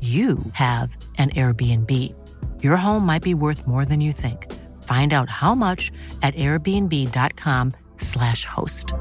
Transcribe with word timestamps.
you 0.00 0.38
have 0.52 0.94
an 1.16 1.30
Airbnb. 1.30 2.14
Your 2.62 2.76
home 2.76 3.06
might 3.06 3.22
be 3.22 3.32
worth 3.32 3.66
more 3.66 3.86
than 3.86 4.02
you 4.02 4.12
think. 4.12 4.52
Find 4.82 5.14
out 5.14 5.30
how 5.30 5.54
much 5.54 5.90
at 6.22 6.34
airbnb.com/slash 6.34 8.44
host. 8.44 8.92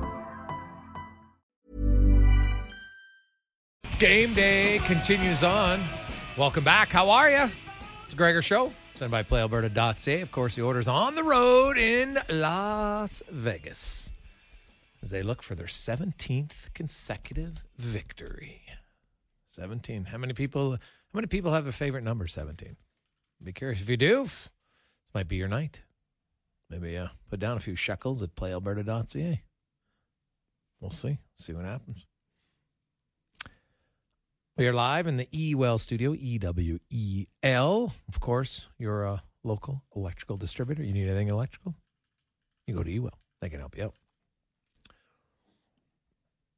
Game 4.00 4.34
day 4.34 4.79
continues 4.85 5.44
on. 5.44 5.84
Welcome 6.38 6.63
back. 6.63 6.88
How 6.90 7.09
are 7.09 7.29
you? 7.29 7.52
It's 8.03 8.13
a 8.13 8.16
Gregor 8.16 8.41
Show, 8.41 8.72
sent 8.96 9.12
by 9.12 9.23
PlayAlberta.ca. 9.23 10.22
Of 10.22 10.31
course, 10.31 10.56
the 10.56 10.63
Oilers 10.63 10.88
on 10.88 11.16
the 11.16 11.23
road 11.23 11.78
in 11.78 12.17
Las 12.29 13.22
Vegas 13.29 14.06
as 15.06 15.12
they 15.12 15.22
look 15.22 15.44
for 15.44 15.53
their 15.53 15.67
17th 15.67 16.73
consecutive 16.73 17.62
victory. 17.78 18.63
17. 19.55 20.05
How 20.05 20.17
many 20.17 20.33
people 20.33 20.71
how 20.71 20.77
many 21.13 21.27
people 21.27 21.53
have 21.53 21.66
a 21.66 21.71
favorite 21.71 22.03
number 22.03 22.27
17? 22.27 22.75
Be 23.41 23.53
curious 23.53 23.81
if 23.81 23.89
you 23.89 23.97
do. 23.97 24.23
This 24.23 25.13
might 25.13 25.27
be 25.27 25.38
your 25.38 25.47
night. 25.47 25.81
Maybe 26.69 26.97
uh, 26.97 27.07
put 27.29 27.39
down 27.39 27.55
a 27.55 27.61
few 27.61 27.75
shekels 27.75 28.21
at 28.21 28.35
playalberta.ca. 28.35 29.41
We'll 30.81 30.91
see. 30.91 31.19
See 31.38 31.53
what 31.53 31.66
happens. 31.66 32.05
We 34.57 34.67
are 34.67 34.73
live 34.73 35.07
in 35.07 35.17
the 35.17 35.27
E-Well 35.31 35.77
studio, 35.77 36.13
E-W-E-L. 36.13 37.95
Of 38.07 38.19
course, 38.19 38.67
you're 38.77 39.03
a 39.03 39.23
local 39.43 39.83
electrical 39.95 40.37
distributor. 40.37 40.83
You 40.83 40.93
need 40.93 41.07
anything 41.07 41.27
electrical? 41.27 41.75
You 42.66 42.75
go 42.75 42.83
to 42.83 42.89
E-Well. 42.89 43.19
They 43.41 43.49
can 43.49 43.59
help 43.59 43.77
you 43.77 43.85
out. 43.85 43.95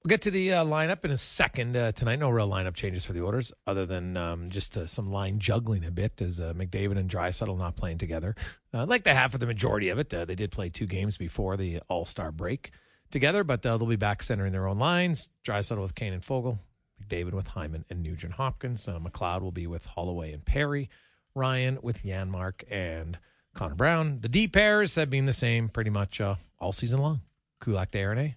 We'll 0.04 0.10
get 0.10 0.22
to 0.22 0.32
the 0.32 0.54
uh, 0.54 0.64
lineup 0.64 1.04
in 1.04 1.12
a 1.12 1.18
second 1.18 1.76
uh, 1.76 1.92
tonight. 1.92 2.20
No 2.20 2.30
real 2.30 2.48
lineup 2.48 2.76
changes 2.76 3.04
for 3.04 3.14
the 3.14 3.26
Oilers, 3.26 3.52
other 3.66 3.86
than 3.86 4.16
um, 4.16 4.50
just 4.50 4.78
uh, 4.78 4.88
some 4.88 5.12
line 5.12 5.40
juggling 5.40 5.84
a 5.84 5.92
bit 5.92 6.22
as 6.22 6.40
uh, 6.40 6.54
McDavid 6.54 6.98
and 6.98 7.10
Draisaitl 7.10 7.58
not 7.58 7.76
playing 7.76 7.98
together, 7.98 8.36
uh, 8.74 8.86
like 8.86 9.04
they 9.04 9.14
have 9.14 9.32
for 9.32 9.38
the 9.38 9.48
majority 9.48 9.90
of 9.90 10.00
it. 10.00 10.14
Uh, 10.14 10.24
they 10.24 10.36
did 10.36 10.52
play 10.52 10.70
two 10.70 10.86
games 10.86 11.18
before 11.18 11.58
the 11.58 11.82
All 11.90 12.06
Star 12.06 12.32
break 12.32 12.72
together, 13.12 13.44
but 13.44 13.64
they'll 13.64 13.86
be 13.86 13.96
back 13.98 14.24
centering 14.24 14.54
their 14.54 14.68
own 14.68 14.78
lines. 14.78 15.30
Draisaitl 15.44 15.82
with 15.82 15.96
Kane 15.96 16.14
and 16.14 16.22
Foegele, 16.22 16.60
McDavid 17.04 17.34
with 17.34 17.48
Hyman 17.48 17.84
and 17.90 18.02
Nugent 18.02 18.34
Hopkins. 18.34 18.86
McLeod 18.86 19.42
will 19.42 19.52
be 19.52 19.68
with 19.68 19.88
Holloway 19.88 20.32
and 20.32 20.46
Perry. 20.46 20.90
Ryan 21.36 21.80
with 21.82 22.04
Janmark 22.04 22.64
and 22.72 23.18
Connor 23.56 23.76
Brown. 23.76 24.20
The 24.22 24.30
D 24.30 24.48
pairs 24.48 24.96
have 24.96 25.10
been 25.10 25.26
the 25.26 25.34
same 25.34 25.68
pretty 25.70 25.90
much 25.90 26.22
all 26.22 26.72
season 26.72 27.02
long. 27.02 27.22
Kulak 27.60 27.92
Desharnais, 27.92 28.36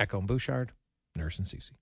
Ekholm 0.00 0.20
and 0.20 0.28
Bouchard. 0.28 0.72
Nurse 1.16 1.38
and 1.38 1.46
Ceci. 1.46 1.74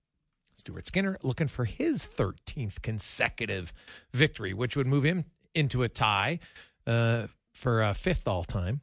Stuart 0.53 0.85
Skinner 0.85 1.17
looking 1.23 1.47
for 1.47 1.65
his 1.65 2.07
13th 2.07 2.81
consecutive 2.81 3.73
victory, 4.13 4.53
which 4.53 4.75
would 4.75 4.87
move 4.87 5.03
him 5.03 5.25
into 5.55 5.83
a 5.83 5.89
tie 5.89 6.39
uh, 6.85 7.27
for 7.53 7.81
a 7.81 7.93
fifth 7.93 8.27
all 8.27 8.43
time. 8.43 8.81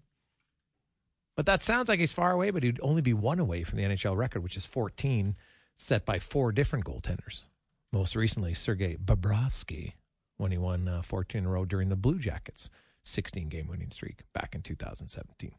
But 1.36 1.47
that 1.47 1.62
sounds 1.62 1.88
like 1.88 2.00
he's 2.00 2.12
far 2.12 2.32
away, 2.32 2.50
but 2.50 2.62
he'd 2.62 2.81
only 2.82 3.03
be 3.03 3.12
one 3.12 3.38
away 3.38 3.62
from 3.62 3.78
the 3.78 3.84
NHL 3.84 4.16
record, 4.16 4.42
which 4.42 4.56
is 4.56 4.66
14, 4.66 5.36
set 5.76 6.04
by 6.04 6.19
four 6.19 6.50
different 6.50 6.84
goaltenders. 6.84 7.44
Most 7.92 8.16
recently, 8.16 8.54
Sergei 8.54 8.97
Bobrovsky, 8.97 9.92
when 10.36 10.50
he 10.50 10.59
won 10.59 10.88
uh, 10.88 11.03
14 11.03 11.38
in 11.38 11.47
a 11.47 11.48
row 11.48 11.65
during 11.65 11.91
the 11.91 11.97
Blue 11.97 12.19
Jackets' 12.19 12.70
16 13.04 13.48
game 13.48 13.69
winning 13.69 13.91
streak 13.91 14.22
back 14.32 14.54
in 14.54 14.62
2017. 14.62 15.53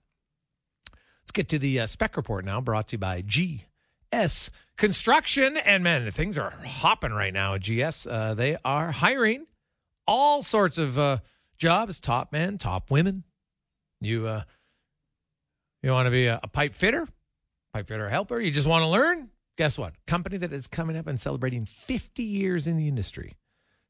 Let's 1.22 1.32
get 1.32 1.48
to 1.50 1.60
the 1.60 1.80
uh, 1.80 1.88
spec 1.88 2.18
report 2.18 2.44
now, 2.44 2.60
brought 2.60 2.90
to 2.90 2.96
you 2.96 3.00
by 3.00 3.22
G 3.22 3.66
S 4.12 4.52
Construction. 4.78 5.58
And 5.58 5.84
man, 5.84 6.10
things 6.12 6.38
are 6.38 6.52
hopping 6.52 7.12
right 7.12 7.34
now 7.34 7.56
at 7.56 7.64
GS. 7.64 8.08
Uh, 8.08 8.34
they 8.34 8.56
are 8.64 8.92
hiring 8.92 9.46
all 10.08 10.42
sorts 10.42 10.78
of 10.78 10.98
uh, 10.98 11.18
jobs 11.58 12.00
top 12.00 12.32
men, 12.32 12.58
top 12.58 12.90
women. 12.90 13.26
You, 14.00 14.26
uh, 14.28 14.44
you 15.84 15.92
want 15.92 16.08
to 16.08 16.12
be 16.12 16.28
a, 16.28 16.40
a 16.42 16.48
pipe 16.48 16.74
fitter, 16.74 17.08
pipe 17.74 17.88
fitter 17.88 18.08
helper? 18.08 18.40
You 18.40 18.52
just 18.52 18.68
want 18.68 18.84
to 18.84 18.88
learn? 18.88 19.30
Guess 19.58 19.78
what? 19.78 19.94
Company 20.08 20.38
that 20.38 20.54
is 20.54 20.68
coming 20.68 20.96
up 20.96 21.06
and 21.06 21.20
celebrating 21.20 21.66
50 21.66 22.24
years 22.24 22.66
in 22.66 22.78
the 22.78 22.88
industry. 22.88 23.36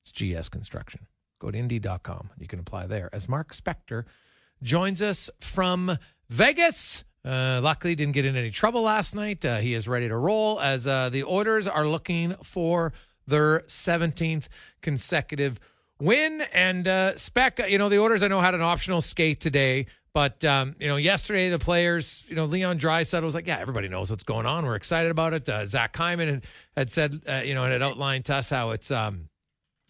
It's 0.01 0.11
GS 0.11 0.49
Construction. 0.49 1.05
Go 1.39 1.51
to 1.51 1.57
Indeed.com. 1.57 2.31
You 2.39 2.47
can 2.47 2.59
apply 2.59 2.87
there. 2.87 3.09
As 3.13 3.29
Mark 3.29 3.53
Spector 3.53 4.05
joins 4.63 5.01
us 5.01 5.29
from 5.39 5.99
Vegas. 6.29 7.03
Uh, 7.25 7.59
luckily, 7.61 7.95
didn't 7.95 8.13
get 8.13 8.25
in 8.25 8.35
any 8.35 8.49
trouble 8.49 8.81
last 8.81 9.13
night. 9.13 9.43
Uh, 9.43 9.57
he 9.57 9.73
is 9.73 9.87
ready 9.87 10.07
to 10.07 10.15
roll 10.15 10.59
as 10.59 10.87
uh, 10.87 11.09
the 11.09 11.23
Oilers 11.23 11.67
are 11.67 11.85
looking 11.85 12.35
for 12.43 12.93
their 13.27 13.59
17th 13.61 14.47
consecutive 14.81 15.59
win. 15.99 16.41
And 16.53 16.87
uh, 16.87 17.17
spec, 17.17 17.59
you 17.69 17.77
know, 17.77 17.89
the 17.89 17.99
Oilers 17.99 18.23
I 18.23 18.27
know 18.27 18.41
had 18.41 18.55
an 18.55 18.61
optional 18.61 19.01
skate 19.01 19.41
today, 19.41 19.87
but 20.13 20.43
um, 20.43 20.75
you 20.79 20.87
know, 20.87 20.95
yesterday 20.95 21.49
the 21.49 21.59
players, 21.59 22.23
you 22.27 22.35
know, 22.35 22.45
Leon 22.45 22.79
Draisaitl 22.79 23.21
was 23.23 23.35
like, 23.35 23.47
"Yeah, 23.47 23.59
everybody 23.59 23.87
knows 23.87 24.09
what's 24.09 24.23
going 24.23 24.45
on. 24.45 24.65
We're 24.65 24.75
excited 24.75 25.11
about 25.11 25.33
it." 25.33 25.47
Uh, 25.47 25.65
Zach 25.65 25.95
Hyman 25.95 26.27
had, 26.27 26.45
had 26.75 26.91
said, 26.91 27.21
uh, 27.27 27.41
you 27.45 27.53
know, 27.53 27.63
and 27.63 27.71
had 27.71 27.83
outlined 27.83 28.25
to 28.25 28.35
us 28.35 28.49
how 28.49 28.71
it's, 28.71 28.89
um, 28.89 29.29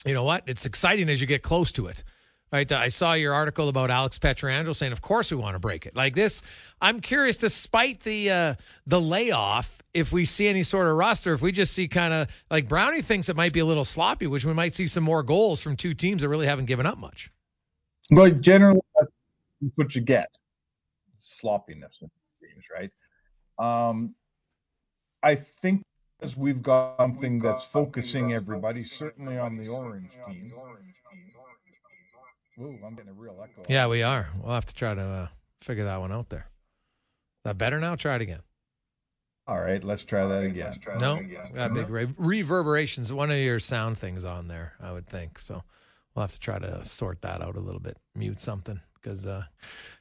you 0.06 0.14
know, 0.14 0.24
what 0.24 0.44
it's 0.46 0.66
exciting 0.66 1.10
as 1.10 1.22
you 1.22 1.28
get 1.28 1.42
close 1.42 1.72
to 1.74 1.88
it. 1.88 2.04
Right. 2.52 2.72
I 2.72 2.88
saw 2.88 3.14
your 3.14 3.34
article 3.34 3.70
about 3.70 3.92
Alex 3.92 4.18
Pietrangelo 4.18 4.76
saying, 4.76 4.92
"Of 4.92 5.02
course 5.02 5.30
we 5.30 5.38
want 5.38 5.54
to 5.54 5.60
break 5.60 5.86
it." 5.86 5.96
Like 5.96 6.16
this, 6.16 6.42
I'm 6.82 7.00
curious. 7.00 7.38
Despite 7.38 8.00
the 8.00 8.32
uh, 8.32 8.56
the 8.88 9.00
layoff, 9.00 9.84
if 9.94 10.12
we 10.12 10.26
see 10.26 10.48
any 10.48 10.64
sort 10.64 10.88
of 10.88 10.96
roster, 10.96 11.34
if 11.34 11.44
we 11.44 11.52
just 11.52 11.74
see 11.74 11.88
kind 11.88 12.12
of 12.12 12.28
like 12.50 12.68
Brownie 12.68 13.04
thinks 13.04 13.30
it 13.30 13.36
might 13.36 13.54
be 13.54 13.60
a 13.60 13.66
little 13.66 13.86
sloppy, 13.86 14.26
which 14.26 14.46
we 14.46 14.54
might 14.54 14.74
see 14.74 14.88
some 14.88 15.04
more 15.04 15.22
goals 15.22 15.62
from 15.62 15.76
two 15.76 15.94
teams 15.94 16.24
that 16.24 16.30
really 16.30 16.48
haven't 16.48 16.66
given 16.66 16.88
up 16.88 16.98
much. 16.98 17.32
But 18.10 18.42
generally, 18.42 18.82
that's 18.96 19.12
what 19.76 19.94
you 19.94 20.02
get 20.02 20.36
sloppiness 21.20 22.02
in 22.02 22.10
games, 22.42 22.66
right? 22.74 22.92
Um, 23.60 24.16
I 25.22 25.36
think 25.36 25.84
as 26.22 26.36
we've 26.36 26.62
got 26.62 26.98
something 26.98 27.40
that's 27.40 27.66
focusing 27.66 28.34
everybody, 28.34 28.84
certainly 28.84 29.38
on 29.38 29.56
the 29.56 29.68
orange 29.68 30.12
team. 30.28 30.52
Ooh, 32.62 32.78
I'm 32.86 32.96
getting 32.96 33.12
a 33.12 33.14
real 33.14 33.38
echo. 33.42 33.64
Yeah, 33.70 33.88
we 33.88 34.04
are. 34.04 34.30
We'll 34.42 34.54
have 34.54 34.66
to 34.66 34.74
try 34.74 34.94
to 34.94 35.02
uh, 35.02 35.28
figure 35.62 35.86
that 35.86 36.00
one 36.00 36.12
out 36.12 36.30
there. 36.30 36.48
That 37.46 37.58
better 37.58 37.80
now? 37.80 37.96
Try 37.96 38.16
it 38.16 38.22
again. 38.22 38.42
All 39.48 39.60
right, 39.60 39.84
let's 39.84 40.04
try 40.04 40.28
that 40.28 40.44
again. 40.44 40.78
No, 41.00 41.20
got 41.56 41.74
big 41.74 41.90
re- 41.90 42.14
reverberations. 42.18 43.12
One 43.12 43.32
of 43.32 43.38
your 43.38 43.60
sound 43.60 43.98
things 43.98 44.24
on 44.24 44.48
there, 44.48 44.74
I 44.80 44.92
would 44.92 45.08
think. 45.08 45.40
So 45.40 45.64
we'll 46.14 46.22
have 46.22 46.34
to 46.34 46.40
try 46.40 46.60
to 46.60 46.86
sort 46.86 47.22
that 47.24 47.42
out 47.42 47.56
a 47.56 47.60
little 47.60 47.80
bit. 47.80 47.98
Mute 48.14 48.40
something 48.40 48.80
because, 48.94 49.26
uh, 49.26 49.46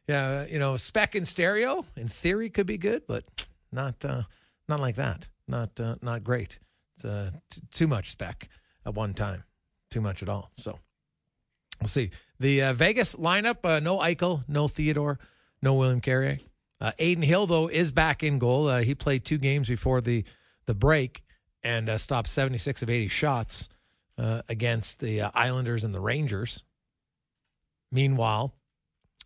yeah, 0.06 0.44
you 0.44 0.58
know, 0.58 0.76
spec 0.76 1.14
in 1.14 1.24
stereo 1.24 1.86
in 1.96 2.08
theory 2.08 2.50
could 2.50 2.66
be 2.66 2.76
good, 2.76 3.06
but 3.06 3.24
not 3.72 4.04
uh, 4.04 4.24
not 4.68 4.80
like 4.80 4.96
that. 4.96 5.28
Not 5.46 5.80
uh, 5.80 5.94
not 6.02 6.24
great. 6.24 6.58
It's 6.96 7.06
uh, 7.06 7.30
t- 7.50 7.62
too 7.70 7.86
much 7.86 8.10
spec 8.10 8.50
at 8.84 8.94
one 8.94 9.14
time. 9.14 9.44
Too 9.90 10.02
much 10.02 10.22
at 10.22 10.28
all. 10.28 10.50
So 10.56 10.78
we'll 11.80 11.88
see. 11.88 12.10
The 12.40 12.62
uh, 12.62 12.72
Vegas 12.72 13.14
lineup: 13.14 13.58
uh, 13.64 13.80
no 13.80 13.98
Eichel, 13.98 14.44
no 14.48 14.68
Theodore, 14.68 15.18
no 15.62 15.74
William 15.74 16.00
Carrier. 16.00 16.40
Uh, 16.80 16.92
Adin 16.98 17.22
Hill 17.22 17.46
though 17.46 17.68
is 17.68 17.90
back 17.90 18.22
in 18.22 18.38
goal. 18.38 18.68
Uh, 18.68 18.80
he 18.80 18.94
played 18.94 19.24
two 19.24 19.38
games 19.38 19.68
before 19.68 20.00
the 20.00 20.24
the 20.66 20.74
break 20.74 21.22
and 21.62 21.88
uh, 21.88 21.98
stopped 21.98 22.28
76 22.28 22.82
of 22.82 22.90
80 22.90 23.08
shots 23.08 23.68
uh, 24.16 24.42
against 24.48 25.00
the 25.00 25.22
Islanders 25.22 25.82
and 25.82 25.92
the 25.92 26.00
Rangers. 26.00 26.62
Meanwhile, 27.90 28.54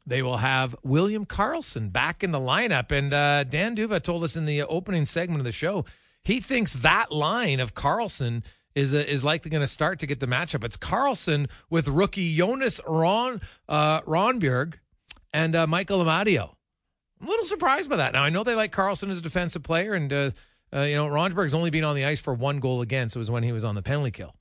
they 0.06 0.23
will 0.23 0.38
have 0.38 0.75
William 0.82 1.26
Karlsson 1.26 1.93
back 1.93 2.25
in 2.25 2.31
the 2.31 2.38
lineup, 2.38 2.91
and 2.91 3.11
Dan 3.50 3.75
D'Uva 3.75 4.00
told 4.00 4.25
us 4.25 4.37
in 4.37 4.47
the 4.47 4.62
opening 4.62 5.05
segment 5.05 5.41
of 5.41 5.44
the 5.44 5.53
show 5.53 5.85
he 6.25 6.41
thinks 6.41 6.73
that 6.75 7.11
line 7.11 7.61
of 7.61 7.75
Karlsson 7.75 8.44
is 8.75 8.93
is 8.93 9.25
likely 9.25 9.51
going 9.51 9.63
to 9.63 9.67
start 9.67 9.99
to 10.01 10.07
get 10.07 10.21
the 10.21 10.27
matchup. 10.27 10.65
It's 10.65 10.77
Karlsson 10.77 11.49
with 11.71 11.89
rookie 11.89 12.37
Jonas 12.37 12.81
Ron 12.87 13.41
uh, 13.69 14.01
and 15.33 15.57
uh, 15.57 15.67
Michael 15.67 16.05
Amadio. 16.05 16.51
I'm 17.21 17.27
a 17.27 17.31
little 17.31 17.45
surprised 17.45 17.89
by 17.89 17.97
that. 17.97 18.15
Now 18.15 18.25
I 18.25 18.31
know 18.31 18.43
they 18.43 18.55
like 18.55 18.73
Karlsson 18.73 19.11
as 19.11 19.19
a 19.19 19.23
defensive 19.23 19.63
player, 19.63 19.95
and 19.95 20.13
uh, 20.13 20.31
uh, 20.75 20.81
you 20.81 20.97
know 20.97 21.07
Rondbjerg's 21.07 21.55
only 21.55 21.71
been 21.71 21.85
on 21.85 21.95
the 21.95 22.05
ice 22.05 22.21
for 22.21 22.35
one 22.35 22.59
goal 22.59 22.81
against. 22.81 23.15
It 23.15 23.21
was 23.21 23.31
when 23.31 23.43
he 23.43 23.53
was 23.53 23.65
on 23.65 23.75
the 23.75 23.83
penalty 23.83 24.11
kill. 24.11 24.35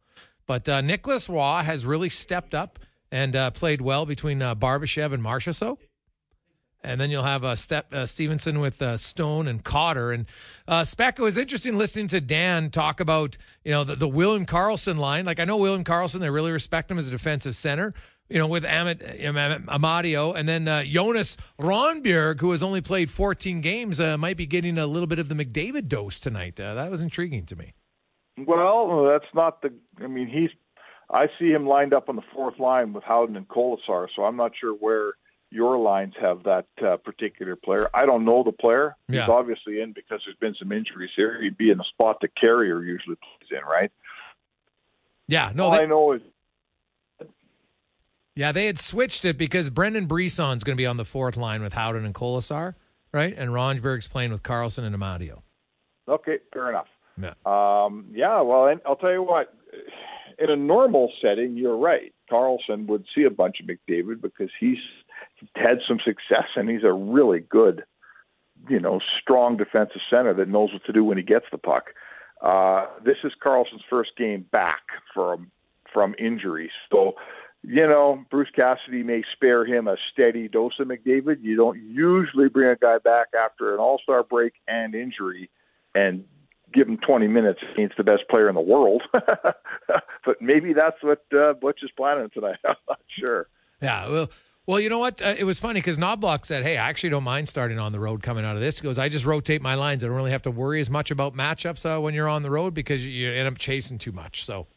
But 0.47 0.67
uh, 0.67 0.81
Nicolas 0.81 1.29
Roy 1.29 1.61
has 1.61 1.85
really 1.85 2.09
stepped 2.09 2.53
up 2.53 2.79
and 3.11 3.35
uh, 3.35 3.51
played 3.51 3.81
well 3.81 4.05
between 4.05 4.41
uh, 4.41 4.55
Barbashev 4.55 5.13
and 5.13 5.23
Marchessault. 5.23 5.77
And 6.83 6.99
then 6.99 7.11
you'll 7.11 7.23
have 7.23 7.43
uh, 7.43 7.55
Step 7.55 7.93
uh, 7.93 8.05
Stephenson 8.05 8.59
with 8.59 8.81
uh, 8.81 8.97
Stone 8.97 9.47
and 9.47 9.63
Cotter 9.63 10.11
and 10.11 10.25
uh, 10.67 10.83
Spec. 10.83 11.19
It 11.19 11.21
was 11.21 11.37
interesting 11.37 11.77
listening 11.77 12.07
to 12.07 12.21
Dan 12.21 12.69
talk 12.71 12.99
about 12.99 13.37
you 13.63 13.71
know 13.71 13.83
the, 13.83 13.95
the 13.95 14.07
William 14.07 14.45
Karlsson 14.45 14.97
line. 14.97 15.25
Like 15.25 15.39
I 15.39 15.45
know 15.45 15.57
William 15.57 15.83
Karlsson, 15.83 16.19
they 16.19 16.29
really 16.29 16.51
respect 16.51 16.89
him 16.89 16.97
as 16.97 17.07
a 17.07 17.11
defensive 17.11 17.55
center. 17.55 17.93
You 18.29 18.37
know 18.37 18.47
with 18.47 18.63
Amit, 18.63 19.19
Amadio 19.19 20.33
and 20.35 20.47
then 20.47 20.67
uh, 20.67 20.83
Jonas 20.83 21.35
Rondbjerg, 21.59 22.39
who 22.39 22.51
has 22.51 22.63
only 22.63 22.81
played 22.81 23.11
14 23.11 23.59
games, 23.61 23.99
uh, 23.99 24.17
might 24.17 24.37
be 24.37 24.45
getting 24.45 24.77
a 24.77 24.87
little 24.87 25.07
bit 25.07 25.19
of 25.19 25.27
the 25.27 25.35
McDavid 25.35 25.87
dose 25.87 26.19
tonight. 26.19 26.59
Uh, 26.59 26.73
that 26.73 26.89
was 26.89 27.01
intriguing 27.01 27.45
to 27.47 27.55
me. 27.55 27.73
Well, 28.37 29.05
that's 29.05 29.31
not 29.33 29.61
the. 29.61 29.73
I 30.01 30.07
mean, 30.07 30.27
he's. 30.27 30.49
I 31.09 31.27
see 31.37 31.49
him 31.49 31.67
lined 31.67 31.93
up 31.93 32.07
on 32.07 32.15
the 32.15 32.21
fourth 32.33 32.57
line 32.57 32.93
with 32.93 33.03
Howden 33.03 33.35
and 33.35 33.47
Kolesar, 33.47 34.07
so 34.15 34.23
I'm 34.23 34.37
not 34.37 34.53
sure 34.59 34.73
where 34.73 35.11
your 35.51 35.77
lines 35.77 36.13
have 36.19 36.43
that 36.43 36.65
uh, 36.83 36.97
particular 36.97 37.55
player. 37.55 37.89
I 37.93 38.05
don't 38.05 38.25
know 38.25 38.41
the 38.43 38.53
player. 38.53 38.95
Yeah. 39.07 39.21
He's 39.21 39.29
obviously 39.29 39.81
in 39.81 39.91
because 39.91 40.21
there's 40.25 40.37
been 40.37 40.55
some 40.57 40.71
injuries 40.71 41.11
here. 41.15 41.41
He'd 41.41 41.57
be 41.57 41.69
in 41.69 41.77
the 41.77 41.83
spot 41.83 42.17
the 42.21 42.29
Carrier 42.29 42.81
usually 42.81 43.17
plays 43.17 43.59
in, 43.61 43.67
right? 43.67 43.91
Yeah, 45.27 45.51
no, 45.53 45.65
All 45.65 45.71
they, 45.71 45.79
I 45.79 45.85
know 45.85 46.13
is 46.13 46.21
yeah, 48.35 48.51
they 48.51 48.65
had 48.65 48.79
switched 48.79 49.25
it 49.25 49.37
because 49.37 49.69
Brendan 49.69 50.07
Brisson's 50.07 50.63
going 50.63 50.75
to 50.75 50.81
be 50.81 50.85
on 50.85 50.97
the 50.97 51.05
fourth 51.05 51.35
line 51.35 51.61
with 51.61 51.73
Howden 51.73 52.05
and 52.05 52.15
Kolesar, 52.15 52.75
right? 53.13 53.33
And 53.37 53.51
Rondbjerg's 53.51 54.07
playing 54.07 54.31
with 54.31 54.41
Karlsson 54.41 54.83
and 54.83 54.95
Amadio. 54.95 55.41
okay, 56.07 56.39
fair 56.53 56.69
enough. 56.69 56.87
Yeah. 57.21 57.33
Um, 57.45 58.05
yeah, 58.13 58.41
well, 58.41 58.67
and 58.67 58.79
I'll 58.85 58.95
tell 58.95 59.11
you 59.11 59.23
what. 59.23 59.53
In 60.39 60.49
a 60.49 60.55
normal 60.55 61.11
setting, 61.21 61.55
you're 61.55 61.77
right. 61.77 62.13
Karlsson 62.31 62.87
would 62.87 63.05
see 63.13 63.23
a 63.23 63.29
bunch 63.29 63.57
of 63.59 63.67
McDavid 63.67 64.21
because 64.21 64.49
he's 64.59 64.77
had 65.55 65.79
some 65.87 65.99
success 66.03 66.47
and 66.55 66.69
he's 66.69 66.83
a 66.83 66.93
really 66.93 67.39
good, 67.39 67.83
you 68.69 68.79
know, 68.79 68.99
strong 69.21 69.57
defensive 69.57 70.01
center 70.09 70.33
that 70.33 70.47
knows 70.47 70.71
what 70.73 70.83
to 70.85 70.93
do 70.93 71.03
when 71.03 71.17
he 71.17 71.23
gets 71.23 71.45
the 71.51 71.57
puck. 71.57 71.91
Uh, 72.41 72.85
this 73.05 73.17
is 73.23 73.31
Karlsson's 73.43 73.83
first 73.89 74.11
game 74.17 74.45
back 74.51 74.81
from 75.13 75.51
from 75.93 76.15
injury, 76.17 76.71
so 76.89 77.13
you 77.61 77.85
know 77.85 78.23
Bruce 78.31 78.49
Cassidy 78.55 79.03
may 79.03 79.23
spare 79.35 79.63
him 79.65 79.87
a 79.87 79.95
steady 80.11 80.47
dose 80.47 80.73
of 80.79 80.87
McDavid. 80.87 81.43
You 81.43 81.55
don't 81.55 81.79
usually 81.79 82.49
bring 82.49 82.69
a 82.69 82.75
guy 82.75 82.97
back 82.97 83.27
after 83.39 83.75
an 83.75 83.79
All 83.79 83.99
Star 84.01 84.23
break 84.23 84.53
and 84.67 84.95
injury 84.95 85.51
and 85.93 86.23
give 86.73 86.87
him 86.87 86.97
20 86.97 87.27
minutes 87.27 87.59
against 87.73 87.97
the 87.97 88.03
best 88.03 88.23
player 88.29 88.49
in 88.49 88.55
the 88.55 88.61
world. 88.61 89.03
but 89.13 90.41
maybe 90.41 90.73
that's 90.73 90.97
what 91.01 91.23
uh, 91.37 91.53
Butch 91.53 91.79
is 91.83 91.91
planning 91.95 92.29
tonight. 92.33 92.57
I'm 92.65 92.75
not 92.87 92.99
sure. 93.19 93.47
Yeah, 93.81 94.09
well, 94.09 94.29
well, 94.67 94.79
you 94.79 94.89
know 94.89 94.99
what? 94.99 95.21
Uh, 95.21 95.35
it 95.37 95.43
was 95.43 95.59
funny 95.59 95.79
because 95.79 95.97
Knoblauch 95.97 96.45
said, 96.45 96.63
"Hey, 96.63 96.77
I 96.77 96.89
actually 96.89 97.09
don't 97.09 97.23
mind 97.23 97.49
starting 97.49 97.79
on 97.79 97.91
the 97.91 97.99
road 97.99 98.21
coming 98.21 98.45
out 98.45 98.55
of 98.55 98.61
this." 98.61 98.79
He 98.79 98.83
goes, 98.83 98.97
"I 98.97 99.09
just 99.09 99.25
rotate 99.25 99.61
my 99.61 99.75
lines. 99.75 100.03
I 100.03 100.07
don't 100.07 100.15
really 100.15 100.31
have 100.31 100.43
to 100.43 100.51
worry 100.51 100.79
as 100.81 100.89
much 100.89 101.09
about 101.09 101.33
matchups 101.35 101.85
uh, 101.85 101.99
when 101.99 102.13
you're 102.13 102.29
on 102.29 102.43
the 102.43 102.51
road 102.51 102.73
because 102.73 103.05
you 103.05 103.31
end 103.31 103.47
up 103.47 103.57
chasing 103.57 103.97
too 103.97 104.11
much." 104.11 104.45
So, 104.45 104.67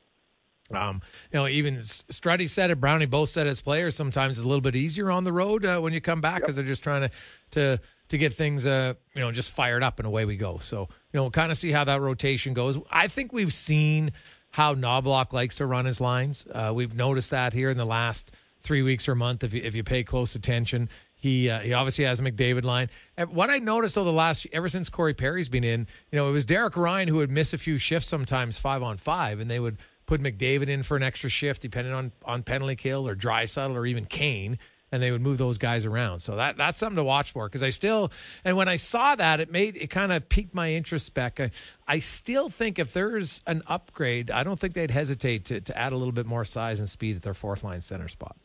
um, 0.73 1.03
you 1.33 1.39
know, 1.39 1.47
even 1.47 1.77
Strutty 1.77 2.49
said 2.49 2.71
it, 2.71 2.81
Brownie 2.81 3.07
both 3.07 3.29
said 3.29 3.47
as 3.47 3.61
players. 3.61 3.95
Sometimes 3.95 4.39
it's 4.39 4.45
a 4.45 4.49
little 4.49 4.63
bit 4.63 4.75
easier 4.75 5.11
on 5.11 5.25
the 5.25 5.33
road 5.33 5.67
uh, 5.67 5.81
when 5.81 5.93
you 5.93 6.01
come 6.01 6.23
back 6.23 6.41
because 6.41 6.57
they're 6.57 6.65
just 6.65 6.83
trying 6.83 7.03
to 7.03 7.11
to 7.51 7.81
to 8.09 8.19
get 8.19 8.33
things, 8.33 8.67
uh, 8.67 8.95
you 9.15 9.21
know, 9.21 9.33
just 9.33 9.51
fired 9.51 9.83
up 9.83 9.99
and 9.99 10.07
away 10.07 10.25
we 10.25 10.37
go. 10.37 10.59
So, 10.59 10.81
you 10.81 11.19
know, 11.19 11.23
we'll 11.23 11.31
kind 11.31 11.53
of 11.53 11.59
see 11.59 11.73
how 11.73 11.85
that 11.85 12.01
rotation 12.01 12.55
goes. 12.55 12.79
I 12.91 13.09
think 13.09 13.33
we've 13.33 13.53
seen 13.53 14.13
how 14.51 14.75
Knoblauch 14.75 15.33
likes 15.33 15.57
to 15.57 15.67
run 15.67 15.85
his 15.85 16.01
lines. 16.01 16.47
Uh, 16.51 16.73
we've 16.75 16.95
noticed 16.95 17.31
that 17.31 17.53
here 17.53 17.71
in 17.71 17.77
the 17.77 17.87
last 17.87 18.31
three 18.65 18.83
weeks 18.83 19.07
or 19.07 19.13
a 19.13 19.17
month. 19.17 19.45
If 19.45 19.55
you 19.55 19.63
if 19.63 19.77
you 19.77 19.85
pay 19.85 20.03
close 20.03 20.35
attention, 20.35 20.89
he 21.15 21.49
uh, 21.49 21.61
he 21.61 21.73
obviously 21.73 22.05
has 22.05 22.19
a 22.19 22.23
McDavid 22.23 22.65
line. 22.65 22.91
And 23.17 23.31
what 23.31 23.51
I 23.51 23.59
noticed 23.59 23.97
over 23.97 24.05
the 24.05 24.13
last 24.13 24.47
ever 24.53 24.69
since 24.69 24.89
Corey 24.89 25.15
Perry's 25.15 25.49
been 25.49 25.65
in, 25.65 25.87
you 26.11 26.17
know, 26.17 26.29
it 26.29 26.33
was 26.33 26.45
Derek 26.45 26.77
Ryan 26.77 27.09
who 27.09 27.17
would 27.17 27.31
miss 27.31 27.53
a 27.53 27.59
few 27.59 27.79
shifts 27.79 28.09
sometimes 28.09 28.59
five 28.59 28.83
on 28.83 28.97
five, 28.97 29.39
and 29.39 29.51
they 29.51 29.61
would 29.61 29.79
put 30.07 30.21
McDavid 30.21 30.69
in 30.69 30.83
for 30.83 30.97
an 30.97 31.03
extra 31.03 31.31
shift 31.31 31.63
depending 31.63 31.95
on 31.95 32.13
on 32.25 32.43
penalty 32.43 32.77
kill 32.77 33.07
or 33.07 33.15
Draisaitl 33.15 33.75
or 33.75 33.87
even 33.87 34.07
Kane. 34.07 34.59
And 34.93 35.03
they 35.03 35.11
would 35.11 35.23
move 35.23 35.39
those 35.39 35.59
guys 35.59 35.85
around, 35.87 36.21
so 36.21 36.37
that 36.37 36.57
that's 36.57 36.79
something 36.79 36.99
to 36.99 37.03
watch 37.03 37.33
for. 37.33 37.49
Because 37.49 37.65
I 37.65 37.71
still, 37.71 38.13
and 38.45 38.57
when 38.57 38.69
I 38.69 38.77
saw 38.77 39.17
that, 39.17 39.41
it 39.41 39.51
made 39.51 39.77
it 39.77 39.89
kind 39.89 40.13
of 40.13 40.29
piqued 40.29 40.55
my 40.55 40.73
interest. 40.73 41.13
Back, 41.15 41.41
I, 41.41 41.51
I 41.89 41.99
still 41.99 42.49
think 42.49 42.79
if 42.79 42.93
there's 42.93 43.43
an 43.45 43.63
upgrade, 43.67 44.31
I 44.31 44.45
don't 44.45 44.61
think 44.61 44.75
they'd 44.75 44.93
hesitate 44.93 45.47
to 45.47 45.61
to 45.63 45.77
add 45.77 45.93
a 45.93 45.97
little 45.97 46.13
bit 46.13 46.27
more 46.27 46.45
size 46.45 46.79
and 46.79 46.89
speed 46.89 47.17
at 47.17 47.23
their 47.23 47.35
fourth 47.35 47.65
line 47.65 47.81
center 47.81 48.07
spot. 48.07 48.37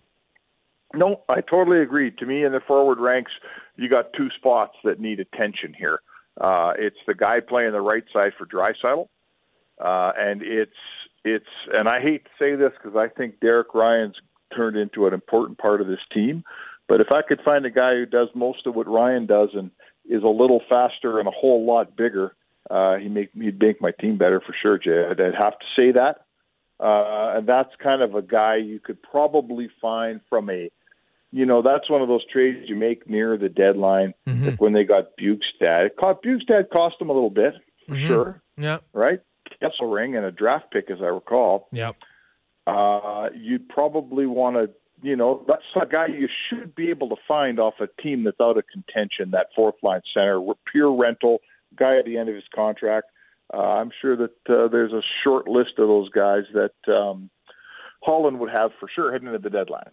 No, 0.93 1.21
I 1.29 1.41
totally 1.41 1.81
agree. 1.81 2.11
To 2.11 2.25
me, 2.25 2.43
in 2.43 2.51
the 2.51 2.61
forward 2.65 2.99
ranks, 2.99 3.31
you 3.75 3.89
got 3.89 4.13
two 4.13 4.29
spots 4.37 4.75
that 4.83 4.99
need 4.99 5.19
attention 5.19 5.73
here. 5.77 6.01
Uh, 6.39 6.73
it's 6.77 6.97
the 7.05 7.13
guy 7.13 7.39
playing 7.39 7.73
the 7.73 7.81
right 7.81 8.03
side 8.11 8.31
for 8.37 8.45
Draisaitl, 8.45 9.07
uh, 9.83 10.11
and 10.17 10.41
it's 10.41 10.71
it's 11.23 11.45
and 11.73 11.87
I 11.87 12.01
hate 12.01 12.23
to 12.23 12.29
say 12.39 12.55
this 12.55 12.71
because 12.81 12.97
I 12.97 13.07
think 13.07 13.39
Derek 13.39 13.73
Ryan's 13.73 14.15
turned 14.55 14.77
into 14.77 15.05
an 15.05 15.13
important 15.13 15.57
part 15.59 15.81
of 15.81 15.87
this 15.87 15.99
team. 16.13 16.43
But 16.87 17.01
if 17.01 17.11
I 17.11 17.21
could 17.21 17.41
find 17.45 17.65
a 17.65 17.69
guy 17.69 17.93
who 17.93 18.05
does 18.07 18.29
most 18.33 18.65
of 18.65 18.75
what 18.75 18.87
Ryan 18.87 19.27
does 19.27 19.49
and 19.53 19.69
is 20.09 20.23
a 20.23 20.27
little 20.27 20.61
faster 20.67 21.19
and 21.19 21.27
a 21.27 21.31
whole 21.31 21.65
lot 21.65 21.95
bigger, 21.95 22.35
uh, 22.71 22.95
he 22.95 23.09
make 23.09 23.29
he'd 23.33 23.61
make 23.61 23.79
my 23.79 23.91
team 23.91 24.17
better 24.17 24.41
for 24.41 24.55
sure, 24.59 24.79
Jay. 24.79 25.05
I'd, 25.11 25.21
I'd 25.21 25.35
have 25.35 25.59
to 25.59 25.65
say 25.75 25.91
that. 25.91 26.25
Uh, 26.79 27.37
and 27.37 27.47
that's 27.47 27.69
kind 27.83 28.01
of 28.01 28.15
a 28.15 28.21
guy 28.21 28.55
you 28.55 28.79
could 28.79 29.01
probably 29.03 29.69
find 29.81 30.21
from 30.29 30.49
a, 30.49 30.71
you 31.31 31.45
know, 31.45 31.61
that's 31.61 31.89
one 31.89 32.01
of 32.01 32.07
those 32.07 32.25
trades 32.25 32.67
you 32.69 32.75
make 32.75 33.07
near 33.09 33.37
the 33.37 33.49
deadline, 33.49 34.13
Mhm. 34.27 34.45
like 34.51 34.61
when 34.61 34.73
they 34.73 34.83
got 34.83 35.15
Bjugstad. 35.17 35.85
It 35.87 35.95
cost, 35.97 36.23
Bjugstad 36.23 36.69
cost 36.69 36.97
them 36.99 37.09
a 37.09 37.13
little 37.13 37.29
bit, 37.29 37.53
for 37.87 37.95
Mhm. 37.95 38.07
sure, 38.07 38.41
Yeah, 38.57 38.79
right? 38.93 39.19
Kesselring 39.61 40.15
and 40.17 40.25
a 40.25 40.31
draft 40.31 40.71
pick, 40.71 40.89
as 40.89 41.01
I 41.01 41.07
recall. 41.07 41.67
yep. 41.71 41.95
Uh, 42.67 43.29
you'd 43.35 43.67
probably 43.69 44.25
want 44.25 44.55
to, 44.55 44.69
you 45.01 45.15
know, 45.15 45.43
that's 45.47 45.63
a 45.75 45.85
guy 45.85 46.07
you 46.07 46.27
should 46.47 46.75
be 46.75 46.89
able 46.89 47.09
to 47.09 47.15
find 47.27 47.59
off 47.59 47.79
a 47.79 47.87
team 48.01 48.23
that's 48.23 48.39
out 48.39 48.57
of 48.57 48.67
contention, 48.67 49.31
that 49.31 49.47
fourth 49.55 49.81
line 49.81 50.01
center, 50.13 50.41
pure 50.65 50.91
rental, 50.93 51.39
guy 51.75 51.97
at 51.97 52.05
the 52.05 52.17
end 52.17 52.29
of 52.29 52.35
his 52.35 52.47
contract. 52.53 53.07
Uh, 53.53 53.57
I'm 53.57 53.91
sure 54.01 54.15
that 54.15 54.31
uh, 54.49 54.67
there's 54.67 54.93
a 54.93 55.01
short 55.23 55.47
list 55.47 55.79
of 55.79 55.87
those 55.87 56.09
guys 56.09 56.43
that 56.53 56.73
um, 56.93 57.29
Holland 58.03 58.39
would 58.39 58.51
have 58.51 58.71
for 58.79 58.87
sure 58.87 59.11
heading 59.11 59.27
into 59.27 59.39
the 59.39 59.49
deadline. 59.49 59.89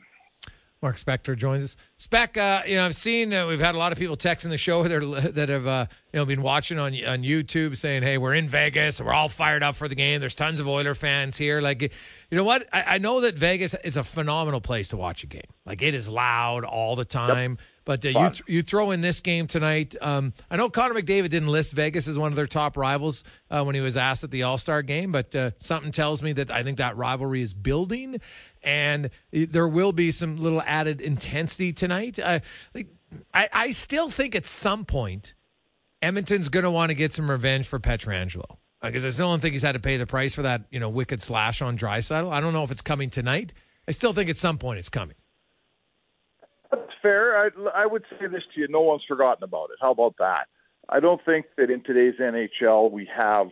Mark 0.83 0.97
Spector 0.97 1.37
joins 1.37 1.64
us. 1.64 1.76
Spec, 1.97 2.37
uh, 2.37 2.62
you 2.66 2.76
know, 2.76 2.85
I've 2.85 2.95
seen 2.95 3.33
uh, 3.33 3.47
we've 3.47 3.61
had 3.61 3.75
a 3.75 3.78
lot 3.78 3.92
of 3.92 3.99
people 3.99 4.16
texting 4.16 4.50
the 4.50 4.59
show 4.59 4.83
that, 4.88 5.35
that 5.35 5.49
have 5.49 5.66
uh, 5.66 5.87
you 6.12 6.18
know 6.18 6.25
been 6.26 6.42
watching 6.42 6.78
on 6.78 6.92
on 7.04 7.23
YouTube 7.23 7.76
saying, 7.76 8.02
"Hey, 8.02 8.18
we're 8.18 8.35
in 8.35 8.47
Vegas. 8.47 9.00
We're 9.00 9.12
all 9.12 9.28
fired 9.28 9.62
up 9.62 9.76
for 9.76 9.88
the 9.88 9.95
game. 9.95 10.21
There's 10.21 10.35
tons 10.35 10.61
of 10.61 10.68
Oiler 10.68 10.95
fans 10.95 11.37
here." 11.37 11.61
Like, 11.61 11.83
you 11.83 11.88
know 12.30 12.45
what? 12.45 12.68
I, 12.73 12.97
I 12.97 12.99
know 12.99 13.21
that 13.23 13.37
Vegas 13.37 13.75
is 13.85 13.97
a 13.97 14.04
phenomenal 14.04 14.61
place 14.61 14.88
to 14.88 14.97
watch 14.97 15.25
a 15.25 15.26
game. 15.26 15.42
Like, 15.64 15.83
it 15.83 15.95
is 15.95 16.09
loud 16.09 16.64
all 16.64 16.95
the 16.95 17.04
time. 17.04 17.52
Yep. 17.52 17.61
But 17.86 18.04
uh, 18.04 18.08
you 18.08 18.28
th- 18.30 18.42
you 18.48 18.62
throw 18.62 18.90
in 18.90 19.00
this 19.00 19.20
game 19.20 19.46
tonight. 19.46 19.94
Um, 20.00 20.34
I 20.50 20.56
know 20.56 20.68
Connor 20.68 21.00
McDavid 21.00 21.30
didn't 21.30 21.48
list 21.48 21.72
Vegas 21.72 22.08
as 22.08 22.18
one 22.18 22.32
of 22.32 22.36
their 22.36 22.48
top 22.48 22.76
rivals 22.76 23.22
uh, 23.48 23.62
when 23.62 23.76
he 23.76 23.80
was 23.80 23.96
asked 23.96 24.24
at 24.24 24.32
the 24.32 24.42
All 24.42 24.58
Star 24.58 24.82
game, 24.82 25.12
but 25.12 25.34
uh, 25.36 25.52
something 25.56 25.92
tells 25.92 26.20
me 26.20 26.32
that 26.32 26.50
I 26.50 26.64
think 26.64 26.78
that 26.78 26.96
rivalry 26.96 27.42
is 27.42 27.54
building, 27.54 28.20
and 28.60 29.08
there 29.30 29.68
will 29.68 29.92
be 29.92 30.10
some 30.10 30.36
little 30.36 30.60
added 30.62 31.00
intensity 31.00 31.72
tonight. 31.72 32.18
Uh, 32.18 32.40
like, 32.74 32.88
I, 33.32 33.48
I 33.52 33.70
still 33.70 34.10
think 34.10 34.34
at 34.34 34.46
some 34.46 34.84
point 34.84 35.34
Edmonton's 36.02 36.48
going 36.48 36.64
to 36.64 36.72
want 36.72 36.90
to 36.90 36.94
get 36.96 37.12
some 37.12 37.30
revenge 37.30 37.68
for 37.68 37.78
Pietrangelo 37.78 38.56
because 38.82 39.04
I 39.04 39.10
still 39.10 39.30
don't 39.30 39.40
think 39.40 39.52
he's 39.52 39.62
had 39.62 39.72
to 39.72 39.80
pay 39.80 39.96
the 39.96 40.06
price 40.06 40.34
for 40.34 40.42
that 40.42 40.62
you 40.72 40.80
know 40.80 40.88
wicked 40.88 41.22
slash 41.22 41.62
on 41.62 41.78
Draisaitl. 41.78 42.32
I 42.32 42.40
don't 42.40 42.52
know 42.52 42.64
if 42.64 42.72
it's 42.72 42.82
coming 42.82 43.10
tonight. 43.10 43.52
I 43.86 43.92
still 43.92 44.12
think 44.12 44.28
at 44.28 44.36
some 44.36 44.58
point 44.58 44.80
it's 44.80 44.88
coming 44.88 45.14
fair. 47.06 47.38
I, 47.38 47.48
I 47.82 47.86
would 47.86 48.04
say 48.10 48.26
this 48.26 48.42
to 48.54 48.60
you: 48.60 48.68
no 48.68 48.80
one's 48.80 49.04
forgotten 49.06 49.44
about 49.44 49.70
it. 49.70 49.78
How 49.80 49.92
about 49.92 50.14
that? 50.18 50.46
I 50.88 51.00
don't 51.00 51.20
think 51.25 51.46
that 51.56 51.70
in 51.70 51.82
today's 51.82 52.14
NHL 52.20 52.90
we 52.90 53.08
have, 53.16 53.48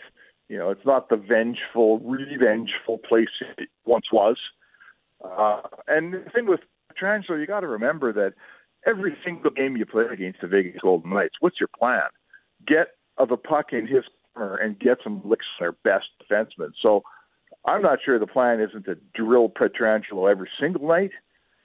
you 0.49 0.57
know, 0.57 0.71
it's 0.71 0.87
not 0.87 1.09
the 1.09 1.17
vengeful, 1.17 1.99
revengeful 2.01 2.99
place 2.99 3.29
it 3.59 3.69
once 3.85 4.07
was. 4.13 4.37
Uh, 5.25 5.63
and 5.89 6.15
the 6.15 6.31
thing 6.35 6.47
with 6.47 6.61
Pietrangelo, 6.93 7.41
you 7.41 7.47
got 7.47 7.61
to 7.61 7.67
remember 7.67 8.13
that 8.13 8.35
every 8.87 9.17
single 9.25 9.51
game 9.51 9.77
you 9.77 9.87
play 9.87 10.05
against 10.13 10.41
the 10.41 10.47
Vegas 10.47 10.81
Golden 10.83 11.13
Knights, 11.13 11.37
what's 11.41 11.59
your 11.59 11.71
plan? 11.79 12.03
Get 12.67 12.89
of 13.19 13.31
a 13.31 13.37
puck 13.37 13.73
in 13.73 13.87
his 13.87 14.05
corner 14.35 14.57
and 14.57 14.79
get 14.79 14.99
some 15.03 15.23
licks 15.25 15.47
on 15.61 15.65
their 15.65 15.93
best 15.93 16.07
defenseman. 16.23 16.73
So 16.83 17.03
I'm 17.65 17.83
not 17.83 18.01
sure 18.05 18.19
the 18.19 18.27
plan 18.27 18.61
isn't 18.61 18.85
to 18.85 18.97
drill 19.15 19.49
Pietrangelo 19.49 20.31
every 20.31 20.51
single 20.61 20.87
night 20.87 21.13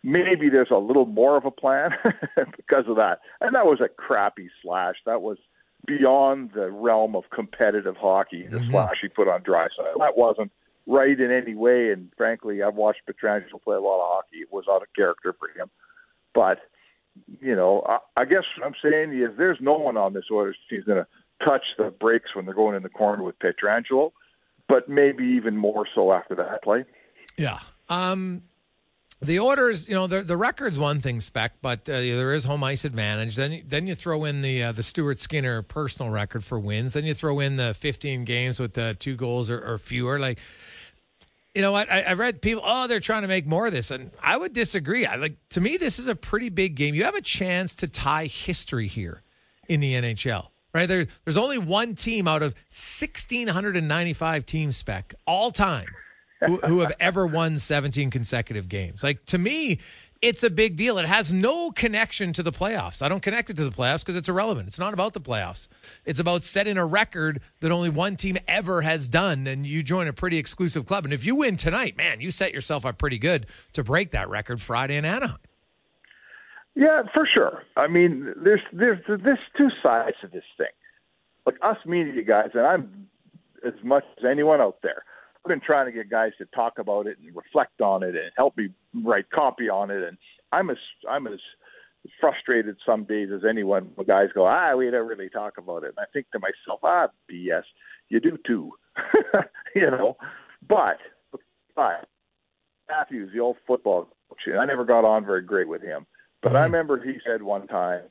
maybe 0.03 0.49
there's 0.49 0.71
a 0.71 0.77
little 0.77 1.05
more 1.05 1.37
of 1.37 1.45
a 1.45 1.51
plan 1.51 1.91
because 2.57 2.85
of 2.87 2.95
that. 2.95 3.19
And 3.41 3.55
that 3.55 3.65
was 3.65 3.79
a 3.81 3.89
crappy 3.89 4.49
slash. 4.61 4.95
That 5.05 5.21
was 5.21 5.37
beyond 5.85 6.51
the 6.53 6.69
realm 6.69 7.15
of 7.15 7.23
competitive 7.33 7.95
hockey. 7.97 8.47
The 8.47 8.57
mm-hmm. 8.57 8.71
slash 8.71 8.97
he 9.01 9.07
put 9.07 9.27
on 9.27 9.41
Draisaitl. 9.41 9.99
That 9.99 10.17
wasn't 10.17 10.51
right 10.87 11.19
in 11.19 11.31
any 11.31 11.55
way. 11.55 11.91
And 11.91 12.11
frankly, 12.17 12.63
I've 12.63 12.75
watched 12.75 13.01
Pietrangelo 13.07 13.61
play 13.63 13.75
a 13.75 13.81
lot 13.81 14.01
of 14.01 14.09
hockey. 14.09 14.37
It 14.37 14.51
was 14.51 14.65
out 14.69 14.81
of 14.81 14.87
character 14.95 15.35
for 15.37 15.49
him. 15.49 15.69
But 16.33 16.59
you 17.41 17.55
know, 17.55 17.83
I, 17.87 18.21
I 18.21 18.25
guess 18.25 18.43
what 18.57 18.65
I'm 18.65 18.75
saying 18.81 19.19
is 19.19 19.37
there's 19.37 19.57
no 19.59 19.77
one 19.77 19.97
on 19.97 20.13
this 20.13 20.25
Oilers 20.31 20.57
team 20.69 20.83
going 20.85 21.03
to 21.03 21.07
touch 21.45 21.63
the 21.77 21.91
brakes 21.91 22.35
when 22.35 22.45
they're 22.45 22.53
going 22.53 22.75
in 22.75 22.83
the 22.83 22.89
corner 22.89 23.23
with 23.23 23.35
Pietrangelo, 23.39 24.11
but 24.67 24.89
maybe 24.89 25.23
even 25.23 25.57
more 25.57 25.85
so 25.93 26.11
after 26.13 26.35
that 26.35 26.63
play. 26.63 26.85
Yeah. 27.37 27.59
Um, 27.89 28.43
the 29.21 29.39
Oilers, 29.39 29.89
you 29.89 29.95
know, 29.95 30.07
the 30.07 30.21
the 30.21 30.37
record's 30.37 30.79
one 30.79 31.01
thing, 31.01 31.19
spec, 31.19 31.53
but 31.61 31.89
uh, 31.89 31.99
there 31.99 32.33
is 32.33 32.45
home 32.45 32.63
ice 32.63 32.85
advantage. 32.85 33.35
Then 33.35 33.63
then 33.65 33.85
you 33.85 33.95
throw 33.95 34.23
in 34.23 34.41
the 34.41 34.63
uh, 34.63 34.71
the 34.71 34.83
Stuart 34.83 35.19
Skinner 35.19 35.61
personal 35.61 36.09
record 36.09 36.45
for 36.45 36.57
wins. 36.57 36.93
Then 36.93 37.03
you 37.03 37.13
throw 37.13 37.39
in 37.41 37.57
the 37.57 37.73
15 37.73 38.23
games 38.23 38.59
with 38.59 38.77
uh, 38.77 38.93
two 38.97 39.15
goals 39.15 39.49
or, 39.49 39.59
or, 39.59 39.77
fewer. 39.77 40.19
Like, 40.19 40.39
you 41.53 41.61
know 41.61 41.73
what? 41.73 41.91
I, 41.91 42.01
I, 42.03 42.13
read 42.13 42.41
people, 42.41 42.63
oh, 42.65 42.87
they're 42.87 43.01
trying 43.01 43.23
to 43.23 43.27
make 43.27 43.45
more 43.45 43.67
of 43.67 43.73
this, 43.73 43.91
and 43.91 44.11
I 44.23 44.37
would 44.37 44.53
disagree. 44.53 45.05
I 45.05 45.15
like 45.15 45.35
to 45.49 45.59
me, 45.59 45.75
this 45.75 45.99
is 45.99 46.07
a 46.07 46.15
pretty 46.15 46.47
big 46.47 46.75
game. 46.75 46.95
You 46.95 47.03
have 47.03 47.15
a 47.15 47.21
chance 47.21 47.75
to 47.75 47.87
tie 47.87 48.27
history 48.27 48.87
here 48.87 49.23
in 49.67 49.81
the 49.81 49.95
NHL. 49.95 50.47
Right 50.73 50.85
there, 50.85 51.07
there's 51.25 51.35
only 51.35 51.57
one 51.57 51.95
team 51.95 52.27
out 52.27 52.43
of 52.43 52.53
1,695 52.69 54.45
team 54.45 54.71
spec 54.71 55.13
all 55.25 55.51
time 55.51 55.87
who, 56.39 56.57
who 56.57 56.79
have 56.79 56.93
ever 56.99 57.27
won 57.27 57.57
17 57.57 58.09
consecutive 58.09 58.69
games. 58.69 59.03
Like 59.03 59.25
to 59.25 59.37
me, 59.37 59.79
it's 60.21 60.43
a 60.43 60.49
big 60.49 60.75
deal. 60.75 60.97
It 60.97 61.05
has 61.05 61.31
no 61.31 61.71
connection 61.71 62.33
to 62.33 62.43
the 62.43 62.51
playoffs. 62.51 63.01
I 63.01 63.07
don't 63.07 63.21
connect 63.21 63.49
it 63.49 63.57
to 63.57 63.63
the 63.63 63.71
playoffs 63.71 63.99
because 63.99 64.15
it's 64.15 64.27
irrelevant. 64.27 64.67
It's 64.67 64.79
not 64.79 64.93
about 64.93 65.13
the 65.13 65.21
playoffs. 65.21 65.67
It's 66.05 66.19
about 66.19 66.43
setting 66.43 66.77
a 66.77 66.85
record 66.85 67.41
that 67.61 67.71
only 67.71 67.89
one 67.89 68.17
team 68.17 68.37
ever 68.47 68.81
has 68.81 69.07
done, 69.07 69.47
and 69.47 69.65
you 69.65 69.81
join 69.81 70.07
a 70.07 70.13
pretty 70.13 70.37
exclusive 70.37 70.85
club. 70.85 71.05
And 71.05 71.13
if 71.13 71.25
you 71.25 71.35
win 71.35 71.55
tonight, 71.55 71.95
man, 71.95 72.19
you 72.19 72.31
set 72.31 72.53
yourself 72.53 72.85
up 72.85 72.97
pretty 72.97 73.17
good 73.17 73.45
to 73.73 73.83
break 73.83 74.11
that 74.11 74.29
record 74.29 74.61
Friday 74.61 74.97
in 74.97 75.05
Anaheim. 75.05 75.39
Yeah, 76.75 77.03
for 77.13 77.27
sure. 77.33 77.63
I 77.75 77.87
mean, 77.87 78.33
there's 78.41 78.61
there's 78.71 78.99
there's 79.07 79.39
two 79.57 79.69
sides 79.81 80.15
to 80.21 80.27
this 80.27 80.43
thing. 80.57 80.67
Like 81.45 81.55
us 81.61 81.77
media 81.85 82.23
guys, 82.23 82.51
and 82.53 82.65
I'm 82.65 83.07
as 83.65 83.73
much 83.83 84.03
as 84.17 84.25
anyone 84.29 84.61
out 84.61 84.77
there. 84.81 85.03
Been 85.49 85.59
trying 85.59 85.87
to 85.87 85.91
get 85.91 86.11
guys 86.11 86.33
to 86.37 86.45
talk 86.53 86.77
about 86.77 87.07
it 87.07 87.17
and 87.17 87.35
reflect 87.35 87.81
on 87.81 88.03
it 88.03 88.09
and 88.09 88.31
help 88.37 88.55
me 88.55 88.69
write 89.03 89.31
copy 89.31 89.67
on 89.67 89.89
it. 89.89 90.03
And 90.03 90.15
I'm 90.51 90.69
as 90.69 90.77
I'm 91.09 91.25
as 91.25 91.39
frustrated 92.21 92.77
some 92.85 93.03
days 93.03 93.29
as 93.33 93.41
anyone 93.49 93.89
when 93.95 94.05
guys 94.05 94.29
go, 94.33 94.45
ah, 94.45 94.75
we 94.75 94.91
don't 94.91 95.07
really 95.07 95.27
talk 95.27 95.57
about 95.57 95.83
it. 95.83 95.95
And 95.97 95.99
I 95.99 96.05
think 96.13 96.27
to 96.31 96.39
myself, 96.39 96.81
ah, 96.83 97.07
BS, 97.31 97.63
you 98.09 98.19
do 98.19 98.37
too, 98.45 98.73
you 99.75 99.89
know. 99.89 100.17
But 100.67 100.99
but 101.75 102.07
Matthews, 102.87 103.31
the 103.33 103.39
old 103.39 103.57
football 103.65 104.07
coach, 104.29 104.55
I 104.55 104.65
never 104.65 104.85
got 104.85 105.03
on 105.03 105.25
very 105.25 105.41
great 105.41 105.67
with 105.67 105.81
him. 105.81 106.05
But 106.43 106.55
I 106.55 106.59
mm-hmm. 106.59 106.73
remember 106.73 107.03
he 107.03 107.17
said 107.25 107.41
one 107.41 107.65
time, 107.65 108.03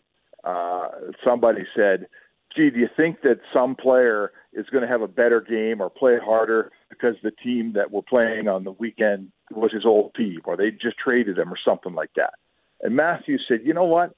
uh, 0.42 0.88
somebody 1.24 1.62
said, 1.76 2.08
gee, 2.54 2.70
do 2.70 2.80
you 2.80 2.88
think 2.96 3.22
that 3.22 3.38
some 3.52 3.76
player 3.76 4.32
is 4.52 4.66
going 4.70 4.82
to 4.82 4.88
have 4.88 5.02
a 5.02 5.08
better 5.08 5.40
game 5.40 5.80
or 5.80 5.88
play 5.88 6.16
harder 6.20 6.72
because 6.88 7.16
the 7.22 7.30
team 7.30 7.72
that 7.74 7.90
we're 7.90 8.02
playing 8.02 8.48
on 8.48 8.64
the 8.64 8.72
weekend 8.72 9.30
was 9.50 9.72
his 9.72 9.84
old 9.84 10.14
team 10.14 10.40
or 10.44 10.56
they 10.56 10.70
just 10.70 10.96
traded 10.98 11.38
him 11.38 11.52
or 11.52 11.58
something 11.64 11.94
like 11.94 12.10
that? 12.16 12.34
And 12.82 12.96
Matthews 12.96 13.44
said, 13.48 13.60
you 13.64 13.74
know 13.74 13.84
what? 13.84 14.14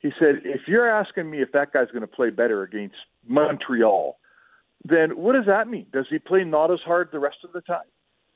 He 0.00 0.10
said, 0.18 0.42
if 0.44 0.62
you're 0.68 0.88
asking 0.88 1.30
me 1.30 1.40
if 1.40 1.52
that 1.52 1.72
guy's 1.72 1.88
going 1.88 2.02
to 2.02 2.06
play 2.06 2.30
better 2.30 2.62
against 2.62 2.96
Montreal, 3.26 4.18
then 4.84 5.16
what 5.16 5.32
does 5.32 5.46
that 5.46 5.68
mean? 5.68 5.86
Does 5.92 6.06
he 6.10 6.18
play 6.18 6.44
not 6.44 6.70
as 6.70 6.80
hard 6.84 7.08
the 7.10 7.18
rest 7.18 7.38
of 7.42 7.52
the 7.52 7.62
time? 7.62 7.86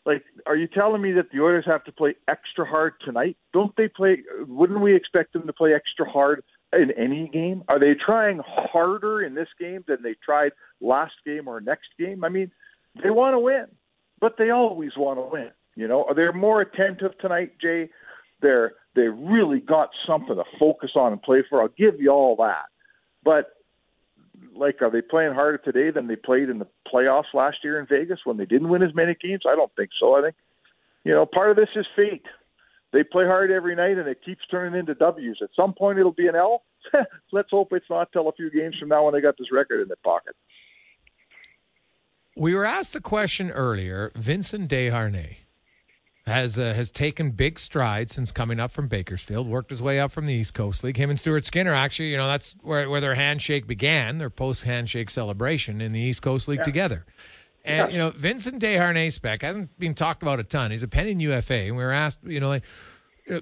Like, 0.06 0.24
are 0.46 0.56
you 0.56 0.66
telling 0.66 1.02
me 1.02 1.12
that 1.12 1.30
the 1.30 1.40
Oilers 1.40 1.66
have 1.66 1.84
to 1.84 1.92
play 1.92 2.14
extra 2.26 2.64
hard 2.64 2.94
tonight? 3.04 3.36
Don't 3.52 3.76
they 3.76 3.88
play? 3.88 4.22
Wouldn't 4.46 4.80
we 4.80 4.96
expect 4.96 5.34
them 5.34 5.46
to 5.46 5.52
play 5.52 5.74
extra 5.74 6.08
hard 6.08 6.42
in 6.72 6.90
any 6.92 7.28
game? 7.28 7.62
Are 7.68 7.78
they 7.78 7.94
trying 7.94 8.40
harder 8.46 9.22
in 9.22 9.34
this 9.34 9.48
game 9.60 9.84
than 9.86 9.98
they 10.02 10.14
tried 10.24 10.52
last 10.80 11.12
game 11.26 11.46
or 11.46 11.60
next 11.60 11.88
game? 11.98 12.24
I 12.24 12.30
mean, 12.30 12.50
they 13.02 13.10
want 13.10 13.34
to 13.34 13.38
win, 13.38 13.66
but 14.20 14.36
they 14.38 14.50
always 14.50 14.92
want 14.96 15.18
to 15.18 15.28
win. 15.30 15.50
You 15.76 15.88
know, 15.88 16.04
are 16.04 16.14
they 16.14 16.26
more 16.36 16.60
attentive 16.60 17.16
tonight, 17.18 17.52
Jay? 17.60 17.90
They're 18.40 18.74
they 18.94 19.02
really 19.02 19.60
got 19.60 19.90
something 20.06 20.34
to 20.34 20.44
focus 20.58 20.90
on 20.96 21.12
and 21.12 21.22
play 21.22 21.44
for. 21.48 21.62
I'll 21.62 21.68
give 21.68 22.00
you 22.00 22.10
all 22.10 22.36
that, 22.36 22.66
but 23.24 23.52
like, 24.54 24.82
are 24.82 24.90
they 24.90 25.02
playing 25.02 25.34
harder 25.34 25.58
today 25.58 25.90
than 25.90 26.08
they 26.08 26.16
played 26.16 26.48
in 26.48 26.58
the 26.58 26.66
playoffs 26.92 27.34
last 27.34 27.58
year 27.62 27.78
in 27.78 27.86
Vegas 27.86 28.20
when 28.24 28.36
they 28.36 28.44
didn't 28.44 28.68
win 28.68 28.82
as 28.82 28.94
many 28.94 29.16
games? 29.20 29.42
I 29.48 29.54
don't 29.54 29.70
think 29.76 29.90
so. 30.00 30.16
I 30.16 30.22
think, 30.22 30.34
you 31.04 31.12
know, 31.12 31.26
part 31.26 31.50
of 31.50 31.56
this 31.56 31.68
is 31.76 31.86
fate 31.94 32.24
they 32.92 33.02
play 33.02 33.24
hard 33.24 33.50
every 33.50 33.76
night 33.76 33.98
and 33.98 34.08
it 34.08 34.24
keeps 34.24 34.40
turning 34.50 34.78
into 34.78 34.94
W's. 34.94 35.38
At 35.42 35.50
some 35.54 35.74
point, 35.74 35.98
it'll 35.98 36.12
be 36.12 36.26
an 36.26 36.34
L. 36.34 36.62
Let's 37.32 37.50
hope 37.50 37.72
it's 37.72 37.90
not 37.90 38.12
till 38.12 38.28
a 38.28 38.32
few 38.32 38.50
games 38.50 38.76
from 38.78 38.88
now 38.88 39.04
when 39.04 39.14
they 39.14 39.20
got 39.20 39.36
this 39.38 39.52
record 39.52 39.82
in 39.82 39.88
their 39.88 39.96
pocket. 40.04 40.34
We 42.38 42.54
were 42.54 42.64
asked 42.64 42.94
a 42.94 43.00
question 43.00 43.50
earlier. 43.50 44.12
Vincent 44.14 44.70
Desharnais 44.70 45.38
has 46.24 46.56
uh, 46.58 46.72
has 46.72 46.90
taken 46.90 47.32
big 47.32 47.58
strides 47.58 48.14
since 48.14 48.30
coming 48.30 48.60
up 48.60 48.70
from 48.70 48.86
Bakersfield. 48.86 49.48
Worked 49.48 49.70
his 49.70 49.82
way 49.82 49.98
up 49.98 50.12
from 50.12 50.26
the 50.26 50.34
East 50.34 50.54
Coast 50.54 50.84
League. 50.84 50.96
Him 50.96 51.10
and 51.10 51.18
Stuart 51.18 51.44
Skinner, 51.44 51.74
actually, 51.74 52.10
you 52.10 52.16
know, 52.16 52.28
that's 52.28 52.54
where 52.62 52.88
where 52.88 53.00
their 53.00 53.16
handshake 53.16 53.66
began. 53.66 54.18
Their 54.18 54.30
post 54.30 54.62
handshake 54.62 55.10
celebration 55.10 55.80
in 55.80 55.90
the 55.90 55.98
East 55.98 56.22
Coast 56.22 56.46
League 56.46 56.60
yeah. 56.60 56.64
together. 56.64 57.06
And, 57.64 57.92
you 57.92 57.98
know, 57.98 58.10
Vincent 58.10 58.62
Desharnais 58.62 59.12
spec 59.12 59.42
hasn't 59.42 59.76
been 59.78 59.94
talked 59.94 60.22
about 60.22 60.40
a 60.40 60.44
ton. 60.44 60.70
He's 60.70 60.82
a 60.82 60.88
pending 60.88 61.20
UFA. 61.20 61.54
And 61.54 61.76
we 61.76 61.82
were 61.82 61.92
asked, 61.92 62.20
you 62.24 62.40
know, 62.40 62.48
like, 62.48 62.62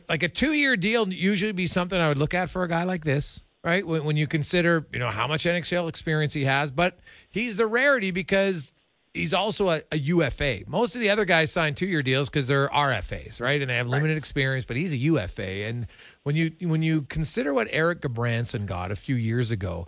like 0.08 0.22
a 0.22 0.28
two 0.28 0.52
year 0.52 0.76
deal 0.76 1.08
usually 1.12 1.52
be 1.52 1.66
something 1.66 2.00
I 2.00 2.08
would 2.08 2.18
look 2.18 2.34
at 2.34 2.50
for 2.50 2.64
a 2.64 2.68
guy 2.68 2.82
like 2.82 3.04
this, 3.04 3.44
right? 3.62 3.86
When, 3.86 4.04
when 4.04 4.16
you 4.16 4.26
consider, 4.26 4.86
you 4.92 4.98
know, 4.98 5.10
how 5.10 5.28
much 5.28 5.44
NHL 5.44 5.88
experience 5.88 6.32
he 6.32 6.44
has, 6.44 6.70
but 6.72 6.98
he's 7.30 7.56
the 7.56 7.66
rarity 7.66 8.10
because 8.10 8.74
he's 9.16 9.34
also 9.34 9.70
a, 9.70 9.82
a 9.90 9.98
UFA. 9.98 10.60
Most 10.66 10.94
of 10.94 11.00
the 11.00 11.10
other 11.10 11.24
guys 11.24 11.50
sign 11.50 11.74
two 11.74 11.86
year 11.86 12.02
deals 12.02 12.28
because 12.28 12.46
they're 12.46 12.68
RFAs, 12.68 13.40
right? 13.40 13.60
And 13.60 13.70
they 13.70 13.76
have 13.76 13.88
limited 13.88 14.14
right. 14.14 14.18
experience, 14.18 14.64
but 14.64 14.76
he's 14.76 14.92
a 14.92 14.98
UFA. 14.98 15.64
And 15.64 15.86
when 16.22 16.36
you 16.36 16.52
when 16.60 16.82
you 16.82 17.02
consider 17.02 17.52
what 17.52 17.68
Erik 17.70 18.02
Gudbranson 18.02 18.66
got 18.66 18.92
a 18.92 18.96
few 18.96 19.16
years 19.16 19.50
ago, 19.50 19.86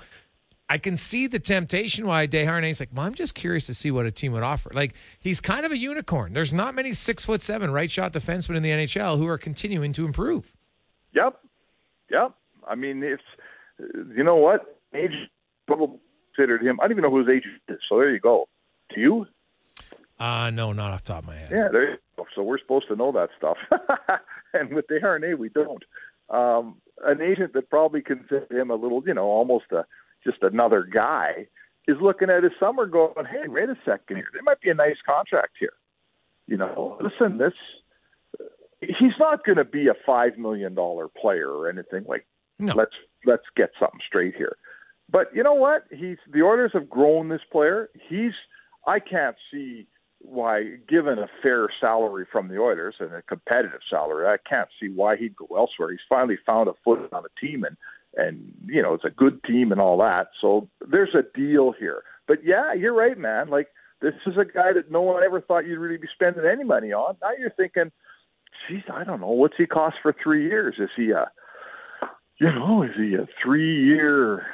I 0.68 0.78
can 0.78 0.96
see 0.96 1.26
the 1.26 1.38
temptation 1.38 2.06
why 2.06 2.26
Desharnais 2.26 2.80
like, 2.80 2.90
well, 2.92 3.06
I'm 3.06 3.14
just 3.14 3.34
curious 3.34 3.66
to 3.66 3.74
see 3.74 3.90
what 3.90 4.06
a 4.06 4.10
team 4.10 4.32
would 4.32 4.42
offer. 4.42 4.70
Like 4.72 4.94
he's 5.20 5.40
kind 5.40 5.64
of 5.64 5.72
a 5.72 5.78
unicorn. 5.78 6.32
There's 6.32 6.52
not 6.52 6.74
many 6.74 6.92
six 6.92 7.24
foot 7.24 7.42
seven 7.42 7.70
right 7.70 7.90
shot 7.90 8.12
defensemen 8.12 8.56
in 8.56 8.62
the 8.62 8.70
NHL 8.70 9.18
who 9.18 9.26
are 9.28 9.38
continuing 9.38 9.92
to 9.92 10.06
improve. 10.06 10.54
Yep, 11.14 11.40
yep. 12.10 12.34
I 12.66 12.74
mean, 12.74 13.02
it's 13.02 13.22
you 14.16 14.24
know 14.24 14.36
what 14.36 14.78
age 14.94 15.12
people 15.68 16.00
considered 16.34 16.62
him. 16.62 16.80
I 16.80 16.84
don't 16.84 16.92
even 16.92 17.02
know 17.02 17.10
who 17.10 17.18
his 17.18 17.28
agent 17.28 17.60
is. 17.68 17.78
So 17.88 17.96
there 17.98 18.10
you 18.10 18.20
go. 18.20 18.48
Do 18.94 19.00
you? 19.00 19.26
Uh 20.18 20.50
no, 20.50 20.72
not 20.72 20.92
off 20.92 21.04
the 21.04 21.12
top 21.12 21.22
of 21.22 21.28
my 21.28 21.36
head. 21.36 21.50
Yeah, 21.52 21.68
there. 21.70 21.98
So 22.34 22.42
we're 22.42 22.58
supposed 22.58 22.88
to 22.88 22.96
know 22.96 23.12
that 23.12 23.30
stuff, 23.36 23.56
and 24.54 24.72
with 24.72 24.86
the 24.88 25.00
RNA 25.02 25.38
we 25.38 25.48
don't. 25.48 25.84
Um, 26.30 26.76
an 27.04 27.22
agent 27.22 27.52
that 27.54 27.70
probably 27.70 28.02
considered 28.02 28.50
him 28.50 28.70
a 28.70 28.74
little, 28.74 29.02
you 29.06 29.14
know, 29.14 29.24
almost 29.24 29.66
a 29.72 29.86
just 30.24 30.38
another 30.42 30.82
guy 30.82 31.46
is 31.86 31.96
looking 32.00 32.28
at 32.28 32.42
his 32.42 32.52
summer 32.60 32.86
going, 32.86 33.24
"Hey, 33.24 33.48
wait 33.48 33.68
a 33.68 33.76
second 33.84 34.16
here. 34.16 34.28
There 34.32 34.42
might 34.42 34.60
be 34.60 34.70
a 34.70 34.74
nice 34.74 34.96
contract 35.06 35.56
here." 35.58 35.72
You 36.46 36.56
know, 36.56 36.98
listen, 37.00 37.38
this 37.38 37.54
he's 38.80 39.18
not 39.18 39.44
going 39.44 39.58
to 39.58 39.64
be 39.64 39.88
a 39.88 39.94
five 40.06 40.38
million 40.38 40.74
dollar 40.74 41.08
player 41.08 41.50
or 41.50 41.68
anything 41.68 42.04
like. 42.06 42.26
No. 42.58 42.74
Let's 42.74 42.94
let's 43.24 43.44
get 43.56 43.70
something 43.78 44.00
straight 44.06 44.34
here. 44.34 44.56
But 45.10 45.34
you 45.34 45.42
know 45.42 45.54
what? 45.54 45.84
He's 45.90 46.18
the 46.32 46.42
Oilers 46.42 46.72
have 46.74 46.90
grown 46.90 47.28
this 47.28 47.40
player. 47.50 47.88
He's 48.08 48.32
I 48.86 49.00
can't 49.00 49.36
see 49.50 49.86
why, 50.20 50.76
given 50.88 51.18
a 51.18 51.28
fair 51.42 51.68
salary 51.80 52.26
from 52.30 52.48
the 52.48 52.58
Oilers 52.58 52.96
and 52.98 53.12
a 53.12 53.22
competitive 53.22 53.80
salary, 53.88 54.26
I 54.26 54.36
can't 54.48 54.68
see 54.80 54.88
why 54.88 55.16
he'd 55.16 55.36
go 55.36 55.46
elsewhere. 55.56 55.90
He's 55.90 56.00
finally 56.08 56.38
found 56.44 56.68
a 56.68 56.74
foot 56.84 57.08
on 57.12 57.24
a 57.24 57.40
team, 57.40 57.64
and 57.64 57.76
and 58.16 58.52
you 58.66 58.82
know 58.82 58.94
it's 58.94 59.04
a 59.04 59.10
good 59.10 59.42
team 59.44 59.70
and 59.70 59.80
all 59.80 59.98
that. 59.98 60.28
So 60.40 60.68
there's 60.90 61.14
a 61.14 61.22
deal 61.38 61.72
here. 61.78 62.02
But 62.26 62.38
yeah, 62.44 62.72
you're 62.72 62.94
right, 62.94 63.16
man. 63.16 63.48
Like 63.48 63.68
this 64.00 64.14
is 64.26 64.34
a 64.36 64.44
guy 64.44 64.72
that 64.72 64.90
no 64.90 65.02
one 65.02 65.22
ever 65.22 65.40
thought 65.40 65.66
you'd 65.66 65.78
really 65.78 65.98
be 65.98 66.08
spending 66.12 66.44
any 66.44 66.64
money 66.64 66.92
on. 66.92 67.16
Now 67.20 67.30
you're 67.38 67.50
thinking, 67.50 67.90
geez, 68.68 68.82
I 68.92 69.04
don't 69.04 69.20
know, 69.20 69.30
what's 69.30 69.56
he 69.56 69.66
cost 69.66 69.96
for 70.02 70.14
three 70.22 70.44
years? 70.44 70.76
Is 70.78 70.90
he 70.96 71.10
a, 71.10 71.30
you 72.40 72.52
know, 72.52 72.82
is 72.82 72.90
he 72.96 73.14
a 73.14 73.26
three-year, 73.42 74.46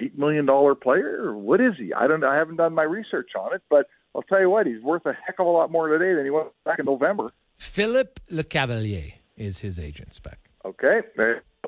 eight 0.00 0.18
million 0.18 0.46
dollar 0.46 0.74
player? 0.74 1.36
What 1.36 1.60
is 1.60 1.74
he? 1.78 1.92
I 1.92 2.06
don't. 2.06 2.24
I 2.24 2.36
haven't 2.36 2.56
done 2.56 2.74
my 2.74 2.82
research 2.84 3.30
on 3.38 3.54
it, 3.54 3.62
but 3.70 3.88
I'll 4.14 4.22
tell 4.22 4.40
you 4.40 4.50
what, 4.50 4.66
he's 4.66 4.82
worth 4.82 5.06
a 5.06 5.12
heck 5.12 5.38
of 5.38 5.46
a 5.46 5.50
lot 5.50 5.70
more 5.70 5.88
today 5.88 6.14
than 6.14 6.24
he 6.24 6.30
was 6.30 6.50
back 6.64 6.78
in 6.78 6.84
November. 6.86 7.32
Philip 7.56 8.20
Le 8.30 8.44
Cavalier 8.44 9.14
is 9.36 9.60
his 9.60 9.78
agent 9.78 10.14
spec. 10.14 10.38
Okay. 10.64 11.00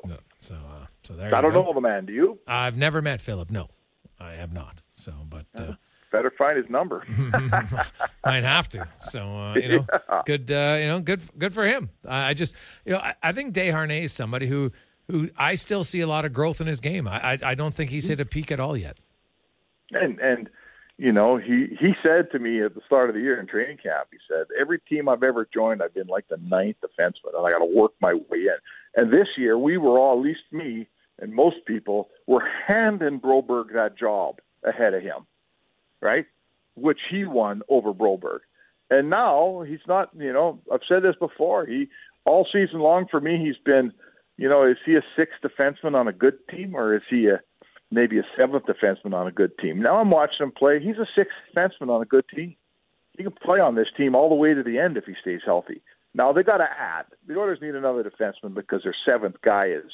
No, 0.05 0.17
so 0.39 0.55
uh, 0.55 0.85
so 1.03 1.13
there 1.15 1.33
I 1.33 1.41
don't 1.41 1.53
go. 1.53 1.63
know 1.63 1.73
the 1.73 1.81
man. 1.81 2.05
Do 2.05 2.13
you? 2.13 2.39
I've 2.47 2.77
never 2.77 3.01
met 3.01 3.21
Philip. 3.21 3.49
No, 3.49 3.69
I 4.19 4.31
have 4.33 4.53
not. 4.53 4.81
So, 4.93 5.13
but 5.27 5.45
uh, 5.55 5.73
Better 6.11 6.31
find 6.37 6.57
his 6.57 6.69
number. 6.69 7.03
might 8.25 8.43
have 8.43 8.69
to. 8.69 8.87
So 9.01 9.19
uh, 9.19 9.55
you 9.55 9.69
know, 9.69 9.85
good. 10.25 10.51
Uh, 10.51 10.77
you 10.79 10.87
know, 10.87 10.99
good. 10.99 11.21
Good 11.37 11.53
for 11.53 11.65
him. 11.65 11.89
I, 12.07 12.29
I 12.29 12.33
just, 12.33 12.55
you 12.85 12.93
know, 12.93 12.99
I, 12.99 13.15
I 13.21 13.31
think 13.31 13.53
Desharnais 13.53 14.03
is 14.03 14.13
somebody 14.13 14.47
who, 14.47 14.71
who 15.07 15.29
I 15.37 15.55
still 15.55 15.83
see 15.83 16.01
a 16.01 16.07
lot 16.07 16.25
of 16.25 16.33
growth 16.33 16.59
in 16.61 16.67
his 16.67 16.79
game. 16.79 17.07
I, 17.07 17.33
I, 17.33 17.39
I 17.43 17.55
don't 17.55 17.73
think 17.73 17.91
he's 17.91 18.07
hit 18.07 18.19
a 18.19 18.25
peak 18.25 18.51
at 18.51 18.59
all 18.59 18.75
yet. 18.77 18.97
and 19.91 20.19
and 20.19 20.49
you 20.97 21.11
know 21.11 21.37
he 21.37 21.67
he 21.79 21.93
said 22.01 22.31
to 22.31 22.39
me 22.39 22.61
at 22.63 22.73
the 22.73 22.81
start 22.85 23.09
of 23.09 23.15
the 23.15 23.21
year 23.21 23.39
in 23.39 23.45
training 23.47 23.77
camp 23.77 24.07
he 24.11 24.17
said 24.27 24.45
every 24.59 24.79
team 24.79 25.07
i've 25.09 25.23
ever 25.23 25.47
joined 25.53 25.83
i've 25.83 25.93
been 25.93 26.07
like 26.07 26.25
the 26.29 26.37
ninth 26.37 26.77
defenseman 26.81 27.35
and 27.37 27.45
i 27.45 27.51
got 27.51 27.59
to 27.59 27.65
work 27.65 27.91
my 28.01 28.13
way 28.13 28.39
in 28.39 28.55
and 28.95 29.11
this 29.11 29.27
year 29.37 29.57
we 29.57 29.77
were 29.77 29.99
all 29.99 30.17
at 30.17 30.23
least 30.23 30.39
me 30.51 30.87
and 31.19 31.33
most 31.33 31.57
people 31.67 32.09
were 32.27 32.43
handing 32.67 33.19
broberg 33.19 33.73
that 33.73 33.97
job 33.97 34.39
ahead 34.63 34.93
of 34.93 35.03
him 35.03 35.25
right 36.01 36.25
which 36.75 36.99
he 37.11 37.25
won 37.25 37.61
over 37.69 37.93
broberg 37.93 38.39
and 38.89 39.09
now 39.09 39.63
he's 39.67 39.85
not 39.87 40.09
you 40.17 40.31
know 40.31 40.59
i've 40.73 40.79
said 40.87 41.03
this 41.03 41.15
before 41.19 41.65
he 41.65 41.87
all 42.25 42.47
season 42.51 42.79
long 42.79 43.05
for 43.11 43.19
me 43.19 43.37
he's 43.37 43.61
been 43.65 43.91
you 44.37 44.49
know 44.49 44.65
is 44.65 44.77
he 44.85 44.95
a 44.95 45.01
sixth 45.15 45.37
defenseman 45.43 45.95
on 45.95 46.07
a 46.07 46.13
good 46.13 46.37
team 46.49 46.75
or 46.75 46.95
is 46.95 47.03
he 47.09 47.27
a 47.27 47.39
maybe 47.91 48.17
a 48.19 48.23
seventh 48.37 48.65
defenseman 48.65 49.13
on 49.13 49.27
a 49.27 49.31
good 49.31 49.57
team. 49.59 49.81
Now 49.81 49.97
I'm 49.99 50.09
watching 50.11 50.43
him 50.45 50.51
play. 50.51 50.79
He's 50.79 50.97
a 50.97 51.05
sixth 51.15 51.35
defenseman 51.55 51.89
on 51.89 52.01
a 52.01 52.05
good 52.05 52.25
team. 52.35 52.55
He 53.17 53.23
can 53.23 53.31
play 53.31 53.59
on 53.59 53.75
this 53.75 53.87
team 53.95 54.15
all 54.15 54.27
the 54.27 54.35
way 54.35 54.53
to 54.53 54.63
the 54.63 54.77
end 54.79 54.97
if 54.97 55.05
he 55.05 55.13
stays 55.21 55.41
healthy. 55.45 55.81
Now 56.13 56.33
they 56.33 56.43
got 56.43 56.57
to 56.57 56.63
add. 56.65 57.05
The 57.27 57.35
Oilers 57.37 57.59
need 57.61 57.75
another 57.75 58.03
defenseman 58.03 58.53
because 58.53 58.81
their 58.83 58.95
seventh 59.05 59.35
guy 59.43 59.67
is 59.67 59.91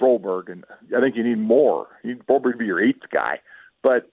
Broberg, 0.00 0.50
and 0.50 0.64
I 0.94 1.00
think 1.00 1.16
you 1.16 1.22
need 1.22 1.38
more. 1.38 1.86
You 2.02 2.14
need 2.14 2.26
Broberg 2.26 2.52
to 2.52 2.58
be 2.58 2.66
your 2.66 2.82
eighth 2.84 3.04
guy. 3.12 3.40
But 3.82 4.10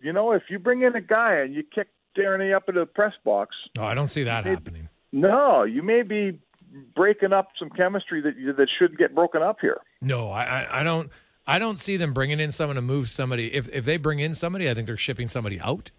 you 0.00 0.12
know, 0.12 0.32
if 0.32 0.42
you 0.48 0.58
bring 0.58 0.82
in 0.82 0.96
a 0.96 1.00
guy 1.00 1.34
and 1.36 1.54
you 1.54 1.62
kick 1.62 1.88
Darnay 2.16 2.52
up 2.52 2.68
into 2.68 2.80
the 2.80 2.86
press 2.86 3.12
box, 3.24 3.54
Oh, 3.78 3.84
I 3.84 3.94
don't 3.94 4.08
see 4.08 4.24
that 4.24 4.44
Maybe- 4.44 4.54
happening. 4.56 4.88
no, 5.12 5.62
you 5.62 5.82
may 5.82 6.02
be 6.02 6.40
breaking 6.94 7.32
up 7.32 7.48
some 7.58 7.70
chemistry 7.70 8.20
that 8.22 8.34
that 8.56 8.68
shouldn't 8.78 8.98
get 8.98 9.14
broken 9.14 9.42
up 9.42 9.58
here. 9.60 9.78
No, 10.00 10.30
I, 10.30 10.80
I, 10.80 10.82
don't. 10.82 11.10
I 11.46 11.58
don't 11.58 11.78
see 11.80 11.96
them 11.96 12.12
bringing 12.12 12.40
in 12.40 12.52
someone 12.52 12.76
to 12.76 12.82
move 12.82 13.08
somebody. 13.10 13.52
If 13.52 13.68
if 13.70 13.84
they 13.84 13.96
bring 13.96 14.18
in 14.20 14.34
somebody, 14.34 14.70
I 14.70 14.74
think 14.74 14.86
they're 14.86 14.96
shipping 14.96 15.28
somebody 15.28 15.60
out 15.60 15.90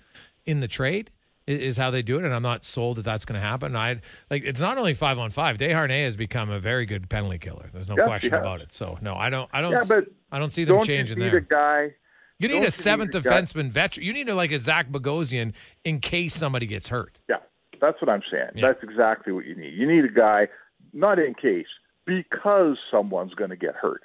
in 0.46 0.60
the 0.60 0.68
trade. 0.68 1.12
Is 1.46 1.76
how 1.76 1.92
they 1.92 2.02
do 2.02 2.18
it, 2.18 2.24
and 2.24 2.34
I'm 2.34 2.42
not 2.42 2.64
sold 2.64 2.96
that 2.96 3.02
that's 3.02 3.26
going 3.26 3.36
to 3.36 3.46
happen. 3.46 3.76
I 3.76 4.00
like 4.32 4.44
it's 4.46 4.62
not 4.62 4.78
only 4.78 4.94
five 4.94 5.20
on 5.20 5.30
five. 5.30 5.58
Desharnais 5.58 6.06
has 6.06 6.16
become 6.16 6.50
a 6.50 6.58
very 6.58 6.86
good 6.86 7.10
penalty 7.10 7.38
killer. 7.38 7.70
There's 7.74 7.90
no 7.90 7.98
Yes, 7.98 8.06
question 8.08 8.34
about 8.34 8.62
it. 8.62 8.72
So 8.72 8.98
no, 9.02 9.16
I 9.16 9.30
don't. 9.30 9.50
I 9.52 9.60
don't. 9.60 9.74
Yeah, 9.74 10.00
I 10.32 10.40
don't 10.40 10.52
see 10.52 10.64
them 10.64 10.78
Don't 10.78 10.86
changing 10.88 11.18
you 11.18 11.24
need 11.26 11.32
there. 11.32 11.40
a 11.40 11.42
guy? 11.90 11.96
you 12.40 12.48
need 12.48 12.64
a 12.64 12.72
seventh 12.72 13.14
need 13.14 13.26
a 13.26 13.30
guy- 13.30 13.42
defenseman 13.42 13.70
veteran. 13.72 14.06
You 14.06 14.14
need 14.14 14.30
a, 14.30 14.36
like 14.36 14.52
a 14.54 14.58
Zach 14.60 14.90
Bogosian 14.90 15.54
in 15.84 16.00
case 16.00 16.34
somebody 16.34 16.66
gets 16.66 16.88
hurt. 16.88 17.20
Yeah, 17.30 17.36
that's 17.82 18.02
what 18.02 18.08
I'm 18.08 18.24
saying. 18.32 18.52
Yeah. 18.56 18.68
That's 18.68 18.82
exactly 18.82 19.34
what 19.34 19.46
you 19.46 19.56
need. 19.56 19.74
You 19.74 19.86
need 19.86 20.06
a 20.06 20.14
guy, 20.14 20.48
not 20.94 21.20
in 21.20 21.34
case, 21.34 21.68
because 22.06 22.78
someone's 22.92 23.34
going 23.34 23.50
to 23.50 23.56
get 23.56 23.76
hurt. 23.76 24.02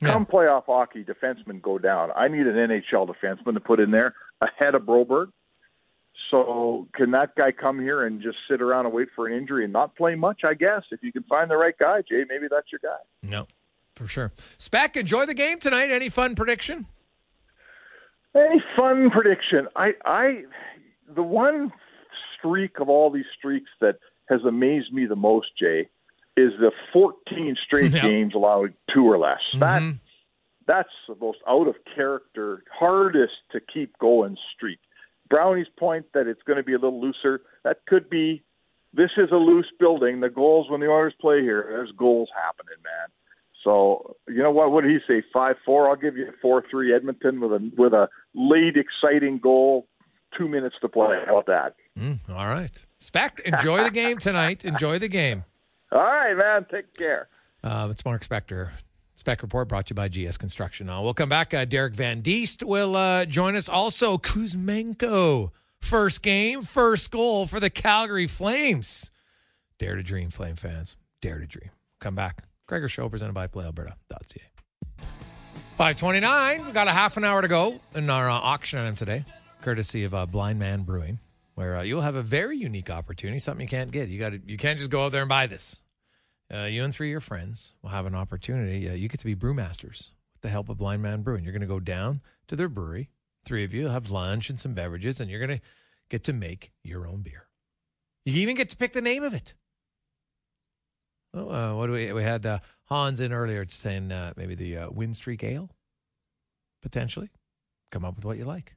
Yeah. 0.00 0.12
Come 0.12 0.26
playoff 0.26 0.64
hockey, 0.66 1.04
defensemen 1.04 1.62
go 1.62 1.78
down. 1.78 2.10
I 2.14 2.28
need 2.28 2.46
an 2.46 2.54
NHL 2.54 3.08
defenseman 3.08 3.54
to 3.54 3.60
put 3.60 3.80
in 3.80 3.90
there 3.90 4.14
ahead 4.40 4.74
of 4.74 4.82
Broberg. 4.82 5.28
So 6.30 6.88
can 6.94 7.12
that 7.12 7.34
guy 7.36 7.52
come 7.52 7.80
here 7.80 8.04
and 8.04 8.20
just 8.20 8.38
sit 8.50 8.60
around 8.60 8.86
and 8.86 8.94
wait 8.94 9.08
for 9.14 9.26
an 9.26 9.36
injury 9.36 9.64
and 9.64 9.72
not 9.72 9.94
play 9.96 10.14
much? 10.14 10.42
I 10.44 10.54
guess 10.54 10.82
if 10.90 11.02
you 11.02 11.12
can 11.12 11.22
find 11.24 11.50
the 11.50 11.56
right 11.56 11.76
guy, 11.78 12.02
Jay, 12.02 12.24
maybe 12.28 12.46
that's 12.50 12.66
your 12.72 12.80
guy. 12.82 12.98
No, 13.22 13.46
for 13.94 14.08
sure. 14.08 14.32
Spec, 14.58 14.96
enjoy 14.96 15.26
the 15.26 15.34
game 15.34 15.58
tonight. 15.58 15.90
Any 15.90 16.08
fun 16.08 16.34
prediction? 16.34 16.86
Any 18.34 18.62
fun 18.76 19.10
prediction? 19.10 19.68
I, 19.76 19.92
I, 20.04 20.42
the 21.14 21.22
one 21.22 21.72
streak 22.36 22.80
of 22.80 22.88
all 22.88 23.10
these 23.10 23.24
streaks 23.38 23.70
that 23.80 23.98
has 24.28 24.40
amazed 24.46 24.92
me 24.92 25.06
the 25.06 25.16
most, 25.16 25.48
Jay, 25.58 25.88
is 26.36 26.52
the 26.60 26.70
14 26.92 27.56
straight 27.64 27.92
Yeah. 27.92 28.02
games 28.02 28.34
allowing 28.34 28.74
two 28.92 29.04
or 29.04 29.18
less. 29.18 29.40
That 29.58 29.80
Mhm. 29.82 29.98
that's 30.66 30.92
the 31.08 31.14
most 31.16 31.38
out 31.46 31.66
of 31.68 31.76
character, 31.94 32.62
hardest 32.72 33.34
to 33.52 33.60
keep 33.60 33.96
going 33.98 34.36
streak. 34.54 34.78
Brownie's 35.28 35.68
point 35.76 36.06
that 36.12 36.26
it's 36.26 36.42
going 36.42 36.56
to 36.58 36.62
be 36.62 36.72
a 36.74 36.78
little 36.78 37.00
looser. 37.00 37.42
That 37.64 37.84
could 37.86 38.08
be. 38.10 38.42
This 38.92 39.10
is 39.16 39.30
a 39.32 39.36
loose 39.36 39.70
building. 39.78 40.20
The 40.20 40.30
goals 40.30 40.70
when 40.70 40.80
the 40.80 40.88
Oilers 40.88 41.14
play 41.20 41.42
here, 41.42 41.66
there's 41.68 41.92
goals 41.92 42.30
happening, 42.34 42.76
man. 42.84 43.08
So 43.64 44.16
you 44.28 44.42
know 44.42 44.52
what? 44.52 44.70
What 44.70 44.82
did 44.84 44.90
he 44.92 45.00
say? 45.06 45.22
Five 45.32 45.56
four. 45.64 45.88
I'll 45.88 45.96
give 45.96 46.16
you 46.16 46.32
four 46.40 46.62
three 46.70 46.94
Edmonton 46.94 47.40
with 47.40 47.52
a 47.52 47.70
with 47.76 47.92
a 47.92 48.08
late 48.34 48.76
exciting 48.76 49.38
goal. 49.38 49.88
Two 50.36 50.48
minutes 50.48 50.76
to 50.82 50.88
play. 50.88 51.18
How 51.26 51.38
about 51.38 51.46
that? 51.46 51.74
Mm, 51.98 52.18
all 52.28 52.46
right. 52.46 52.84
Spec, 52.98 53.40
enjoy 53.40 53.82
the 53.82 53.90
game 53.90 54.18
tonight. 54.18 54.64
Enjoy 54.64 54.98
the 54.98 55.08
game. 55.08 55.44
All 55.92 56.00
right, 56.00 56.34
man. 56.34 56.66
Take 56.70 56.94
care. 56.94 57.28
Uh, 57.62 57.88
it's 57.90 58.04
Mark 58.04 58.26
Spector. 58.26 58.70
Spec 59.14 59.42
Report 59.42 59.66
brought 59.66 59.86
to 59.86 59.92
you 59.92 59.94
by 59.96 60.08
GS 60.08 60.36
Construction. 60.36 60.90
Uh, 60.90 61.00
we'll 61.00 61.14
come 61.14 61.28
back. 61.28 61.54
Uh, 61.54 61.64
Derek 61.64 61.94
Van 61.94 62.20
Diest 62.20 62.62
will 62.62 62.94
uh, 62.96 63.24
join 63.24 63.56
us. 63.56 63.68
Also, 63.68 64.18
Kuzmenko. 64.18 65.52
First 65.80 66.22
game, 66.22 66.62
first 66.62 67.10
goal 67.10 67.46
for 67.46 67.60
the 67.60 67.70
Calgary 67.70 68.26
Flames. 68.26 69.10
Dare 69.78 69.96
to 69.96 70.02
dream, 70.02 70.30
Flame 70.30 70.56
fans. 70.56 70.96
Dare 71.22 71.38
to 71.38 71.46
dream. 71.46 71.70
Come 72.00 72.14
back. 72.14 72.44
Gregor 72.66 72.88
Show 72.88 73.08
presented 73.08 73.34
by 73.34 73.46
PlayAlberta.ca. 73.46 74.42
529. 75.76 76.64
We've 76.64 76.74
got 76.74 76.88
a 76.88 76.92
half 76.92 77.16
an 77.16 77.24
hour 77.24 77.42
to 77.42 77.48
go 77.48 77.80
in 77.94 78.10
our 78.10 78.28
uh, 78.28 78.34
auction 78.34 78.78
item 78.78 78.96
today, 78.96 79.24
courtesy 79.62 80.04
of 80.04 80.14
uh, 80.14 80.26
Blind 80.26 80.58
Man 80.58 80.82
Brewing, 80.82 81.18
where 81.56 81.78
uh, 81.78 81.82
you'll 81.82 82.02
have 82.02 82.14
a 82.14 82.22
very 82.22 82.56
unique 82.56 82.90
opportunity, 82.90 83.38
something 83.38 83.62
you 83.66 83.68
can't 83.68 83.90
get. 83.90 84.08
You 84.08 84.18
got 84.18 84.30
to, 84.30 84.40
you 84.46 84.58
can't 84.58 84.78
just 84.78 84.90
go 84.90 85.04
out 85.04 85.12
there 85.12 85.22
and 85.22 85.28
buy 85.28 85.46
this. 85.46 85.80
Uh, 86.52 86.64
you 86.64 86.84
and 86.84 86.94
three 86.94 87.08
of 87.08 87.12
your 87.12 87.20
friends 87.20 87.74
will 87.82 87.90
have 87.90 88.06
an 88.06 88.14
opportunity. 88.14 88.88
Uh, 88.88 88.92
you 88.92 89.08
get 89.08 89.18
to 89.18 89.26
be 89.26 89.34
brewmasters 89.34 90.10
with 90.34 90.42
the 90.42 90.50
help 90.50 90.68
of 90.68 90.76
Blind 90.76 91.02
Man 91.02 91.22
Brewing. 91.22 91.42
You're 91.42 91.54
going 91.54 91.62
to 91.62 91.66
go 91.66 91.80
down 91.80 92.20
to 92.46 92.56
their 92.56 92.68
brewery. 92.68 93.08
Three 93.44 93.64
of 93.64 93.72
you 93.72 93.88
have 93.88 94.10
lunch 94.10 94.50
and 94.50 94.60
some 94.60 94.74
beverages, 94.74 95.18
and 95.18 95.30
you're 95.30 95.44
going 95.44 95.58
to 95.58 95.64
get 96.10 96.22
to 96.24 96.32
make 96.32 96.72
your 96.84 97.06
own 97.06 97.22
beer. 97.22 97.46
You 98.24 98.34
even 98.34 98.54
get 98.54 98.68
to 98.68 98.76
pick 98.76 98.92
the 98.92 99.00
name 99.00 99.22
of 99.22 99.32
it. 99.32 99.54
Oh, 101.32 101.50
uh, 101.50 101.74
what 101.74 101.86
do 101.86 101.92
we? 101.92 102.12
We 102.12 102.22
had 102.22 102.44
uh, 102.44 102.58
Hans 102.84 103.18
in 103.20 103.32
earlier 103.32 103.64
saying 103.68 104.12
uh, 104.12 104.34
maybe 104.36 104.54
the 104.54 104.76
uh, 104.76 104.90
Wind 104.90 105.16
Streak 105.16 105.42
Ale, 105.42 105.70
potentially. 106.82 107.30
Come 107.90 108.04
up 108.04 108.16
with 108.16 108.24
what 108.24 108.36
you 108.36 108.44
like. 108.44 108.76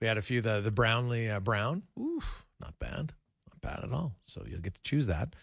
We 0.00 0.06
had 0.06 0.18
a 0.18 0.22
few 0.22 0.40
the 0.40 0.60
the 0.60 0.70
Brownlee 0.70 1.28
uh, 1.28 1.40
Brown. 1.40 1.82
Oof, 1.98 2.46
not 2.60 2.78
bad, 2.78 3.12
not 3.50 3.60
bad 3.60 3.84
at 3.84 3.92
all. 3.92 4.14
So 4.24 4.44
you'll 4.48 4.60
get 4.60 4.74
to 4.74 4.82
choose 4.82 5.06
that. 5.06 5.34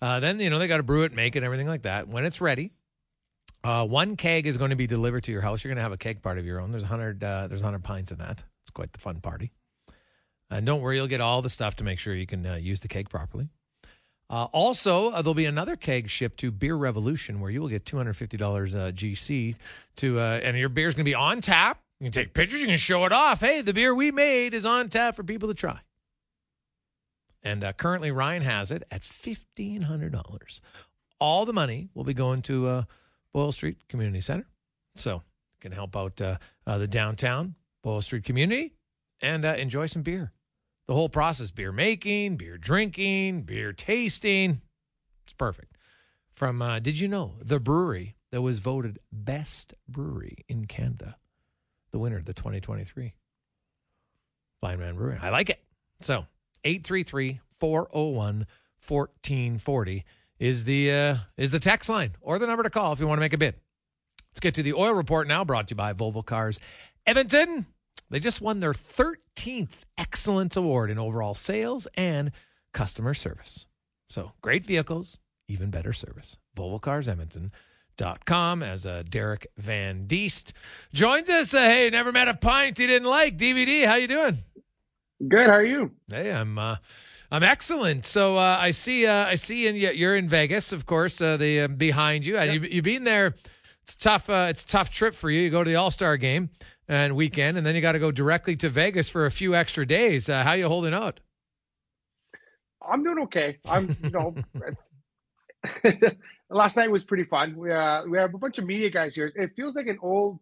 Uh, 0.00 0.20
then 0.20 0.40
you 0.40 0.50
know 0.50 0.58
they 0.58 0.68
got 0.68 0.78
to 0.78 0.82
brew 0.82 1.02
it, 1.02 1.12
make 1.12 1.36
it, 1.36 1.42
everything 1.42 1.66
like 1.66 1.82
that. 1.82 2.08
When 2.08 2.24
it's 2.24 2.40
ready, 2.40 2.72
uh, 3.64 3.86
one 3.86 4.16
keg 4.16 4.46
is 4.46 4.56
going 4.56 4.70
to 4.70 4.76
be 4.76 4.86
delivered 4.86 5.24
to 5.24 5.32
your 5.32 5.42
house. 5.42 5.62
You're 5.62 5.70
going 5.70 5.76
to 5.76 5.82
have 5.82 5.92
a 5.92 5.98
keg 5.98 6.22
part 6.22 6.38
of 6.38 6.46
your 6.46 6.60
own. 6.60 6.70
There's 6.70 6.84
hundred. 6.84 7.22
Uh, 7.22 7.48
there's 7.48 7.62
hundred 7.62 7.84
pints 7.84 8.10
in 8.10 8.18
that. 8.18 8.42
It's 8.62 8.70
quite 8.70 8.92
the 8.92 9.00
fun 9.00 9.20
party. 9.20 9.50
And 10.50 10.64
don't 10.64 10.80
worry, 10.80 10.96
you'll 10.96 11.08
get 11.08 11.20
all 11.20 11.42
the 11.42 11.50
stuff 11.50 11.76
to 11.76 11.84
make 11.84 11.98
sure 11.98 12.14
you 12.14 12.26
can 12.26 12.46
uh, 12.46 12.54
use 12.54 12.80
the 12.80 12.88
keg 12.88 13.10
properly. 13.10 13.50
Uh, 14.30 14.44
also, 14.52 15.10
uh, 15.10 15.22
there'll 15.22 15.34
be 15.34 15.46
another 15.46 15.76
keg 15.76 16.08
shipped 16.10 16.38
to 16.40 16.50
Beer 16.50 16.76
Revolution 16.76 17.40
where 17.40 17.50
you 17.50 17.60
will 17.60 17.68
get 17.68 17.84
$250 17.84 18.74
uh, 18.74 18.92
GC 18.92 19.56
to, 19.96 20.20
uh, 20.20 20.40
and 20.42 20.56
your 20.58 20.68
beer's 20.68 20.94
going 20.94 21.04
to 21.04 21.08
be 21.08 21.14
on 21.14 21.40
tap. 21.40 21.80
You 22.00 22.04
can 22.06 22.12
take 22.12 22.34
pictures, 22.34 22.60
you 22.60 22.66
can 22.66 22.76
show 22.76 23.04
it 23.04 23.12
off. 23.12 23.40
Hey, 23.40 23.60
the 23.60 23.72
beer 23.72 23.94
we 23.94 24.10
made 24.10 24.54
is 24.54 24.64
on 24.64 24.88
tap 24.88 25.16
for 25.16 25.24
people 25.24 25.48
to 25.48 25.54
try. 25.54 25.80
And 27.42 27.64
uh, 27.64 27.72
currently, 27.72 28.10
Ryan 28.10 28.42
has 28.42 28.70
it 28.70 28.84
at 28.90 29.02
$1,500. 29.02 30.60
All 31.20 31.44
the 31.44 31.52
money 31.52 31.88
will 31.94 32.04
be 32.04 32.14
going 32.14 32.42
to 32.42 32.66
uh, 32.66 32.82
Boyle 33.32 33.52
Street 33.52 33.88
Community 33.88 34.20
Center. 34.20 34.46
So, 34.96 35.22
can 35.60 35.72
help 35.72 35.96
out 35.96 36.16
the 36.16 36.88
downtown 36.88 37.56
Boyle 37.82 38.02
Street 38.02 38.24
community 38.24 38.74
and 39.20 39.44
enjoy 39.44 39.86
some 39.86 40.02
beer 40.02 40.32
the 40.88 40.94
whole 40.94 41.10
process 41.10 41.50
beer 41.50 41.70
making, 41.70 42.36
beer 42.36 42.58
drinking, 42.58 43.42
beer 43.42 43.72
tasting. 43.72 44.62
It's 45.24 45.34
perfect. 45.34 45.76
From, 46.32 46.62
uh, 46.62 46.78
did 46.80 46.98
you 46.98 47.08
know, 47.08 47.34
the 47.40 47.60
brewery 47.60 48.16
that 48.32 48.40
was 48.42 48.58
voted 48.58 48.98
best 49.12 49.74
brewery 49.86 50.38
in 50.48 50.64
Canada, 50.64 51.16
the 51.90 51.98
winner 51.98 52.16
of 52.16 52.24
the 52.24 52.34
2023 52.34 53.14
Blind 54.60 54.80
Man 54.80 54.96
Brewery. 54.96 55.18
I 55.20 55.30
like 55.30 55.50
it. 55.50 55.62
So, 56.00 56.26
833 56.64 57.40
401 57.58 58.46
1440 58.86 60.04
is 60.38 60.64
the 60.64 60.92
uh, 60.92 61.16
is 61.36 61.50
the 61.50 61.58
text 61.58 61.88
line 61.88 62.12
or 62.20 62.38
the 62.38 62.46
number 62.46 62.62
to 62.62 62.70
call 62.70 62.92
if 62.92 63.00
you 63.00 63.06
want 63.06 63.18
to 63.18 63.20
make 63.20 63.32
a 63.32 63.38
bid. 63.38 63.54
Let's 64.30 64.40
get 64.40 64.54
to 64.54 64.62
the 64.62 64.74
oil 64.74 64.92
report 64.92 65.26
now, 65.26 65.44
brought 65.44 65.68
to 65.68 65.72
you 65.72 65.76
by 65.76 65.92
Volvo 65.92 66.24
Cars 66.24 66.60
Edmonton. 67.06 67.66
They 68.10 68.20
just 68.20 68.40
won 68.40 68.60
their 68.60 68.72
13th 68.72 69.82
Excellence 69.98 70.56
Award 70.56 70.90
in 70.90 70.98
overall 70.98 71.34
sales 71.34 71.86
and 71.94 72.30
customer 72.72 73.14
service. 73.14 73.66
So 74.08 74.32
great 74.40 74.64
vehicles, 74.64 75.18
even 75.48 75.70
better 75.70 75.92
service. 75.92 76.38
Volvo 76.56 76.80
Cars 76.80 77.08
Edmonton. 77.08 77.52
Dot 77.98 78.24
com 78.24 78.62
as 78.62 78.86
uh, 78.86 79.02
Derek 79.08 79.48
Van 79.58 80.06
Diest 80.06 80.52
joins 80.92 81.28
us. 81.28 81.52
Uh, 81.52 81.64
hey, 81.64 81.90
never 81.90 82.12
met 82.12 82.28
a 82.28 82.34
pint 82.34 82.78
he 82.78 82.86
didn't 82.86 83.08
like. 83.08 83.36
DVD, 83.36 83.86
how 83.86 83.96
you 83.96 84.06
doing? 84.06 84.38
Good. 85.26 85.48
How 85.48 85.54
are 85.54 85.64
you? 85.64 85.90
Hey, 86.08 86.32
I'm 86.32 86.56
uh, 86.58 86.76
I'm 87.32 87.42
excellent. 87.42 88.06
So 88.06 88.36
uh, 88.36 88.56
I 88.60 88.70
see 88.70 89.04
uh, 89.04 89.26
I 89.26 89.34
see 89.34 89.66
in 89.66 89.74
you're 89.74 90.16
in 90.16 90.28
Vegas, 90.28 90.70
of 90.70 90.86
course. 90.86 91.20
Uh, 91.20 91.36
the 91.36 91.62
uh, 91.62 91.68
behind 91.68 92.24
you, 92.24 92.34
yep. 92.34 92.54
you, 92.62 92.68
you've 92.70 92.84
been 92.84 93.02
there. 93.02 93.34
It's 93.82 93.96
tough. 93.96 94.30
Uh, 94.30 94.46
it's 94.48 94.62
a 94.62 94.66
tough 94.66 94.90
trip 94.90 95.14
for 95.14 95.28
you. 95.28 95.40
You 95.40 95.50
go 95.50 95.64
to 95.64 95.68
the 95.68 95.76
All 95.76 95.90
Star 95.90 96.16
game 96.16 96.50
and 96.86 97.16
weekend, 97.16 97.58
and 97.58 97.66
then 97.66 97.74
you 97.74 97.80
got 97.80 97.92
to 97.92 97.98
go 97.98 98.12
directly 98.12 98.54
to 98.56 98.68
Vegas 98.68 99.08
for 99.08 99.26
a 99.26 99.30
few 99.32 99.56
extra 99.56 99.84
days. 99.84 100.28
Uh, 100.28 100.44
how 100.44 100.52
you 100.52 100.68
holding 100.68 100.94
out? 100.94 101.18
I'm 102.88 103.02
doing 103.02 103.18
okay. 103.24 103.58
I'm, 103.66 103.96
you 104.02 104.10
know, 104.10 104.34
last 106.50 106.76
night 106.76 106.90
was 106.90 107.04
pretty 107.04 107.24
fun. 107.24 107.56
We 107.56 107.72
uh, 107.72 108.04
we 108.08 108.18
have 108.18 108.34
a 108.34 108.38
bunch 108.38 108.58
of 108.58 108.66
media 108.66 108.90
guys 108.90 109.14
here. 109.14 109.32
It 109.34 109.52
feels 109.56 109.74
like 109.74 109.86
an 109.86 109.98
old 110.02 110.38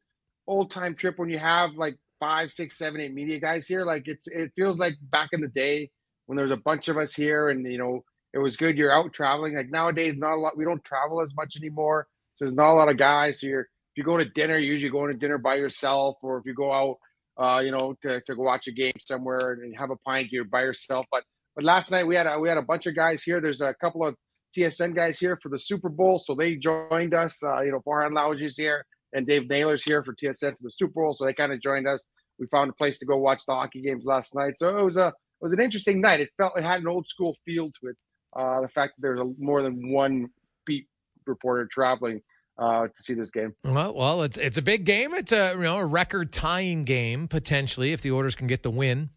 old 0.47 0.71
time 0.71 0.95
trip 0.95 1.19
when 1.19 1.29
you 1.29 1.38
have 1.38 1.75
like 1.75 1.97
five, 2.21 2.53
six, 2.53 2.79
seven, 2.79 3.01
eight 3.01 3.14
media 3.14 3.40
guys 3.40 3.66
here. 3.66 3.85
Like 3.85 4.07
it's 4.07 4.27
it 4.29 4.53
feels 4.57 4.79
like 4.79 4.95
back 5.01 5.31
in 5.33 5.40
the 5.40 5.49
day 5.49 5.90
when 6.27 6.37
there 6.37 6.45
was 6.45 6.53
a 6.53 6.62
bunch 6.62 6.88
of 6.88 6.97
us 6.97 7.14
here, 7.14 7.51
and 7.51 7.64
you 7.71 7.79
know 7.79 8.05
it 8.33 8.38
was 8.38 8.57
good. 8.57 8.77
You're 8.77 8.92
out 8.92 9.12
traveling. 9.12 9.57
Like 9.57 9.71
nowadays, 9.71 10.14
not 10.16 10.35
a 10.35 10.40
lot. 10.40 10.57
We 10.57 10.64
don't 10.64 10.85
travel 10.85 11.21
as 11.23 11.35
much 11.35 11.57
anymore, 11.57 12.07
so 12.37 12.45
there's 12.45 12.55
not 12.55 12.73
a 12.73 12.75
lot 12.75 12.88
of 12.88 12.99
guys. 12.99 13.40
So 13.40 13.47
you're 13.47 13.61
if 13.97 13.97
you 13.97 14.05
go 14.05 14.19
to 14.19 14.27
dinner, 14.27 14.59
you're 14.59 14.75
usually 14.75 14.90
going 14.90 15.12
to 15.12 15.19
dinner 15.19 15.38
by 15.38 15.55
yourself, 15.55 16.16
or 16.23 16.38
if 16.38 16.45
you 16.45 16.55
go 16.55 16.71
out, 16.71 16.99
uh, 17.38 17.61
you 17.61 17.71
know, 17.71 17.95
to, 18.03 18.21
to 18.27 18.35
go 18.35 18.42
watch 18.42 18.66
a 18.66 18.73
game 18.73 18.92
somewhere 19.07 19.53
and 19.53 19.75
have 19.75 19.90
a 19.90 19.97
pint, 19.97 20.31
you're 20.33 20.45
by 20.45 20.62
yourself. 20.62 21.07
But 21.11 21.25
but 21.55 21.64
last 21.64 21.90
night 21.90 22.07
we 22.07 22.14
had 22.14 22.27
a, 22.27 22.38
we 22.38 22.49
had 22.49 22.59
a 22.59 22.62
bunch 22.62 22.87
of 22.87 22.95
guys 22.95 23.23
here. 23.23 23.40
There's 23.40 23.62
a 23.62 23.75
couple 23.81 24.05
of 24.05 24.14
TSN 24.57 24.95
guys 24.95 25.19
here 25.19 25.38
for 25.42 25.49
the 25.49 25.59
Super 25.59 25.88
Bowl, 25.88 26.19
so 26.19 26.35
they 26.35 26.57
joined 26.57 27.14
us. 27.14 27.42
Uh, 27.42 27.61
you 27.62 27.73
know, 27.73 27.81
Farhan 27.87 28.12
Lalji's 28.12 28.57
here 28.57 28.85
and 29.12 29.27
Dave 29.27 29.49
Naylor's 29.49 29.83
here 29.83 30.03
for 30.03 30.14
TSN 30.14 30.53
for 30.53 30.62
the 30.62 30.71
Super 30.71 30.92
Bowl, 30.95 31.14
so 31.14 31.25
they 31.25 31.33
kind 31.33 31.53
of 31.53 31.61
joined 31.61 31.87
us. 31.87 32.03
We 32.38 32.47
found 32.49 32.71
a 32.71 32.75
place 32.75 32.99
to 32.99 33.07
go 33.07 33.16
watch 33.16 33.42
the 33.47 33.55
hockey 33.55 33.81
games 33.81 34.05
last 34.05 34.35
night, 34.35 34.55
so 34.59 34.77
it 34.79 34.83
was 34.83 34.97
a 34.97 35.09
it 35.09 35.45
was 35.45 35.53
an 35.53 35.61
interesting 35.61 36.01
night. 36.01 36.21
It 36.21 36.31
felt 36.37 36.59
it 36.59 36.64
had 36.64 36.81
an 36.81 36.88
old 36.88 37.09
school 37.09 37.37
feel 37.45 37.66
to 37.66 37.88
it. 37.88 37.97
Uh, 38.35 38.61
the 38.61 38.69
fact 38.69 38.95
that 38.97 39.03
there's 39.03 39.21
a, 39.21 39.33
more 39.38 39.62
than 39.62 39.92
one 39.92 40.29
beat 40.66 40.87
reporter 41.27 41.66
traveling 41.71 42.21
uh, 42.59 42.87
to 42.87 43.03
see 43.03 43.14
this 43.14 43.31
game. 43.31 43.55
Well, 43.64 43.95
well, 43.95 44.23
it's 44.23 44.37
it's 44.37 44.57
a 44.57 44.62
big 44.62 44.85
game. 44.85 45.14
It's 45.14 45.33
a 45.33 45.53
you 45.57 45.62
know 45.62 45.77
a 45.77 45.87
record 45.87 46.33
tying 46.33 46.85
game 46.85 47.29
potentially 47.29 47.92
if 47.92 48.03
the 48.03 48.12
Oilers 48.12 48.35
can 48.35 48.47
get 48.47 48.62
the 48.62 48.71
win 48.71 49.11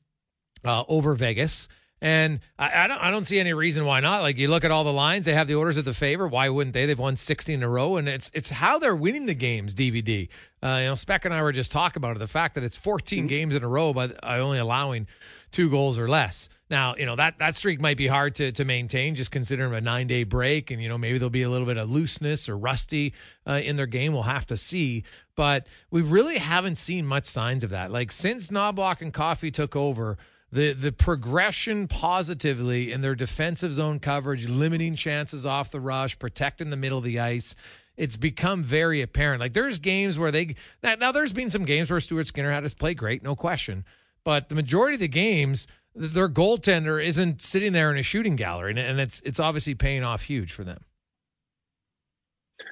uh, 0.64 0.84
over 0.88 1.14
Vegas. 1.16 1.68
And 2.02 2.40
I, 2.58 2.84
I, 2.84 2.88
don't 2.88 2.98
I 3.00 3.12
don't 3.12 3.26
see 3.26 3.40
any 3.40 3.54
reason 3.54 3.86
why 3.86 4.00
not. 4.00 4.22
Like 4.22 4.38
you 4.38 4.48
look 4.48 4.64
at 4.64 4.72
all 4.72 4.84
the 4.84 4.94
lines, 4.94 5.26
they 5.26 5.34
have 5.34 5.48
the 5.48 5.56
Oilers 5.56 5.78
at 5.78 5.86
the 5.86 5.94
favor. 5.94 6.28
Why 6.28 6.48
wouldn't 6.48 6.74
they? 6.74 6.86
They've 6.86 6.98
won 6.98 7.18
16 7.18 7.56
in 7.56 7.64
a 7.64 7.70
row, 7.70 7.98
and 7.98 8.08
it's 8.08 8.32
it's 8.34 8.50
how 8.50 8.80
they're 8.80 8.96
winning 8.96 9.26
the 9.26 9.36
games. 9.36 9.76
DVD. 9.76 10.30
Uh, 10.64 10.78
you 10.82 10.86
know, 10.88 10.96
Spec 10.96 11.26
and 11.26 11.34
I 11.34 11.42
were 11.42 11.52
just 11.52 11.72
talking 11.72 12.00
about 12.00 12.16
it. 12.16 12.20
The 12.20 12.28
fact 12.28 12.56
that 12.56 12.64
it's 12.64 12.76
14 12.76 13.20
mm-hmm. 13.20 13.28
games 13.28 13.56
in 13.56 13.64
a 13.64 13.68
row, 13.68 13.94
by 13.94 14.12
only 14.24 14.60
allowing 14.60 15.08
two 15.52 15.70
goals 15.70 15.98
or 15.98 16.08
less. 16.08 16.50
Now, 16.70 16.96
you 16.98 17.06
know, 17.06 17.16
that, 17.16 17.40
that 17.40 17.56
streak 17.56 17.82
might 17.82 17.98
be 17.98 18.08
hard 18.08 18.36
to, 18.36 18.52
to 18.52 18.64
maintain 18.64 19.16
just 19.16 19.32
considering 19.32 19.74
a 19.74 19.82
nine 19.82 20.08
day 20.08 20.24
break. 20.24 20.70
And, 20.70 20.82
you 20.82 20.88
know, 20.88 20.98
maybe 20.98 21.18
there'll 21.18 21.32
be 21.32 21.42
a 21.42 21.50
little 21.50 21.66
bit 21.66 21.78
of 21.78 21.90
looseness 21.90 22.48
or 22.48 22.58
rusty 22.58 23.14
uh, 23.48 23.60
in 23.64 23.76
their 23.76 23.88
game. 23.88 24.14
We'll 24.14 24.24
have 24.24 24.46
to 24.48 24.58
see. 24.58 25.04
But 25.36 25.66
we 25.90 26.02
really 26.02 26.38
haven't 26.38 26.76
seen 26.76 27.06
much 27.08 27.26
signs 27.26 27.64
of 27.64 27.72
that. 27.72 27.90
Like 27.92 28.12
since 28.12 28.50
Knoblauch 28.50 29.02
and 29.02 29.14
Coffey 29.14 29.50
took 29.50 29.76
over, 29.76 30.18
the 30.52 30.74
the 30.74 30.92
progression 30.92 31.88
positively 31.88 32.92
in 32.92 33.02
their 33.02 33.16
defensive 33.16 33.74
zone 33.74 34.00
coverage, 34.00 34.48
limiting 34.48 34.96
chances 34.96 35.46
off 35.46 35.72
the 35.72 35.80
rush, 35.80 36.18
protecting 36.18 36.70
the 36.70 36.78
middle 36.78 36.98
of 36.98 37.04
the 37.04 37.20
ice. 37.20 37.56
It's 37.98 38.16
become 38.16 38.64
very 38.64 39.02
apparent. 39.02 39.42
Like 39.42 39.54
there's 39.54 39.78
games 39.78 40.18
where 40.18 40.32
they 40.32 40.56
now, 40.82 40.96
now 40.96 41.12
there's 41.12 41.34
been 41.34 41.50
some 41.50 41.66
games 41.66 41.92
where 41.92 42.00
Stuart 42.00 42.28
Skinner 42.28 42.52
had 42.52 42.64
us 42.64 42.74
play 42.74 42.94
great, 42.94 43.24
no 43.24 43.36
question. 43.36 43.86
But 44.24 44.50
the 44.50 44.56
majority 44.56 44.96
of 44.96 45.02
the 45.02 45.08
games, 45.08 45.68
their 45.94 46.30
goaltender 46.30 47.04
isn't 47.04 47.42
sitting 47.42 47.74
there 47.74 47.92
in 47.92 47.98
a 47.98 48.04
shooting 48.04 48.36
gallery, 48.36 48.72
and 48.72 49.00
it's 49.00 49.22
it's 49.22 49.40
obviously 49.40 49.76
paying 49.76 50.04
off 50.04 50.24
huge 50.24 50.52
for 50.52 50.64
them. 50.64 50.86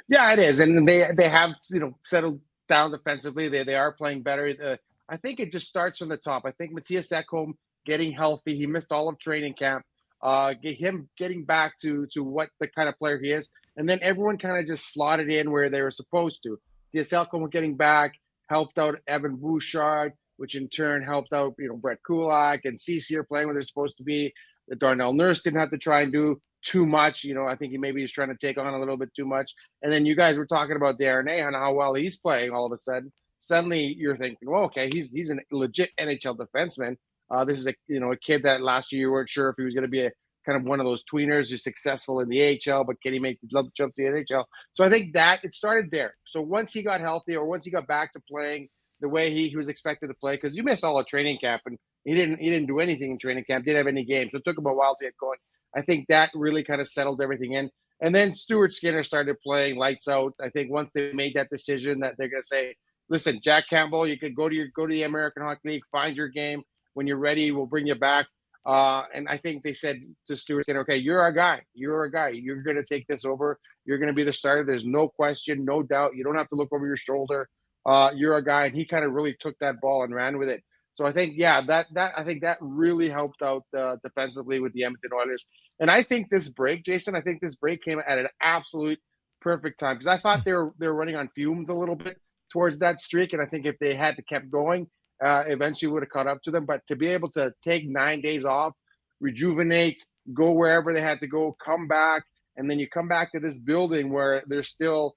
Yeah, 0.07 0.31
it 0.33 0.39
is, 0.39 0.59
and 0.59 0.87
they 0.87 1.03
they 1.15 1.29
have 1.29 1.55
you 1.69 1.79
know 1.79 1.97
settled 2.05 2.41
down 2.67 2.91
defensively. 2.91 3.49
They 3.49 3.63
they 3.63 3.75
are 3.75 3.91
playing 3.91 4.23
better. 4.23 4.53
Uh, 4.63 4.77
I 5.09 5.17
think 5.17 5.39
it 5.39 5.51
just 5.51 5.67
starts 5.67 5.99
from 5.99 6.09
the 6.09 6.17
top. 6.17 6.43
I 6.45 6.51
think 6.51 6.73
Mattias 6.73 7.11
Ekholm 7.11 7.53
getting 7.88 8.12
healthy. 8.12 8.56
He 8.56 8.67
missed 8.67 8.91
all 8.91 9.10
of 9.10 9.17
training 9.17 9.56
camp. 9.56 9.84
Uh, 10.21 10.54
get 10.54 10.78
him 10.78 11.10
getting 11.17 11.45
back 11.45 11.80
to 11.82 12.06
to 12.12 12.23
what 12.23 12.50
the 12.60 12.67
kind 12.67 12.88
of 12.89 12.97
player 13.00 13.19
he 13.19 13.32
is, 13.32 13.50
and 13.78 13.89
then 13.89 14.00
everyone 14.04 14.38
kind 14.38 14.60
of 14.60 14.67
just 14.67 14.93
slotted 14.93 15.30
in 15.30 15.52
where 15.52 15.69
they 15.71 15.82
were 15.82 15.91
supposed 15.91 16.43
to. 16.43 16.60
Ekholm 16.95 17.52
getting 17.52 17.76
back 17.76 18.13
helped 18.50 18.78
out 18.78 19.00
Evan 19.08 19.36
Bouchard 19.36 20.13
which 20.38 20.56
in 20.56 20.69
turn 20.69 21.04
helped 21.04 21.34
out, 21.34 21.56
you 21.60 21.67
know, 21.67 21.76
Brett 21.76 22.00
Kulak 22.06 22.62
and 22.63 22.80
Ceci 22.80 23.17
are 23.17 23.23
playing 23.23 23.47
where 23.47 23.56
they're 23.56 23.63
supposed 23.63 23.97
to 23.97 24.04
be. 24.04 24.34
The 24.67 24.76
Darnell 24.76 25.13
Nurse 25.13 25.41
didn't 25.41 25.60
have 25.60 25.71
to 25.71 25.78
try 25.78 26.02
and 26.02 26.12
do 26.12 26.39
too 26.63 26.86
much. 26.86 27.23
You 27.23 27.34
know, 27.34 27.45
I 27.45 27.56
think 27.56 27.71
he 27.71 27.78
maybe 27.78 28.02
he's 28.02 28.12
trying 28.12 28.30
to 28.30 28.38
take 28.38 28.58
on 28.58 28.73
a 28.73 28.80
little 28.80 28.97
bit 28.97 29.10
too 29.15 29.26
much. 29.26 29.54
And 29.82 29.91
then 29.91 30.06
you 30.06 30.15
guys 30.15 30.38
were 30.38 30.45
talking 30.45 30.76
about 30.76 30.97
Darnay 30.97 31.41
and 31.41 31.56
how 31.56 31.73
well 31.73 31.93
he's 31.93 32.17
playing 32.17 32.52
all 32.52 32.65
of 32.65 32.71
a 32.71 32.78
sudden. 32.78 33.12
Suddenly 33.39 33.95
you're 33.97 34.17
thinking, 34.17 34.50
well, 34.50 34.63
okay, 34.63 34.89
he's 34.91 35.12
he's 35.12 35.30
a 35.30 35.38
legit 35.52 35.91
NHL 36.00 36.38
defenseman. 36.38 36.97
Uh, 37.29 37.45
this 37.45 37.59
is 37.59 37.67
a 37.67 37.73
you 37.87 37.99
know 37.99 38.11
a 38.11 38.17
kid 38.17 38.43
that 38.43 38.61
last 38.61 38.91
year 38.91 39.01
you 39.01 39.11
weren't 39.11 39.29
sure 39.29 39.49
if 39.49 39.55
he 39.57 39.63
was 39.63 39.73
going 39.73 39.83
to 39.83 39.89
be 39.89 40.05
a 40.05 40.11
kind 40.45 40.57
of 40.57 40.65
one 40.65 40.79
of 40.79 40.85
those 40.85 41.03
tweeners 41.03 41.49
who's 41.49 41.63
successful 41.63 42.21
in 42.21 42.29
the 42.29 42.59
AHL, 42.65 42.85
but 42.85 43.01
can 43.01 43.11
he 43.11 43.19
make 43.19 43.37
the 43.41 43.47
jump 43.47 43.93
to 43.95 44.01
the 44.01 44.03
NHL? 44.03 44.45
So 44.71 44.83
I 44.83 44.89
think 44.89 45.13
that 45.13 45.43
it 45.43 45.53
started 45.53 45.91
there. 45.91 46.15
So 46.23 46.41
once 46.41 46.71
he 46.71 46.83
got 46.83 47.01
healthy, 47.01 47.35
or 47.35 47.45
once 47.45 47.65
he 47.65 47.71
got 47.71 47.85
back 47.85 48.13
to 48.13 48.21
playing 48.31 48.69
the 49.01 49.09
way 49.09 49.31
he, 49.31 49.49
he 49.49 49.57
was 49.57 49.67
expected 49.67 50.07
to 50.07 50.13
play 50.13 50.35
because 50.35 50.55
you 50.55 50.63
missed 50.63 50.83
all 50.83 50.97
of 50.97 51.05
training 51.05 51.37
camp 51.39 51.63
and 51.65 51.77
he 52.05 52.15
didn't 52.15 52.39
he 52.39 52.49
didn't 52.49 52.67
do 52.67 52.79
anything 52.79 53.11
in 53.11 53.19
training 53.19 53.43
camp, 53.43 53.65
didn't 53.65 53.77
have 53.77 53.87
any 53.87 54.05
games. 54.05 54.31
So 54.31 54.37
it 54.37 54.45
took 54.45 54.57
him 54.57 54.65
a 54.65 54.73
while 54.73 54.95
to 54.95 55.05
get 55.05 55.13
going. 55.19 55.37
I 55.75 55.81
think 55.81 56.07
that 56.07 56.31
really 56.33 56.63
kind 56.63 56.79
of 56.79 56.87
settled 56.87 57.21
everything 57.21 57.53
in. 57.53 57.69
And 57.99 58.15
then 58.15 58.35
Stuart 58.35 58.71
Skinner 58.73 59.03
started 59.03 59.35
playing 59.43 59.77
lights 59.77 60.07
out. 60.07 60.33
I 60.41 60.49
think 60.49 60.71
once 60.71 60.91
they 60.93 61.11
made 61.11 61.33
that 61.35 61.49
decision 61.49 61.99
that 61.99 62.13
they're 62.17 62.29
going 62.29 62.41
to 62.41 62.47
say, 62.47 62.75
"Listen, 63.09 63.41
Jack 63.43 63.65
Campbell, 63.69 64.07
you 64.07 64.17
could 64.17 64.35
go 64.35 64.47
to 64.47 64.55
your 64.55 64.67
go 64.73 64.87
to 64.87 64.93
the 64.93 65.03
American 65.03 65.43
Hockey 65.43 65.61
League, 65.65 65.83
find 65.91 66.15
your 66.15 66.29
game. 66.29 66.63
When 66.97 67.07
you're 67.07 67.17
ready, 67.17 67.51
we'll 67.51 67.65
bring 67.65 67.88
you 67.88 67.95
back." 67.95 68.27
Uh, 68.65 69.03
and 69.13 69.29
I 69.29 69.38
think 69.38 69.63
they 69.63 69.73
said 69.73 70.01
to 70.25 70.36
Skinner, 70.36 70.81
"Okay, 70.81 70.97
you're 70.97 71.21
our 71.21 71.31
guy. 71.31 71.62
You're 71.73 71.97
our 71.97 72.10
guy. 72.10 72.29
You're 72.29 72.63
going 72.63 72.75
to 72.75 72.83
take 72.83 73.07
this 73.07 73.23
over. 73.23 73.60
You're 73.86 73.99
going 73.99 74.07
to 74.07 74.13
be 74.13 74.23
the 74.23 74.33
starter. 74.33 74.65
There's 74.65 74.86
no 74.86 75.07
question, 75.07 75.63
no 75.63 75.81
doubt. 75.83 76.15
You 76.15 76.23
don't 76.23 76.36
have 76.36 76.49
to 76.49 76.55
look 76.55 76.73
over 76.73 76.86
your 76.86 76.97
shoulder 76.97 77.47
uh, 77.88 78.12
you're 78.13 78.36
a 78.36 78.43
guy, 78.43 78.65
and 78.65 78.75
he 78.75 78.86
kind 78.86 79.05
of 79.05 79.13
really 79.13 79.33
took 79.39 79.57
that 79.60 79.79
ball 79.79 80.03
and 80.03 80.13
ran 80.13 80.38
with 80.38 80.49
it. 80.49 80.62
So 80.93 81.05
I 81.05 81.13
think, 81.13 81.36
yeah, 81.38 81.62
that 81.67 81.88
that 81.93 82.13
I 82.17 82.23
think 82.23 82.41
that 82.41 82.57
really 82.60 83.10
helped 83.10 83.41
out 83.41 83.63
uh, 83.75 83.95
defensively 84.03 84.60
with 84.60 84.73
the 84.73 84.83
Edmonton 84.83 85.12
Oilers. 85.13 85.45
And 85.79 85.89
I 85.89 86.03
think 86.03 86.29
this 86.29 86.49
break, 86.49 86.83
Jason, 86.83 87.15
I 87.15 87.21
think 87.21 87.39
this 87.39 87.55
break 87.55 87.83
came 87.83 88.01
at 88.05 88.17
an 88.17 88.27
absolute 88.41 88.99
perfect 89.39 89.79
time 89.79 89.95
because 89.95 90.07
I 90.07 90.17
thought 90.17 90.43
they 90.43 90.53
were 90.53 90.73
they 90.79 90.88
were 90.88 90.95
running 90.95 91.15
on 91.15 91.29
fumes 91.33 91.69
a 91.69 91.73
little 91.73 91.95
bit 91.95 92.19
towards 92.51 92.79
that 92.79 92.99
streak, 92.99 93.31
and 93.31 93.41
I 93.41 93.45
think 93.45 93.65
if 93.65 93.77
they 93.79 93.93
had 93.93 94.17
to 94.17 94.21
kept 94.23 94.51
going, 94.51 94.88
uh, 95.23 95.43
eventually 95.47 95.91
would 95.91 96.03
have 96.03 96.10
caught 96.10 96.27
up 96.27 96.41
to 96.43 96.51
them. 96.51 96.65
But 96.65 96.86
to 96.88 96.95
be 96.95 97.08
able 97.08 97.32
to 97.32 97.53
take 97.62 97.88
nine 97.88 98.21
days 98.21 98.45
off, 98.45 98.73
rejuvenate, 99.19 100.03
go 100.34 100.51
wherever 100.51 100.93
they 100.93 101.01
had 101.01 101.19
to 101.21 101.27
go, 101.27 101.56
come 101.63 101.88
back, 101.88 102.23
and 102.56 102.69
then 102.69 102.80
you 102.80 102.88
come 102.89 103.08
back 103.08 103.32
to 103.32 103.39
this 103.39 103.58
building 103.58 104.12
where 104.12 104.43
they're 104.47 104.63
still, 104.63 105.15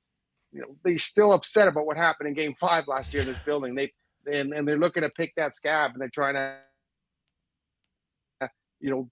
you 0.52 0.60
know, 0.60 0.76
they're 0.84 0.98
still 0.98 1.32
upset 1.32 1.68
about 1.68 1.86
what 1.86 1.96
happened 1.96 2.28
in 2.28 2.34
Game 2.34 2.54
Five 2.60 2.84
last 2.86 3.12
year 3.12 3.22
in 3.22 3.28
this 3.28 3.40
building. 3.40 3.74
They 3.74 3.92
and, 4.30 4.52
and 4.52 4.68
they're 4.68 4.78
looking 4.78 5.02
to 5.02 5.10
pick 5.10 5.32
that 5.36 5.54
scab, 5.54 5.92
and 5.92 6.00
they're 6.00 6.10
trying 6.10 6.34
to, 6.34 6.56
you 8.80 8.90
know, 8.90 9.10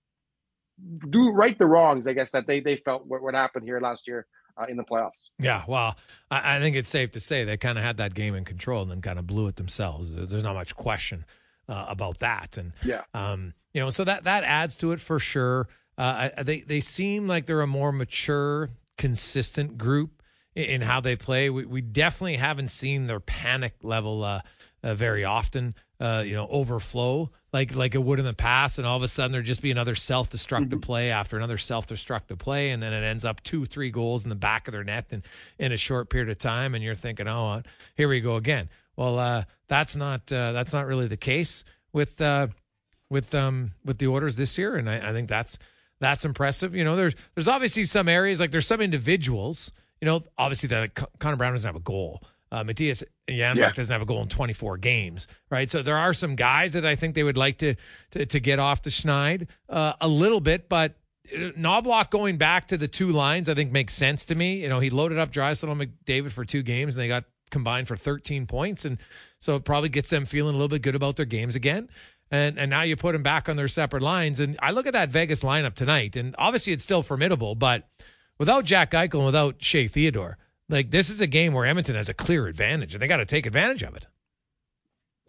do 1.10 1.30
right 1.30 1.58
the 1.58 1.66
wrongs. 1.66 2.06
I 2.06 2.12
guess 2.12 2.30
that 2.30 2.46
they 2.46 2.60
they 2.60 2.76
felt 2.76 3.06
what, 3.06 3.22
what 3.22 3.34
happened 3.34 3.64
here 3.64 3.80
last 3.80 4.06
year 4.06 4.26
uh, 4.58 4.64
in 4.68 4.76
the 4.76 4.84
playoffs. 4.84 5.30
Yeah, 5.38 5.64
well, 5.66 5.96
I, 6.30 6.56
I, 6.56 6.60
think 6.60 6.76
it's 6.76 6.88
safe 6.88 7.12
to 7.12 7.20
say 7.20 7.44
they 7.44 7.56
kind 7.56 7.78
of 7.78 7.84
had 7.84 7.98
that 7.98 8.14
game 8.14 8.34
in 8.34 8.44
control 8.44 8.82
and 8.82 8.90
then 8.90 9.00
kind 9.00 9.18
of 9.18 9.26
blew 9.26 9.46
it 9.46 9.56
themselves. 9.56 10.14
There's 10.14 10.42
not 10.42 10.54
much 10.54 10.74
question 10.74 11.24
uh, 11.68 11.86
about 11.88 12.18
that, 12.18 12.56
and 12.56 12.72
yeah, 12.84 13.02
um, 13.14 13.54
you 13.72 13.80
know, 13.80 13.90
so 13.90 14.04
that 14.04 14.24
that 14.24 14.44
adds 14.44 14.76
to 14.76 14.92
it 14.92 15.00
for 15.00 15.18
sure. 15.18 15.68
Uh, 15.96 16.30
they 16.42 16.60
they 16.60 16.80
seem 16.80 17.26
like 17.26 17.46
they're 17.46 17.60
a 17.60 17.66
more 17.66 17.92
mature, 17.92 18.70
consistent 18.96 19.78
group 19.78 20.22
in, 20.54 20.64
in 20.64 20.80
how 20.82 21.00
they 21.00 21.16
play. 21.16 21.50
We 21.50 21.64
we 21.64 21.80
definitely 21.80 22.36
haven't 22.36 22.68
seen 22.68 23.06
their 23.06 23.20
panic 23.20 23.74
level 23.82 24.24
uh, 24.24 24.42
uh, 24.82 24.94
very 24.94 25.24
often. 25.24 25.74
Uh, 26.00 26.22
you 26.24 26.34
know, 26.34 26.46
overflow 26.48 27.30
like 27.58 27.74
like 27.74 27.94
it 27.96 28.02
would 28.02 28.20
in 28.20 28.24
the 28.24 28.32
past, 28.32 28.78
and 28.78 28.86
all 28.86 28.96
of 28.96 29.02
a 29.02 29.08
sudden 29.08 29.32
there'd 29.32 29.44
just 29.44 29.62
be 29.62 29.72
another 29.72 29.96
self 29.96 30.30
destructive 30.30 30.78
mm-hmm. 30.78 30.86
play 30.86 31.10
after 31.10 31.36
another 31.36 31.58
self 31.58 31.88
destructive 31.88 32.38
play, 32.38 32.70
and 32.70 32.80
then 32.80 32.92
it 32.92 33.04
ends 33.04 33.24
up 33.24 33.42
two 33.42 33.66
three 33.66 33.90
goals 33.90 34.22
in 34.22 34.28
the 34.28 34.36
back 34.36 34.68
of 34.68 34.72
their 34.72 34.84
net 34.84 35.06
in 35.10 35.24
in 35.58 35.72
a 35.72 35.76
short 35.76 36.08
period 36.08 36.30
of 36.30 36.38
time, 36.38 36.74
and 36.74 36.84
you're 36.84 36.94
thinking, 36.94 37.26
oh, 37.26 37.62
here 37.96 38.08
we 38.08 38.20
go 38.20 38.36
again. 38.36 38.68
Well, 38.96 39.18
uh, 39.18 39.44
that's 39.66 39.96
not 39.96 40.30
uh, 40.30 40.52
that's 40.52 40.72
not 40.72 40.86
really 40.86 41.08
the 41.08 41.16
case 41.16 41.64
with 41.92 42.20
uh, 42.20 42.48
with 43.10 43.34
um 43.34 43.72
with 43.84 43.98
the 43.98 44.06
Oilers 44.06 44.36
this 44.36 44.56
year, 44.56 44.76
and 44.76 44.88
I, 44.88 45.10
I 45.10 45.12
think 45.12 45.28
that's 45.28 45.58
that's 45.98 46.24
impressive. 46.24 46.76
You 46.76 46.84
know, 46.84 46.94
there's 46.94 47.14
there's 47.34 47.48
obviously 47.48 47.84
some 47.84 48.08
areas 48.08 48.38
like 48.38 48.52
there's 48.52 48.66
some 48.68 48.80
individuals. 48.80 49.72
You 50.00 50.06
know, 50.06 50.22
obviously 50.38 50.68
that 50.68 50.94
Connor 51.18 51.36
Brown 51.36 51.54
doesn't 51.54 51.66
have 51.66 51.74
a 51.74 51.80
goal. 51.80 52.22
Uh, 52.50 52.64
Mattias 52.64 53.04
Janmark 53.28 53.56
yeah. 53.56 53.72
doesn't 53.72 53.92
have 53.92 54.02
a 54.02 54.06
goal 54.06 54.22
in 54.22 54.28
24 54.28 54.78
games, 54.78 55.26
right? 55.50 55.68
So 55.68 55.82
there 55.82 55.96
are 55.96 56.14
some 56.14 56.34
guys 56.34 56.72
that 56.72 56.86
I 56.86 56.96
think 56.96 57.14
they 57.14 57.22
would 57.22 57.36
like 57.36 57.58
to 57.58 57.74
to, 58.12 58.26
to 58.26 58.40
get 58.40 58.58
off 58.58 58.82
the 58.82 58.90
schneid 58.90 59.48
uh, 59.68 59.94
a 60.00 60.08
little 60.08 60.40
bit, 60.40 60.68
but 60.68 60.96
uh, 61.32 61.52
Knoblauch 61.58 62.10
going 62.10 62.38
back 62.38 62.68
to 62.68 62.78
the 62.78 62.88
two 62.88 63.10
lines, 63.10 63.48
I 63.48 63.54
think 63.54 63.70
makes 63.70 63.94
sense 63.94 64.24
to 64.26 64.34
me. 64.34 64.62
You 64.62 64.68
know, 64.68 64.80
he 64.80 64.90
loaded 64.90 65.18
up 65.18 65.30
and 65.34 65.80
McDavid 65.80 66.32
for 66.32 66.44
two 66.44 66.62
games, 66.62 66.94
and 66.94 67.02
they 67.02 67.08
got 67.08 67.24
combined 67.50 67.88
for 67.88 67.96
13 67.96 68.46
points, 68.46 68.84
and 68.84 68.98
so 69.40 69.56
it 69.56 69.64
probably 69.64 69.88
gets 69.88 70.10
them 70.10 70.24
feeling 70.24 70.54
a 70.54 70.58
little 70.58 70.68
bit 70.68 70.82
good 70.82 70.94
about 70.94 71.16
their 71.16 71.26
games 71.26 71.54
again. 71.54 71.88
And 72.30 72.58
and 72.58 72.70
now 72.70 72.82
you 72.82 72.96
put 72.96 73.12
them 73.12 73.22
back 73.22 73.48
on 73.48 73.56
their 73.56 73.68
separate 73.68 74.02
lines, 74.02 74.40
and 74.40 74.58
I 74.62 74.70
look 74.70 74.86
at 74.86 74.92
that 74.94 75.10
Vegas 75.10 75.42
lineup 75.42 75.74
tonight, 75.74 76.16
and 76.16 76.34
obviously 76.38 76.72
it's 76.72 76.84
still 76.84 77.02
formidable, 77.02 77.54
but 77.54 77.88
without 78.38 78.64
Jack 78.64 78.92
Eichel 78.92 79.16
and 79.16 79.26
without 79.26 79.56
Shea 79.62 79.88
Theodore 79.88 80.38
like 80.68 80.90
this 80.90 81.10
is 81.10 81.20
a 81.20 81.26
game 81.26 81.54
where 81.54 81.66
Edmonton 81.66 81.96
has 81.96 82.08
a 82.08 82.14
clear 82.14 82.46
advantage, 82.46 82.94
and 82.94 83.02
they 83.02 83.06
got 83.06 83.18
to 83.18 83.26
take 83.26 83.46
advantage 83.46 83.82
of 83.82 83.96
it. 83.96 84.06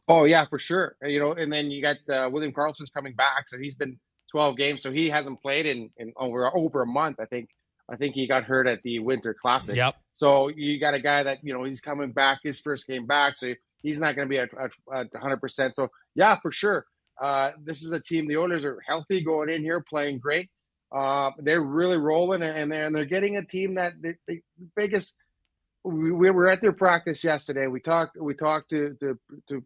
Oh 0.07 0.23
yeah, 0.23 0.45
for 0.45 0.59
sure. 0.59 0.95
You 1.03 1.19
know, 1.19 1.33
and 1.33 1.51
then 1.51 1.71
you 1.71 1.81
got 1.81 1.97
uh, 2.11 2.29
William 2.31 2.51
Karlsson's 2.51 2.89
coming 2.89 3.13
back, 3.13 3.47
so 3.47 3.57
he's 3.57 3.75
been 3.75 3.99
12 4.31 4.57
games, 4.57 4.81
so 4.81 4.91
he 4.91 5.09
hasn't 5.09 5.41
played 5.41 5.65
in, 5.65 5.89
in 5.97 6.13
over 6.17 6.55
over 6.55 6.81
a 6.81 6.87
month. 6.87 7.19
I 7.19 7.25
think. 7.25 7.49
I 7.91 7.95
think 7.95 8.13
he 8.13 8.27
got 8.27 8.43
hurt 8.43 8.67
at 8.67 8.83
the 8.83 8.99
Winter 8.99 9.35
Classic. 9.41 9.75
Yep. 9.75 9.95
So 10.13 10.49
you 10.49 10.79
got 10.79 10.93
a 10.93 10.99
guy 10.99 11.23
that 11.23 11.39
you 11.41 11.53
know 11.53 11.63
he's 11.63 11.81
coming 11.81 12.11
back, 12.11 12.39
his 12.43 12.59
first 12.59 12.85
game 12.85 13.07
back, 13.07 13.35
so 13.35 13.55
he's 13.81 13.99
not 13.99 14.15
going 14.15 14.27
to 14.27 14.29
be 14.29 14.37
at, 14.37 14.49
at, 14.61 14.71
at 14.93 15.11
100%. 15.11 15.73
So 15.73 15.87
yeah, 16.13 16.37
for 16.39 16.51
sure. 16.51 16.85
Uh, 17.19 17.51
this 17.63 17.81
is 17.81 17.91
a 17.91 17.99
team. 17.99 18.27
The 18.27 18.37
Oilers 18.37 18.63
are 18.63 18.79
healthy 18.87 19.23
going 19.23 19.49
in 19.49 19.63
here, 19.63 19.83
playing 19.89 20.19
great. 20.19 20.49
Uh, 20.95 21.31
they're 21.39 21.61
really 21.61 21.97
rolling, 21.97 22.41
and 22.41 22.71
they're 22.71 22.85
and 22.85 22.95
they're 22.95 23.05
getting 23.05 23.37
a 23.37 23.45
team 23.45 23.75
that 23.75 23.93
the 24.01 24.41
biggest 24.75 25.15
we, 25.83 26.11
we 26.11 26.29
were 26.29 26.49
at 26.49 26.61
their 26.61 26.73
practice 26.73 27.23
yesterday. 27.23 27.67
We 27.67 27.79
talked 27.79 28.17
we 28.19 28.33
talked 28.33 28.69
to 28.71 28.95
to, 29.01 29.63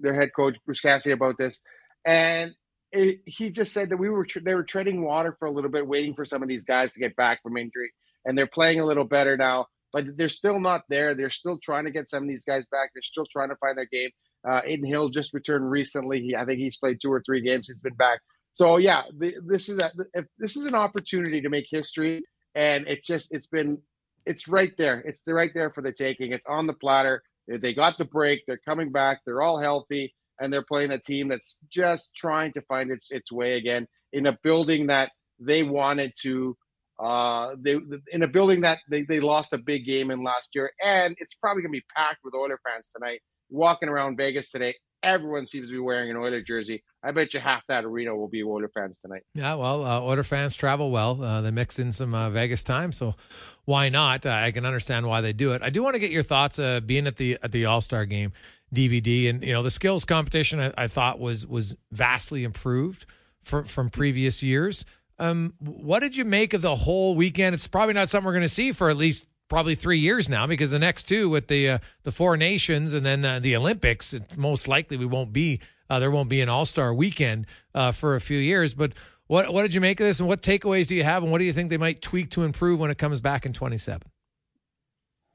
their 0.00 0.14
head 0.14 0.30
coach 0.34 0.56
Bruce 0.64 0.80
Cassidy 0.80 1.12
about 1.12 1.36
this, 1.38 1.60
and 2.04 2.52
it, 2.92 3.20
he 3.24 3.50
just 3.50 3.72
said 3.72 3.90
that 3.90 3.96
we 3.96 4.10
were 4.10 4.26
they 4.42 4.54
were 4.54 4.64
treading 4.64 5.04
water 5.04 5.36
for 5.38 5.46
a 5.46 5.52
little 5.52 5.70
bit, 5.70 5.86
waiting 5.86 6.14
for 6.14 6.24
some 6.24 6.42
of 6.42 6.48
these 6.48 6.64
guys 6.64 6.92
to 6.92 7.00
get 7.00 7.16
back 7.16 7.42
from 7.42 7.56
injury, 7.56 7.92
and 8.24 8.36
they're 8.36 8.46
playing 8.46 8.80
a 8.80 8.84
little 8.84 9.04
better 9.04 9.36
now. 9.36 9.66
But 9.92 10.16
they're 10.16 10.28
still 10.28 10.60
not 10.60 10.82
there. 10.88 11.14
They're 11.14 11.30
still 11.30 11.58
trying 11.62 11.84
to 11.84 11.90
get 11.90 12.10
some 12.10 12.24
of 12.24 12.28
these 12.28 12.44
guys 12.44 12.66
back. 12.66 12.90
They're 12.94 13.02
still 13.02 13.26
trying 13.30 13.48
to 13.50 13.56
find 13.56 13.78
their 13.78 13.86
game. 13.86 14.10
Uh, 14.46 14.60
Adin 14.64 14.84
Hill 14.84 15.08
just 15.08 15.32
returned 15.32 15.70
recently. 15.70 16.20
He, 16.20 16.36
I 16.36 16.44
think 16.44 16.58
he's 16.58 16.76
played 16.76 16.98
two 17.00 17.10
or 17.10 17.22
three 17.24 17.40
games. 17.40 17.68
He's 17.68 17.80
been 17.80 17.94
back. 17.94 18.20
So 18.52 18.76
yeah, 18.76 19.02
the, 19.16 19.34
this 19.46 19.68
is 19.68 19.78
a, 19.78 19.90
this 20.38 20.56
is 20.56 20.64
an 20.64 20.74
opportunity 20.74 21.40
to 21.40 21.48
make 21.48 21.66
history, 21.70 22.24
and 22.54 22.86
it 22.86 23.04
just 23.04 23.28
it's 23.30 23.46
been 23.46 23.78
it's 24.26 24.48
right 24.48 24.72
there. 24.76 25.00
It's 25.06 25.22
right 25.26 25.50
there 25.54 25.70
for 25.70 25.82
the 25.82 25.92
taking. 25.92 26.32
It's 26.32 26.44
on 26.48 26.66
the 26.66 26.74
platter. 26.74 27.22
They 27.48 27.74
got 27.74 27.96
the 27.96 28.04
break. 28.04 28.42
They're 28.46 28.60
coming 28.68 28.90
back. 28.90 29.20
They're 29.24 29.42
all 29.42 29.60
healthy, 29.60 30.12
and 30.40 30.52
they're 30.52 30.64
playing 30.64 30.90
a 30.90 30.98
team 30.98 31.28
that's 31.28 31.56
just 31.72 32.10
trying 32.14 32.52
to 32.54 32.60
find 32.62 32.90
its 32.90 33.12
its 33.12 33.30
way 33.30 33.54
again 33.54 33.86
in 34.12 34.26
a 34.26 34.38
building 34.42 34.88
that 34.88 35.10
they 35.38 35.62
wanted 35.62 36.12
to. 36.22 36.56
Uh, 36.98 37.54
they 37.60 37.78
in 38.10 38.22
a 38.22 38.28
building 38.28 38.62
that 38.62 38.78
they, 38.90 39.02
they 39.02 39.20
lost 39.20 39.52
a 39.52 39.58
big 39.58 39.86
game 39.86 40.10
in 40.10 40.24
last 40.24 40.50
year, 40.54 40.70
and 40.84 41.14
it's 41.18 41.34
probably 41.34 41.62
gonna 41.62 41.70
be 41.70 41.84
packed 41.94 42.18
with 42.24 42.34
Oiler 42.34 42.58
fans 42.68 42.90
tonight. 42.94 43.20
Walking 43.48 43.88
around 43.88 44.16
Vegas 44.16 44.50
today, 44.50 44.74
everyone 45.02 45.46
seems 45.46 45.68
to 45.68 45.72
be 45.72 45.78
wearing 45.78 46.10
an 46.10 46.16
Oiler 46.16 46.42
jersey. 46.42 46.82
I 47.02 47.12
bet 47.12 47.34
you 47.34 47.40
half 47.40 47.62
that 47.68 47.84
arena 47.84 48.14
will 48.16 48.28
be 48.28 48.42
Oiler 48.42 48.68
fans 48.68 48.98
tonight. 49.00 49.22
Yeah, 49.34 49.54
well, 49.54 49.84
uh, 49.84 50.00
Oiler 50.00 50.24
fans 50.24 50.54
travel 50.54 50.90
well. 50.90 51.22
Uh, 51.22 51.40
they 51.40 51.50
mix 51.50 51.78
in 51.78 51.92
some 51.92 52.14
uh, 52.14 52.30
Vegas 52.30 52.64
time, 52.64 52.92
so 52.92 53.14
why 53.64 53.88
not? 53.88 54.26
Uh, 54.26 54.30
I 54.30 54.50
can 54.50 54.66
understand 54.66 55.06
why 55.06 55.20
they 55.20 55.32
do 55.32 55.52
it. 55.52 55.62
I 55.62 55.70
do 55.70 55.82
want 55.82 55.94
to 55.94 56.00
get 56.00 56.10
your 56.10 56.22
thoughts. 56.22 56.58
Uh, 56.58 56.80
being 56.80 57.06
at 57.06 57.16
the 57.16 57.38
at 57.42 57.52
the 57.52 57.64
All 57.66 57.80
Star 57.80 58.06
game 58.06 58.32
DVD, 58.74 59.30
and 59.30 59.44
you 59.44 59.52
know 59.52 59.62
the 59.62 59.70
skills 59.70 60.04
competition, 60.04 60.60
I, 60.60 60.72
I 60.76 60.88
thought 60.88 61.20
was 61.20 61.46
was 61.46 61.76
vastly 61.92 62.44
improved 62.44 63.06
from 63.42 63.64
from 63.64 63.90
previous 63.90 64.42
years. 64.42 64.84
Um, 65.18 65.54
what 65.58 66.00
did 66.00 66.16
you 66.16 66.24
make 66.24 66.52
of 66.52 66.62
the 66.62 66.76
whole 66.76 67.14
weekend? 67.14 67.54
It's 67.54 67.66
probably 67.66 67.94
not 67.94 68.08
something 68.08 68.26
we're 68.26 68.32
going 68.32 68.42
to 68.42 68.48
see 68.48 68.72
for 68.72 68.90
at 68.90 68.96
least 68.96 69.28
probably 69.48 69.74
three 69.74 69.98
years 69.98 70.28
now 70.28 70.46
because 70.46 70.70
the 70.70 70.78
next 70.78 71.04
two 71.04 71.28
with 71.28 71.48
the 71.48 71.68
uh, 71.68 71.78
the 72.02 72.12
four 72.12 72.36
nations 72.36 72.92
and 72.92 73.04
then 73.04 73.24
uh, 73.24 73.38
the 73.38 73.56
Olympics, 73.56 74.14
most 74.36 74.68
likely 74.68 74.96
we 74.96 75.06
won't 75.06 75.32
be 75.32 75.60
uh, 75.88 75.98
there 75.98 76.10
won't 76.10 76.28
be 76.28 76.40
an 76.40 76.48
All 76.48 76.66
Star 76.66 76.92
weekend 76.92 77.46
uh, 77.74 77.92
for 77.92 78.14
a 78.14 78.20
few 78.20 78.38
years. 78.38 78.74
But 78.74 78.92
what 79.26 79.52
what 79.52 79.62
did 79.62 79.74
you 79.74 79.80
make 79.80 80.00
of 80.00 80.06
this, 80.06 80.20
and 80.20 80.28
what 80.28 80.42
takeaways 80.42 80.88
do 80.88 80.96
you 80.96 81.04
have, 81.04 81.22
and 81.22 81.32
what 81.32 81.38
do 81.38 81.44
you 81.44 81.52
think 81.52 81.70
they 81.70 81.76
might 81.76 82.00
tweak 82.02 82.30
to 82.30 82.42
improve 82.42 82.80
when 82.80 82.90
it 82.90 82.98
comes 82.98 83.20
back 83.20 83.46
in 83.46 83.52
twenty 83.52 83.78
seven? 83.78 84.10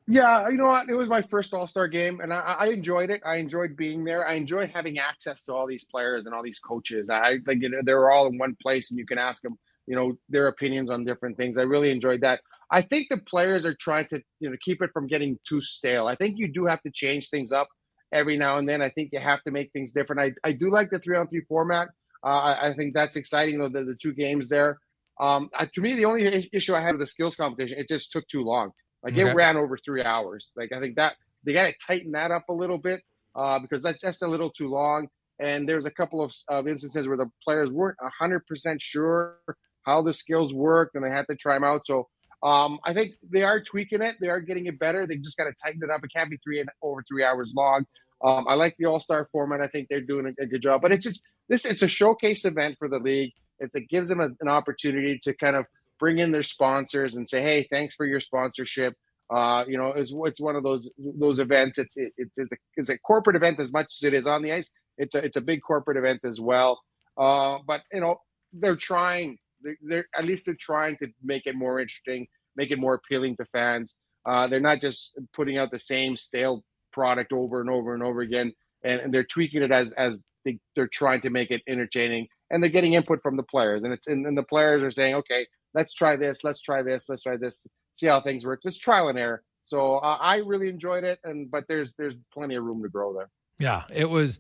Yeah, 0.08 0.50
you 0.50 0.58
know 0.58 0.66
what? 0.66 0.90
It 0.90 0.96
was 0.96 1.08
my 1.08 1.22
first 1.22 1.54
All 1.54 1.68
Star 1.68 1.88
game, 1.88 2.20
and 2.20 2.34
I, 2.34 2.40
I, 2.40 2.68
enjoyed 2.68 3.10
it. 3.10 3.22
I 3.26 3.36
enjoyed 3.36 3.78
being 3.78 4.04
there. 4.04 4.28
I 4.28 4.34
enjoyed 4.34 4.72
having 4.74 4.98
access 4.98 5.44
to 5.44 5.54
all 5.54 5.68
these 5.68 5.86
players 5.86 6.26
and 6.26 6.34
all 6.34 6.44
these 6.44 6.60
coaches. 6.60 7.10
I 7.10 7.38
think 7.46 7.62
you 7.62 7.70
know, 7.70 7.80
they're 7.84 8.10
all 8.10 8.28
in 8.28 8.38
one 8.38 8.58
place, 8.62 8.90
and 8.90 9.00
you 9.00 9.06
can 9.06 9.18
ask 9.18 9.42
them, 9.42 9.58
you 9.92 9.98
know, 9.98 10.18
their 10.30 10.48
opinions 10.48 10.90
on 10.90 11.04
different 11.04 11.36
things. 11.36 11.58
I 11.58 11.64
really 11.64 11.92
enjoyed 11.92 12.22
that. 12.22 12.40
I 12.72 12.82
think 12.82 13.10
the 13.10 13.18
players 13.18 13.66
are 13.66 13.74
trying 13.74 14.08
to 14.08 14.22
you 14.40 14.50
know 14.50 14.56
keep 14.64 14.82
it 14.82 14.90
from 14.94 15.06
getting 15.06 15.38
too 15.46 15.60
stale. 15.60 16.08
I 16.08 16.16
think 16.16 16.38
you 16.38 16.48
do 16.48 16.66
have 16.66 16.82
to 16.84 16.92
change 16.92 17.30
things 17.30 17.52
up 17.52 17.68
every 18.14 18.38
now 18.38 18.58
and 18.58 18.70
then. 18.70 18.82
I 18.82 18.90
think 18.90 19.10
you 19.12 19.20
have 19.20 19.44
to 19.44 19.52
make 19.52 19.74
things 19.74 19.92
different. 19.92 20.22
I, 20.22 20.48
I 20.48 20.54
do 20.54 20.72
like 20.72 20.92
the 20.92 21.00
three 21.00 21.18
on 21.18 21.28
three 21.28 21.42
format. 21.42 21.90
Uh, 22.24 22.28
I, 22.28 22.70
I, 22.70 22.74
think 22.74 22.94
that's 22.94 23.18
exciting 23.18 23.60
though 23.60 23.68
the, 23.68 23.84
the 23.84 23.98
two 24.02 24.14
games 24.14 24.48
there. 24.48 24.78
Um, 25.20 25.50
uh, 25.60 25.66
to 25.76 25.82
me, 25.82 25.96
the 25.96 26.06
only 26.06 26.50
issue 26.54 26.74
I 26.74 26.82
had 26.82 26.94
with 26.94 27.02
the 27.02 27.08
skills 27.08 27.36
competition, 27.36 27.78
it 27.78 27.90
just 27.90 28.14
took 28.14 28.26
too 28.30 28.44
long. 28.44 28.72
Like 29.04 29.14
okay. 29.14 29.30
it 29.30 29.36
ran 29.36 29.58
over 29.58 29.78
three 29.78 30.04
hours. 30.04 30.54
Like 30.56 30.72
I 30.72 30.80
think 30.80 30.96
that 30.96 31.16
they 31.44 31.52
got 31.52 31.66
to 31.66 31.74
tighten 31.86 32.14
that 32.14 32.32
up 32.32 32.46
a 32.48 32.54
little 32.54 32.78
bit 32.78 33.02
uh, 33.36 33.60
because 33.60 33.84
that's 33.84 34.00
just 34.00 34.24
a 34.24 34.28
little 34.28 34.52
too 34.52 34.70
long. 34.70 35.10
And 35.40 35.68
there's 35.68 35.88
a 35.88 35.92
couple 35.92 36.24
of, 36.24 36.34
of 36.48 36.68
instances 36.68 37.08
where 37.08 37.18
the 37.18 37.30
players 37.44 37.70
weren't 37.70 37.98
hundred 38.20 38.46
percent 38.48 38.82
sure 38.82 39.40
how 39.84 40.02
the 40.02 40.14
skills 40.14 40.54
worked, 40.54 40.96
and 40.96 41.04
they 41.04 41.10
had 41.10 41.28
to 41.30 41.36
try 41.36 41.56
them 41.56 41.64
out. 41.64 41.86
So 41.86 42.08
um, 42.44 42.80
I 42.86 42.94
think 42.94 43.14
they 43.32 43.44
are 43.44 43.62
tweaking 43.62 44.02
it. 44.02 44.16
They 44.20 44.30
are 44.30 44.40
getting 44.40 44.66
it 44.66 44.80
better. 44.80 45.06
They 45.06 45.18
just 45.18 45.38
got 45.38 45.46
to 45.46 45.54
tighten 45.64 45.82
it 45.84 45.90
up. 45.90 46.04
It 46.04 46.12
can't 46.16 46.30
be 46.30 46.38
three 46.44 46.60
and 46.60 46.70
over 46.82 47.04
three 47.04 47.24
hours 47.24 47.54
long. 47.56 47.86
Um, 48.24 48.46
I 48.48 48.56
like 48.56 48.76
the 48.78 48.86
All 48.86 49.00
Star 49.00 49.28
format. 49.32 49.62
I 49.62 49.68
think 49.68 49.88
they're 49.90 50.02
doing 50.02 50.28
a, 50.28 50.44
a, 50.44 50.46
good 50.46 50.62
job. 50.62 50.82
But 50.82 50.92
it's 50.92 51.06
just 51.06 51.22
this. 51.50 51.66
It's 51.66 51.82
a 51.82 51.88
showcase 51.88 52.46
event 52.46 52.78
for 52.78 52.88
the 52.88 53.00
league. 53.00 53.34
It, 53.60 53.72
it 53.74 53.90
gives 53.90 54.10
them 54.10 54.20
a, 54.20 54.30
an 54.42 54.48
opportunity 54.48 55.20
to 55.24 55.34
kind 55.34 55.56
of 55.56 55.66
bring 56.00 56.20
in 56.20 56.32
their 56.32 56.44
sponsors 56.44 57.16
and 57.16 57.28
say, 57.28 57.42
"Hey, 57.42 57.68
thanks 57.72 57.96
for 57.96 58.06
your 58.06 58.20
sponsorship." 58.20 58.96
Uh, 59.32 59.64
you 59.68 59.78
know, 59.78 59.94
it's, 59.96 60.14
it's 60.26 60.42
one 60.42 60.56
of 60.56 60.64
those 60.64 60.92
those 60.98 61.40
events. 61.40 61.80
It's 61.80 61.98
it, 61.98 62.12
it's 62.18 62.38
it's 62.38 62.52
a, 62.52 62.56
it's 62.76 62.90
a 62.90 62.98
corporate 63.00 63.38
event 63.38 63.60
as 63.60 63.72
much 63.72 63.88
as 64.00 64.04
it 64.04 64.14
is 64.14 64.28
on 64.28 64.44
the 64.44 64.52
ice. 64.52 64.70
It's 64.98 65.16
a 65.16 65.24
it's 65.24 65.38
a 65.38 65.42
big 65.42 65.62
corporate 65.62 65.98
event 65.98 66.22
as 66.24 66.40
well. 66.40 66.82
Uh, 67.18 67.60
but 67.66 67.82
you 67.94 68.02
know 68.02 68.18
they're 68.54 68.76
trying. 68.76 69.38
They're, 69.64 69.78
they're, 69.82 70.06
at 70.18 70.26
least 70.26 70.46
they're 70.46 70.56
trying 70.60 70.98
to 70.98 71.08
make 71.24 71.46
it 71.46 71.56
more 71.56 71.80
interesting, 71.80 72.28
make 72.56 72.72
it 72.72 72.80
more 72.80 72.96
appealing 72.96 73.38
to 73.38 73.46
fans. 73.46 73.96
Uh, 74.26 74.48
they're 74.48 74.60
not 74.60 74.80
just 74.80 75.18
putting 75.34 75.58
out 75.58 75.72
the 75.72 75.80
same 75.80 76.16
stale 76.16 76.64
product 76.92 77.32
over 77.34 77.62
and 77.62 77.70
over 77.70 77.94
and 77.94 78.04
over 78.04 78.22
again, 78.22 78.54
and, 78.84 79.02
and 79.02 79.14
they're 79.14 79.24
tweaking 79.24 79.64
it 79.64 79.72
as 79.72 79.94
as 79.94 80.20
they, 80.46 80.60
are 80.78 80.88
trying 80.88 81.22
to 81.22 81.30
make 81.30 81.52
it 81.52 81.62
entertaining, 81.68 82.28
and 82.50 82.62
they're 82.62 82.70
getting 82.70 82.94
input 82.94 83.22
from 83.22 83.38
the 83.38 83.44
players, 83.44 83.84
and 83.84 83.94
it's 83.94 84.08
and, 84.08 84.26
and 84.26 84.38
the 84.38 84.44
players 84.44 84.84
are 84.84 84.92
saying, 84.92 85.16
okay, 85.16 85.46
let's 85.74 85.94
try 85.94 86.16
this, 86.16 86.44
let's 86.44 86.62
try 86.62 86.84
this, 86.84 87.10
let's 87.10 87.24
try 87.24 87.38
this, 87.38 87.66
see 87.94 88.08
how 88.08 88.22
things 88.22 88.46
work. 88.46 88.62
It's 88.64 88.78
trial 88.78 89.10
and 89.10 89.18
error. 89.18 89.44
So 89.64 89.98
uh, 89.98 90.18
I 90.20 90.38
really 90.38 90.70
enjoyed 90.70 91.04
it, 91.04 91.20
and 91.24 91.50
but 91.50 91.66
there's 91.68 91.94
there's 91.98 92.16
plenty 92.34 92.56
of 92.56 92.64
room 92.64 92.82
to 92.84 92.90
grow 92.90 93.14
there. 93.14 93.30
Yeah, 93.62 93.84
it 93.94 94.10
was. 94.10 94.40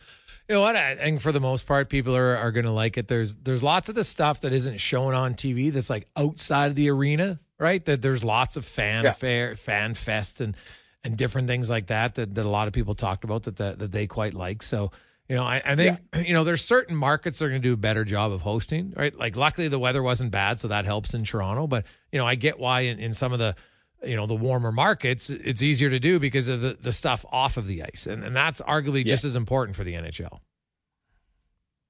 You 0.49 0.55
know 0.55 0.61
what? 0.61 0.75
I 0.75 0.95
think 0.95 1.21
for 1.21 1.31
the 1.31 1.39
most 1.39 1.65
part, 1.65 1.87
people 1.87 2.15
are, 2.15 2.35
are 2.35 2.51
going 2.51 2.65
to 2.65 2.71
like 2.71 2.97
it. 2.97 3.07
There's 3.07 3.35
there's 3.35 3.63
lots 3.63 3.87
of 3.87 3.95
the 3.95 4.03
stuff 4.03 4.41
that 4.41 4.51
isn't 4.51 4.79
shown 4.79 5.13
on 5.13 5.35
TV 5.35 5.71
that's 5.71 5.89
like 5.89 6.09
outside 6.17 6.67
of 6.67 6.75
the 6.75 6.89
arena, 6.89 7.39
right? 7.57 7.83
That 7.85 8.01
there's 8.01 8.23
lots 8.23 8.57
of 8.57 8.65
fanfare, 8.65 9.49
yeah. 9.49 9.55
fan 9.55 9.93
fest, 9.93 10.41
and 10.41 10.57
and 11.03 11.15
different 11.15 11.47
things 11.47 11.69
like 11.69 11.87
that 11.87 12.15
that, 12.15 12.35
that 12.35 12.45
a 12.45 12.49
lot 12.49 12.67
of 12.67 12.73
people 12.73 12.95
talked 12.95 13.23
about 13.23 13.43
that 13.43 13.57
that, 13.57 13.79
that 13.79 13.91
they 13.91 14.07
quite 14.07 14.33
like. 14.33 14.61
So 14.63 14.91
you 15.29 15.37
know, 15.37 15.43
I, 15.43 15.61
I 15.63 15.75
think 15.77 15.99
yeah. 16.13 16.21
you 16.21 16.33
know 16.33 16.43
there's 16.43 16.63
certain 16.63 16.95
markets 16.95 17.39
that 17.39 17.45
are 17.45 17.49
going 17.49 17.61
to 17.61 17.67
do 17.67 17.73
a 17.73 17.77
better 17.77 18.03
job 18.03 18.33
of 18.33 18.41
hosting, 18.41 18.93
right? 18.97 19.17
Like 19.17 19.37
luckily 19.37 19.69
the 19.69 19.79
weather 19.79 20.03
wasn't 20.03 20.31
bad, 20.31 20.59
so 20.59 20.67
that 20.67 20.83
helps 20.83 21.13
in 21.13 21.23
Toronto. 21.23 21.67
But 21.67 21.85
you 22.11 22.19
know, 22.19 22.27
I 22.27 22.35
get 22.35 22.59
why 22.59 22.81
in, 22.81 22.99
in 22.99 23.13
some 23.13 23.31
of 23.31 23.39
the 23.39 23.55
you 24.03 24.15
know 24.15 24.25
the 24.25 24.35
warmer 24.35 24.71
markets 24.71 25.29
it's 25.29 25.61
easier 25.61 25.89
to 25.89 25.99
do 25.99 26.19
because 26.19 26.47
of 26.47 26.61
the, 26.61 26.77
the 26.79 26.91
stuff 26.91 27.25
off 27.31 27.57
of 27.57 27.67
the 27.67 27.83
ice. 27.83 28.07
And, 28.07 28.23
and 28.23 28.35
that's 28.35 28.61
arguably 28.61 29.05
yeah. 29.05 29.13
just 29.13 29.23
as 29.23 29.35
important 29.35 29.75
for 29.75 29.83
the 29.83 29.93
nhl 29.93 30.39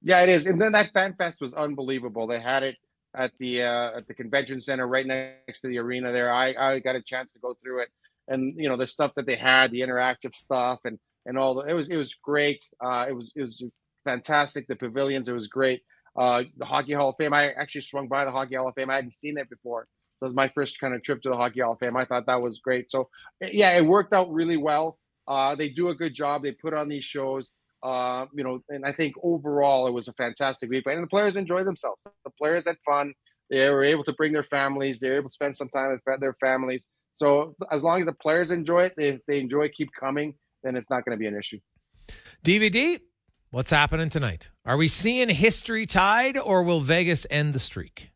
yeah 0.02 0.20
it 0.22 0.28
is. 0.28 0.46
And 0.46 0.60
then 0.60 0.72
that 0.72 0.92
fan 0.92 1.14
fest 1.14 1.40
was 1.40 1.54
unbelievable. 1.54 2.26
They 2.26 2.40
had 2.40 2.62
it 2.62 2.76
at 3.14 3.32
the 3.38 3.62
uh, 3.62 3.98
at 3.98 4.08
the 4.08 4.14
convention 4.14 4.60
center 4.60 4.86
right 4.86 5.06
next 5.06 5.60
to 5.60 5.68
the 5.68 5.78
arena 5.78 6.12
there. 6.12 6.32
I 6.32 6.54
i 6.54 6.78
got 6.80 6.96
a 6.96 7.02
chance 7.02 7.32
to 7.32 7.38
go 7.38 7.54
through 7.62 7.82
it 7.82 7.88
and 8.28 8.54
you 8.56 8.68
know 8.68 8.76
the 8.76 8.86
stuff 8.86 9.12
that 9.16 9.26
they 9.26 9.36
had 9.36 9.70
the 9.70 9.80
interactive 9.80 10.34
stuff 10.34 10.80
and 10.84 10.98
and 11.26 11.38
all 11.38 11.54
the 11.54 11.68
it 11.68 11.74
was 11.74 11.88
it 11.88 11.96
was 11.96 12.14
great. 12.14 12.64
Uh 12.84 13.06
it 13.08 13.12
was 13.12 13.32
it 13.36 13.42
was 13.42 13.62
fantastic. 14.04 14.66
The 14.66 14.76
pavilions 14.76 15.28
it 15.28 15.34
was 15.34 15.46
great. 15.46 15.82
Uh 16.18 16.44
the 16.56 16.66
hockey 16.66 16.92
hall 16.92 17.10
of 17.10 17.16
fame 17.16 17.32
i 17.32 17.52
actually 17.52 17.80
swung 17.82 18.08
by 18.08 18.24
the 18.24 18.30
hockey 18.30 18.56
hall 18.56 18.68
of 18.68 18.74
fame. 18.74 18.90
I 18.90 18.96
hadn't 18.96 19.18
seen 19.18 19.38
it 19.38 19.48
before 19.48 19.86
that 20.22 20.26
was 20.26 20.34
my 20.34 20.48
first 20.54 20.78
kind 20.78 20.94
of 20.94 21.02
trip 21.02 21.20
to 21.22 21.30
the 21.30 21.36
Hockey 21.36 21.62
Hall 21.62 21.72
of 21.72 21.80
Fame. 21.80 21.96
I 21.96 22.04
thought 22.04 22.26
that 22.26 22.40
was 22.40 22.60
great. 22.60 22.92
So, 22.92 23.08
yeah, 23.40 23.72
it 23.72 23.84
worked 23.84 24.12
out 24.12 24.32
really 24.32 24.56
well. 24.56 24.96
Uh, 25.26 25.56
they 25.56 25.68
do 25.68 25.88
a 25.88 25.96
good 25.96 26.14
job. 26.14 26.44
They 26.44 26.52
put 26.52 26.72
on 26.72 26.88
these 26.88 27.02
shows. 27.02 27.50
Uh, 27.82 28.26
you 28.32 28.44
know, 28.44 28.60
and 28.68 28.86
I 28.86 28.92
think 28.92 29.16
overall 29.24 29.88
it 29.88 29.92
was 29.92 30.06
a 30.06 30.12
fantastic 30.12 30.70
week. 30.70 30.84
And 30.86 31.02
the 31.02 31.08
players 31.08 31.34
enjoyed 31.34 31.66
themselves. 31.66 32.00
The 32.04 32.30
players 32.40 32.68
had 32.68 32.76
fun. 32.86 33.14
They 33.50 33.68
were 33.68 33.82
able 33.82 34.04
to 34.04 34.12
bring 34.12 34.32
their 34.32 34.44
families. 34.44 35.00
They 35.00 35.08
were 35.08 35.16
able 35.16 35.28
to 35.28 35.34
spend 35.34 35.56
some 35.56 35.68
time 35.70 35.90
with 35.90 36.20
their 36.20 36.36
families. 36.40 36.86
So 37.14 37.56
as 37.72 37.82
long 37.82 37.98
as 37.98 38.06
the 38.06 38.12
players 38.12 38.52
enjoy 38.52 38.84
it, 38.84 38.94
if 38.98 39.20
they 39.26 39.40
enjoy 39.40 39.70
keep 39.70 39.88
coming, 39.98 40.34
then 40.62 40.76
it's 40.76 40.88
not 40.88 41.04
going 41.04 41.18
to 41.18 41.20
be 41.20 41.26
an 41.26 41.36
issue. 41.36 41.58
DVD, 42.44 43.00
what's 43.50 43.70
happening 43.70 44.08
tonight? 44.08 44.52
Are 44.64 44.76
we 44.76 44.86
seeing 44.86 45.28
history 45.30 45.84
tied, 45.84 46.38
or 46.38 46.62
will 46.62 46.80
Vegas 46.80 47.26
end 47.28 47.54
the 47.54 47.58
streak? 47.58 48.11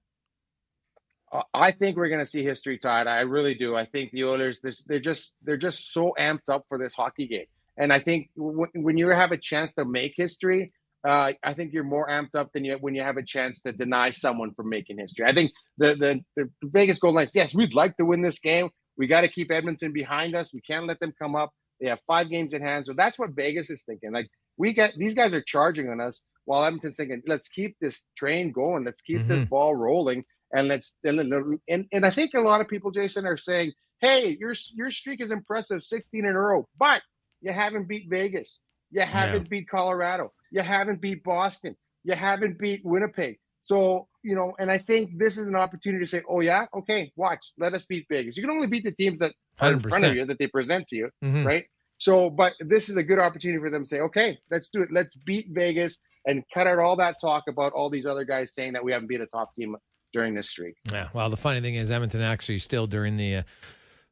I 1.52 1.72
think 1.72 1.96
we're 1.96 2.08
going 2.08 2.20
to 2.20 2.26
see 2.26 2.44
history 2.44 2.78
tied. 2.78 3.06
I 3.06 3.20
really 3.20 3.54
do. 3.54 3.74
I 3.74 3.84
think 3.84 4.12
the 4.12 4.24
Oilers 4.24 4.60
they're 4.86 5.00
just 5.00 5.32
they're 5.42 5.56
just 5.56 5.92
so 5.92 6.14
amped 6.18 6.48
up 6.48 6.64
for 6.68 6.78
this 6.78 6.94
hockey 6.94 7.26
game. 7.26 7.46
And 7.76 7.92
I 7.92 8.00
think 8.00 8.30
w- 8.36 8.70
when 8.74 8.96
you 8.96 9.08
have 9.08 9.32
a 9.32 9.36
chance 9.36 9.72
to 9.74 9.84
make 9.84 10.14
history, 10.16 10.72
uh, 11.06 11.32
I 11.42 11.54
think 11.54 11.72
you're 11.72 11.84
more 11.84 12.08
amped 12.08 12.34
up 12.34 12.52
than 12.52 12.64
you 12.64 12.78
when 12.80 12.94
you 12.94 13.02
have 13.02 13.16
a 13.16 13.24
chance 13.24 13.60
to 13.62 13.72
deny 13.72 14.10
someone 14.10 14.54
from 14.54 14.68
making 14.68 14.98
history. 14.98 15.24
I 15.26 15.34
think 15.34 15.52
the 15.78 15.94
the, 15.96 16.24
the 16.36 16.50
Vegas 16.62 16.98
Golden 16.98 17.20
Knights, 17.20 17.34
yes, 17.34 17.54
we'd 17.54 17.74
like 17.74 17.96
to 17.96 18.04
win 18.04 18.22
this 18.22 18.38
game. 18.38 18.70
We 18.96 19.06
got 19.06 19.22
to 19.22 19.28
keep 19.28 19.50
Edmonton 19.50 19.92
behind 19.92 20.34
us. 20.34 20.54
We 20.54 20.60
can't 20.60 20.86
let 20.86 21.00
them 21.00 21.12
come 21.20 21.34
up. 21.34 21.50
They 21.80 21.88
have 21.88 22.00
five 22.06 22.30
games 22.30 22.54
in 22.54 22.62
hand, 22.62 22.86
so 22.86 22.94
that's 22.96 23.18
what 23.18 23.30
Vegas 23.32 23.68
is 23.68 23.82
thinking. 23.82 24.12
Like 24.12 24.28
we 24.56 24.72
get 24.72 24.94
these 24.96 25.14
guys 25.14 25.34
are 25.34 25.42
charging 25.42 25.90
on 25.90 26.00
us, 26.00 26.22
while 26.44 26.64
Edmonton's 26.64 26.96
thinking, 26.96 27.22
let's 27.26 27.48
keep 27.48 27.76
this 27.80 28.04
train 28.16 28.52
going. 28.52 28.84
Let's 28.84 29.02
keep 29.02 29.18
mm-hmm. 29.18 29.28
this 29.28 29.44
ball 29.44 29.74
rolling 29.74 30.24
and 30.54 30.68
let's 30.68 30.94
and, 31.04 31.58
and 31.68 31.86
and 31.92 32.06
I 32.06 32.10
think 32.10 32.32
a 32.34 32.40
lot 32.40 32.60
of 32.60 32.68
people, 32.68 32.90
Jason, 32.90 33.26
are 33.26 33.36
saying, 33.36 33.72
"Hey, 34.00 34.36
your 34.38 34.54
your 34.74 34.90
streak 34.90 35.20
is 35.20 35.30
impressive, 35.30 35.82
16 35.82 36.24
in 36.24 36.30
a 36.30 36.40
row, 36.40 36.68
but 36.78 37.02
you 37.40 37.52
haven't 37.52 37.88
beat 37.88 38.08
Vegas, 38.08 38.60
you 38.90 39.02
haven't 39.02 39.44
yeah. 39.44 39.48
beat 39.48 39.68
Colorado, 39.68 40.32
you 40.50 40.62
haven't 40.62 41.00
beat 41.00 41.24
Boston, 41.24 41.76
you 42.04 42.14
haven't 42.14 42.58
beat 42.58 42.82
Winnipeg." 42.84 43.38
So 43.60 44.06
you 44.22 44.36
know, 44.36 44.54
and 44.58 44.70
I 44.70 44.78
think 44.78 45.18
this 45.18 45.38
is 45.38 45.48
an 45.48 45.56
opportunity 45.56 46.04
to 46.04 46.10
say, 46.10 46.22
"Oh 46.28 46.40
yeah, 46.40 46.66
okay, 46.74 47.12
watch, 47.16 47.52
let 47.58 47.74
us 47.74 47.84
beat 47.84 48.06
Vegas." 48.08 48.36
You 48.36 48.42
can 48.42 48.50
only 48.50 48.68
beat 48.68 48.84
the 48.84 48.92
teams 48.92 49.18
that 49.18 49.34
are 49.60 49.72
100%. 49.72 49.74
in 49.74 49.90
front 49.90 50.04
of 50.04 50.16
you 50.16 50.24
that 50.24 50.38
they 50.38 50.46
present 50.46 50.86
to 50.88 50.96
you, 50.96 51.10
mm-hmm. 51.24 51.46
right? 51.46 51.64
So, 51.98 52.30
but 52.30 52.54
this 52.60 52.88
is 52.88 52.96
a 52.96 53.02
good 53.02 53.18
opportunity 53.18 53.60
for 53.60 53.70
them 53.70 53.82
to 53.82 53.88
say, 53.88 54.00
"Okay, 54.00 54.38
let's 54.50 54.70
do 54.70 54.82
it. 54.82 54.90
Let's 54.92 55.16
beat 55.16 55.48
Vegas." 55.50 55.98
And 56.28 56.42
cut 56.52 56.66
out 56.66 56.80
all 56.80 56.96
that 56.96 57.20
talk 57.20 57.44
about 57.48 57.72
all 57.72 57.88
these 57.88 58.04
other 58.04 58.24
guys 58.24 58.52
saying 58.52 58.72
that 58.72 58.84
we 58.84 58.90
haven't 58.90 59.06
beat 59.06 59.20
a 59.20 59.26
top 59.26 59.54
team 59.54 59.76
during 60.16 60.32
this 60.32 60.48
streak. 60.48 60.76
Yeah. 60.90 61.08
Well, 61.12 61.28
the 61.28 61.36
funny 61.36 61.60
thing 61.60 61.74
is, 61.74 61.90
Edmonton 61.90 62.22
actually 62.22 62.58
still 62.58 62.86
during 62.86 63.18
the. 63.18 63.36
Uh, 63.36 63.42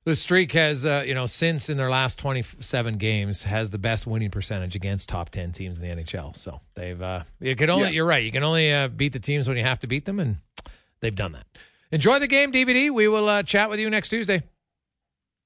the 0.05 0.15
streak 0.15 0.53
has, 0.53 0.85
uh, 0.85 1.03
you 1.07 1.15
know, 1.15 1.25
since 1.25 1.71
in 1.71 1.79
their 1.79 1.89
last 1.89 2.19
27 2.19 2.99
games, 2.99 3.45
has 3.45 3.71
the 3.71 3.79
best 3.79 4.07
winning 4.07 4.31
percentage 4.31 4.77
against 4.77 5.09
top 5.09 5.31
10 5.31 5.53
teams 5.53 5.81
in 5.81 5.97
the 5.97 6.03
NHL. 6.03 6.37
So 6.37 6.61
they've, 6.75 7.01
uh, 7.01 7.25
you 7.41 7.57
can 7.57 7.71
only, 7.71 7.85
yeah. 7.85 7.93
you're 7.93 8.05
right, 8.05 8.23
you 8.23 8.31
can 8.31 8.43
only 8.43 8.71
uh, 8.71 8.89
beat 8.89 9.15
the 9.15 9.19
teams 9.19 9.49
when 9.49 9.57
you 9.57 9.63
have 9.63 9.79
to 9.79 9.87
beat 9.87 10.05
them, 10.05 10.21
and 10.21 10.37
they've 11.01 11.15
done 11.15 11.33
that. 11.33 11.47
Enjoy 11.91 12.19
the 12.19 12.27
game, 12.27 12.53
DVD. 12.53 12.91
We 12.91 13.09
will 13.09 13.31
uh, 13.31 13.45
chat 13.45 13.71
with 13.71 13.81
you 13.81 13.89
next 13.89 14.11
Tuesday. 14.11 14.43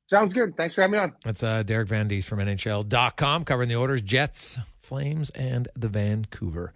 Sounds 0.08 0.32
good. 0.32 0.56
Thanks 0.56 0.74
for 0.74 0.82
having 0.82 0.92
me 0.92 0.98
on. 0.98 1.12
That's 1.24 1.42
uh, 1.42 1.62
Derek 1.62 1.88
Van 1.88 2.08
Diest 2.08 2.28
from 2.28 2.38
NHL.com 2.38 3.44
covering 3.44 3.68
the 3.68 3.76
Oilers, 3.76 4.02
Jets, 4.02 4.58
Flames, 4.80 5.30
and 5.30 5.68
the 5.76 5.88
Vancouver 5.88 6.72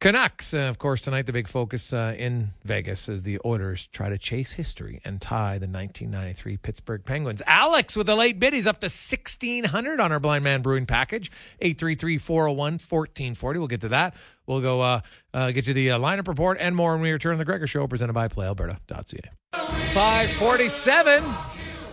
Canucks, 0.00 0.54
uh, 0.54 0.60
of 0.60 0.78
course, 0.78 1.02
tonight 1.02 1.26
the 1.26 1.32
big 1.32 1.46
focus 1.46 1.92
uh, 1.92 2.14
in 2.16 2.52
Vegas 2.64 3.06
as 3.06 3.22
the 3.22 3.38
Oilers 3.44 3.86
try 3.88 4.08
to 4.08 4.16
chase 4.16 4.52
history 4.52 5.02
and 5.04 5.20
tie 5.20 5.58
the 5.58 5.68
1993 5.68 6.56
Pittsburgh 6.56 7.04
Penguins. 7.04 7.42
Alex 7.46 7.94
with 7.94 8.08
a 8.08 8.14
late 8.14 8.40
bid. 8.40 8.54
He's 8.54 8.66
up 8.66 8.80
to 8.80 8.86
1600 8.86 10.00
on 10.00 10.10
our 10.10 10.18
Blind 10.18 10.42
Man 10.42 10.62
Brewing 10.62 10.86
package. 10.86 11.30
833-401-1440. 11.60 13.58
We'll 13.58 13.66
get 13.66 13.82
to 13.82 13.88
that. 13.88 14.14
We'll 14.46 14.62
go 14.62 14.80
uh, 14.80 15.00
uh 15.34 15.50
get 15.50 15.66
you 15.66 15.74
the 15.74 15.90
uh, 15.90 15.98
lineup 15.98 16.28
report 16.28 16.56
and 16.58 16.74
more 16.74 16.92
when 16.92 17.02
we 17.02 17.10
return 17.10 17.34
to 17.34 17.38
the 17.38 17.44
Gregor 17.44 17.66
Show 17.66 17.86
presented 17.86 18.14
by 18.14 18.28
PlayAlberta.ca. 18.28 19.20
547. 19.52 21.24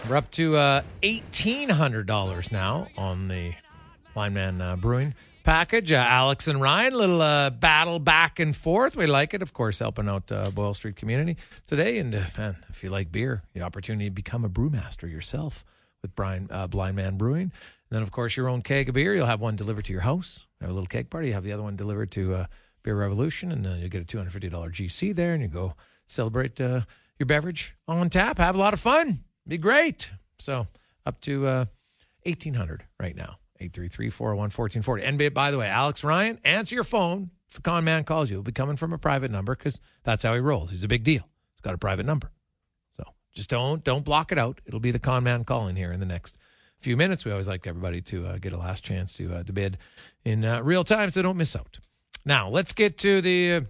We're 0.07 0.15
up 0.15 0.31
to 0.31 0.51
$1,800 0.51 2.09
uh, 2.09 2.41
now 2.49 2.87
on 2.95 3.27
the 3.27 3.53
Blind 4.13 4.35
Man 4.35 4.79
Brewing 4.79 5.13
package. 5.43 5.91
Uh, 5.91 5.95
Alex 5.95 6.47
and 6.47 6.61
Ryan, 6.61 6.93
little 6.93 7.21
uh, 7.21 7.49
battle 7.49 7.99
back 7.99 8.39
and 8.39 8.55
forth. 8.55 8.95
We 8.95 9.05
like 9.05 9.33
it, 9.33 9.41
of 9.41 9.53
course, 9.53 9.79
helping 9.79 10.07
out 10.07 10.31
uh, 10.31 10.51
Boyle 10.51 10.73
Street 10.73 10.95
community 10.95 11.35
today. 11.65 11.97
And 11.97 12.15
uh, 12.15 12.23
man, 12.37 12.55
if 12.69 12.85
you 12.85 12.89
like 12.89 13.11
beer, 13.11 13.43
the 13.53 13.61
opportunity 13.63 14.05
to 14.05 14.11
become 14.11 14.45
a 14.45 14.49
brewmaster 14.49 15.11
yourself 15.11 15.65
with 16.01 16.15
Brian 16.15 16.47
uh, 16.51 16.67
Blind 16.67 16.95
Man 16.95 17.17
Brewing. 17.17 17.41
And 17.41 17.51
then, 17.89 18.01
of 18.01 18.11
course, 18.11 18.37
your 18.37 18.47
own 18.47 18.61
keg 18.61 18.87
of 18.87 18.95
beer. 18.95 19.13
You'll 19.13 19.25
have 19.25 19.41
one 19.41 19.57
delivered 19.57 19.83
to 19.85 19.91
your 19.91 20.03
house. 20.03 20.45
Have 20.61 20.69
a 20.69 20.73
little 20.73 20.87
keg 20.87 21.09
party. 21.09 21.27
You 21.27 21.33
have 21.33 21.43
the 21.43 21.51
other 21.51 21.63
one 21.63 21.75
delivered 21.75 22.11
to 22.11 22.33
uh, 22.33 22.45
Beer 22.81 22.95
Revolution, 22.95 23.51
and 23.51 23.65
then 23.65 23.79
you'll 23.79 23.89
get 23.89 24.03
a 24.03 24.05
two 24.05 24.19
hundred 24.19 24.31
fifty 24.31 24.47
dollar 24.47 24.69
GC 24.69 25.13
there, 25.13 25.33
and 25.33 25.41
you 25.41 25.49
go 25.49 25.75
celebrate 26.07 26.57
your 26.59 26.85
beverage 27.25 27.75
on 27.89 28.09
tap. 28.09 28.37
Have 28.37 28.55
a 28.55 28.59
lot 28.59 28.73
of 28.73 28.79
fun. 28.79 29.25
Be 29.47 29.57
great. 29.57 30.11
So 30.39 30.67
up 31.05 31.21
to 31.21 31.47
uh, 31.47 31.65
eighteen 32.25 32.55
hundred 32.55 32.85
right 32.99 33.15
now. 33.15 33.37
833 33.59 34.09
401 34.11 34.37
1440. 34.51 35.03
And 35.03 35.33
by 35.33 35.51
the 35.51 35.57
way, 35.57 35.67
Alex 35.67 36.03
Ryan, 36.03 36.39
answer 36.43 36.75
your 36.75 36.83
phone. 36.83 37.31
If 37.49 37.55
the 37.55 37.61
con 37.61 37.83
man 37.83 38.03
calls 38.03 38.29
you, 38.29 38.35
it'll 38.35 38.43
be 38.43 38.51
coming 38.51 38.75
from 38.75 38.93
a 38.93 38.97
private 38.97 39.31
number 39.31 39.55
because 39.55 39.79
that's 40.03 40.23
how 40.23 40.33
he 40.33 40.39
rolls. 40.39 40.69
He's 40.69 40.83
a 40.83 40.87
big 40.87 41.03
deal. 41.03 41.23
He's 41.55 41.61
got 41.61 41.73
a 41.73 41.77
private 41.77 42.05
number. 42.05 42.31
So 42.95 43.03
just 43.33 43.49
don't 43.49 43.83
don't 43.83 44.03
block 44.03 44.31
it 44.31 44.37
out. 44.37 44.61
It'll 44.65 44.79
be 44.79 44.91
the 44.91 44.99
con 44.99 45.23
man 45.23 45.43
calling 45.43 45.75
here 45.75 45.91
in 45.91 45.99
the 45.99 46.05
next 46.05 46.37
few 46.79 46.97
minutes. 46.97 47.25
We 47.25 47.31
always 47.31 47.47
like 47.47 47.65
everybody 47.65 48.01
to 48.01 48.27
uh, 48.27 48.37
get 48.37 48.53
a 48.53 48.57
last 48.57 48.83
chance 48.83 49.15
to, 49.17 49.33
uh, 49.33 49.43
to 49.43 49.53
bid 49.53 49.77
in 50.23 50.45
uh, 50.45 50.61
real 50.61 50.83
time 50.83 51.09
so 51.09 51.21
don't 51.21 51.37
miss 51.37 51.55
out. 51.55 51.79
Now, 52.25 52.49
let's 52.49 52.73
get 52.73 52.97
to 52.99 53.21
the 53.21 53.53
uh, 53.53 53.61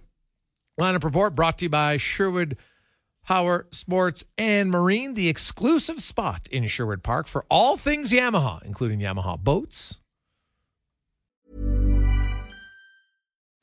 lineup 0.80 1.04
report 1.04 1.34
brought 1.34 1.58
to 1.58 1.66
you 1.66 1.70
by 1.70 1.96
Sherwood 1.96 2.56
Power 3.28 3.66
Sports 3.70 4.24
and 4.38 4.70
Marine, 4.70 5.12
the 5.12 5.28
exclusive 5.28 6.02
spot 6.02 6.48
in 6.50 6.66
Sherwood 6.66 7.02
Park 7.02 7.28
for 7.28 7.44
all 7.50 7.76
things 7.76 8.10
Yamaha, 8.10 8.64
including 8.64 9.00
Yamaha 9.00 9.38
boats. 9.38 10.00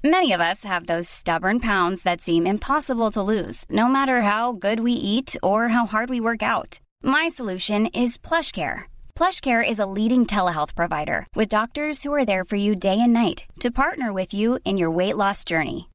Many 0.04 0.34
of 0.34 0.40
us 0.40 0.64
have 0.64 0.86
those 0.86 1.10
stubborn 1.10 1.60
pounds 1.60 2.04
that 2.04 2.22
seem 2.22 2.46
impossible 2.46 3.10
to 3.12 3.24
lose, 3.24 3.66
no 3.68 3.88
matter 3.88 4.22
how 4.22 4.52
good 4.52 4.82
we 4.82 4.92
eat 4.92 5.36
or 5.42 5.70
how 5.70 5.88
hard 5.88 6.12
we 6.12 6.20
work 6.22 6.44
out. 6.44 6.80
My 7.02 7.28
solution 7.28 7.88
is 7.88 8.20
PlushCare 8.20 8.84
PlushCare 9.16 9.68
is 9.68 9.80
a 9.80 9.86
leading 9.86 10.26
telehealth 10.26 10.76
provider 10.76 11.26
with 11.36 11.48
doctors 11.48 12.04
who 12.04 12.14
are 12.14 12.26
there 12.26 12.44
for 12.44 12.58
you 12.58 12.76
day 12.76 13.00
and 13.00 13.14
night 13.14 13.46
to 13.62 13.72
partner 13.72 14.12
with 14.12 14.34
you 14.34 14.60
in 14.66 14.78
your 14.78 14.92
weight 14.92 15.16
loss 15.16 15.46
journey. 15.46 15.90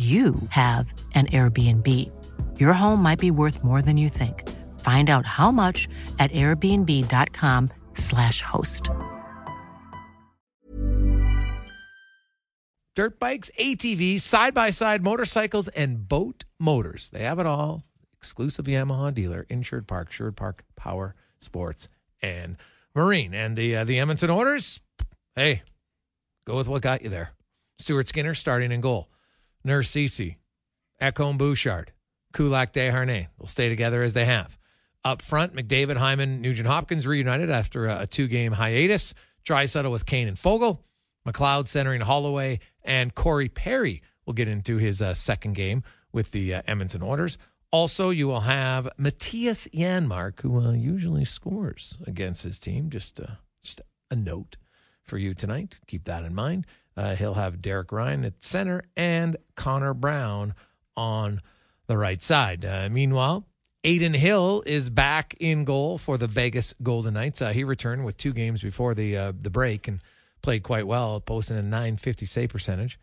you 0.00 0.34
have 0.48 0.94
an 1.14 1.26
Airbnb. 1.26 1.86
Your 2.58 2.72
home 2.72 3.02
might 3.02 3.18
be 3.18 3.30
worth 3.30 3.62
more 3.62 3.82
than 3.82 3.98
you 3.98 4.08
think. 4.08 4.48
Find 4.80 5.10
out 5.10 5.26
how 5.26 5.50
much 5.50 5.90
at 6.18 6.32
airbnb.com/slash 6.32 8.40
host. 8.40 8.88
Dirt 12.96 13.18
bikes, 13.18 13.50
ATVs, 13.58 14.22
side 14.22 14.54
by 14.54 14.70
side 14.70 15.02
motorcycles, 15.02 15.68
and 15.68 16.08
boat 16.08 16.46
motors. 16.58 17.10
They 17.10 17.24
have 17.24 17.38
it 17.38 17.46
all. 17.46 17.84
Exclusive 18.14 18.64
Yamaha 18.64 19.12
dealer, 19.12 19.44
Insured 19.50 19.86
Park, 19.86 20.12
Sherwood 20.12 20.36
Park, 20.36 20.64
Power 20.76 21.14
Sports, 21.40 21.88
and 22.22 22.56
Marine. 22.94 23.34
And 23.34 23.54
the 23.54 23.76
uh, 23.76 23.84
the 23.84 23.98
Edmonton 23.98 24.30
Oilers, 24.30 24.80
hey, 25.36 25.60
go 26.46 26.56
with 26.56 26.68
what 26.68 26.80
got 26.80 27.02
you 27.02 27.10
there. 27.10 27.32
Stuart 27.78 28.08
Skinner 28.08 28.32
starting 28.34 28.72
in 28.72 28.80
goal. 28.80 29.09
Ceci, 29.64 30.38
Ekholm 31.00 31.38
Bouchard, 31.38 31.92
Kulak 32.32 32.72
Desharnais 32.72 33.28
will 33.38 33.46
stay 33.46 33.68
together 33.68 34.02
as 34.02 34.14
they 34.14 34.24
have. 34.24 34.58
Up 35.04 35.22
front, 35.22 35.54
McDavid, 35.54 35.96
Hyman, 35.96 36.42
Nugent 36.42 36.68
Hopkins 36.68 37.06
reunited 37.06 37.50
after 37.50 37.86
a, 37.86 38.00
a 38.00 38.06
two 38.06 38.28
game 38.28 38.52
hiatus. 38.52 39.14
Draisaitl 39.44 39.90
with 39.90 40.04
Kane 40.04 40.28
and 40.28 40.36
Foegele. 40.36 40.80
McLeod 41.26 41.66
centering 41.66 42.00
Holloway, 42.00 42.60
and 42.82 43.14
Corey 43.14 43.48
Perry 43.48 44.02
will 44.24 44.32
get 44.32 44.48
into 44.48 44.76
his 44.78 45.02
uh, 45.02 45.14
second 45.14 45.54
game 45.54 45.82
with 46.12 46.30
the 46.30 46.54
uh, 46.54 46.62
Edmonton 46.66 47.02
Oilers. 47.02 47.38
Also, 47.70 48.10
you 48.10 48.26
will 48.26 48.40
have 48.40 48.88
Mattias 48.98 49.68
Janmark, 49.70 50.40
who 50.40 50.60
uh, 50.60 50.72
usually 50.72 51.24
scores 51.24 51.98
against 52.06 52.42
his 52.42 52.58
team. 52.58 52.90
Just, 52.90 53.20
uh, 53.20 53.34
just 53.62 53.80
a 54.10 54.16
note 54.16 54.56
for 55.04 55.18
you 55.18 55.34
tonight. 55.34 55.78
Keep 55.86 56.04
that 56.04 56.24
in 56.24 56.34
mind. 56.34 56.66
Uh, 57.00 57.16
he'll 57.16 57.32
have 57.32 57.62
Derek 57.62 57.92
Ryan 57.92 58.26
at 58.26 58.44
center 58.44 58.82
and 58.94 59.38
Connor 59.54 59.94
Brown 59.94 60.54
on 60.98 61.40
the 61.86 61.96
right 61.96 62.22
side. 62.22 62.62
Uh, 62.62 62.90
meanwhile, 62.90 63.46
Adin 63.82 64.12
Hill 64.12 64.62
is 64.66 64.90
back 64.90 65.34
in 65.40 65.64
goal 65.64 65.96
for 65.96 66.18
the 66.18 66.26
Vegas 66.26 66.74
Golden 66.82 67.14
Knights. 67.14 67.40
Uh, 67.40 67.52
he 67.54 67.64
returned 67.64 68.04
with 68.04 68.18
two 68.18 68.34
games 68.34 68.60
before 68.60 68.92
the 68.92 69.16
uh, 69.16 69.32
the 69.34 69.48
break 69.48 69.88
and 69.88 70.00
played 70.42 70.62
quite 70.62 70.86
well, 70.86 71.18
posting 71.20 71.56
a 71.56 71.62
950 71.62 72.26
save 72.26 72.50
percentage, 72.50 73.00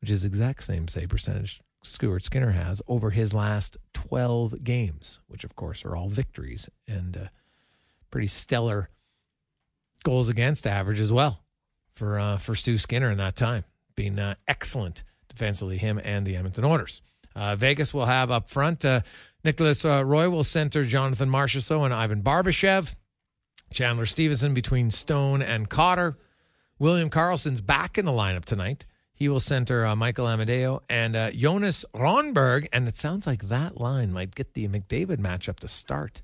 which 0.00 0.10
is 0.10 0.24
exact 0.24 0.64
same 0.64 0.88
save 0.88 1.10
percentage 1.10 1.60
Stuart 1.82 2.24
Skinner 2.24 2.50
has 2.50 2.82
over 2.88 3.10
his 3.10 3.32
last 3.32 3.76
12 3.94 4.64
games, 4.64 5.20
which 5.28 5.44
of 5.44 5.54
course 5.54 5.84
are 5.84 5.94
all 5.94 6.08
victories 6.08 6.68
and 6.88 7.16
uh, 7.16 7.26
pretty 8.10 8.26
stellar 8.26 8.90
goals 10.02 10.28
against 10.28 10.66
average 10.66 10.98
as 10.98 11.12
well 11.12 11.45
for 11.96 12.18
uh, 12.18 12.38
for 12.38 12.54
Stu 12.54 12.78
Skinner 12.78 13.10
in 13.10 13.18
that 13.18 13.34
time, 13.34 13.64
being 13.96 14.18
uh, 14.18 14.36
excellent 14.46 15.02
defensively, 15.28 15.78
him 15.78 16.00
and 16.04 16.24
the 16.24 16.36
Edmonton 16.36 16.64
Oilers. 16.64 17.02
Uh, 17.34 17.56
Vegas 17.56 17.92
will 17.92 18.06
have 18.06 18.30
up 18.30 18.48
front 18.48 18.84
uh, 18.84 19.00
Nicolas 19.42 19.84
uh, 19.84 20.02
Roy 20.04 20.30
will 20.30 20.44
center 20.44 20.84
Jonathan 20.84 21.28
Marchessault 21.28 21.84
and 21.84 21.94
Ivan 21.94 22.22
Barbashev. 22.22 22.94
Chandler 23.72 24.06
Stephenson 24.06 24.54
between 24.54 24.90
Stone 24.90 25.42
and 25.42 25.68
Cotter. 25.68 26.16
William 26.78 27.10
Karlsson's 27.10 27.60
back 27.60 27.98
in 27.98 28.04
the 28.04 28.12
lineup 28.12 28.44
tonight. 28.44 28.86
He 29.12 29.28
will 29.28 29.40
center 29.40 29.84
uh, 29.86 29.96
Michael 29.96 30.26
Amadio 30.26 30.80
and 30.90 31.14
Jonas 31.34 31.84
Rondbjerg. 31.94 32.68
And 32.72 32.86
it 32.86 32.96
sounds 32.96 33.26
like 33.26 33.48
that 33.48 33.80
line 33.80 34.12
might 34.12 34.34
get 34.34 34.52
the 34.52 34.68
McDavid 34.68 35.16
matchup 35.16 35.58
to 35.60 35.68
start. 35.68 36.22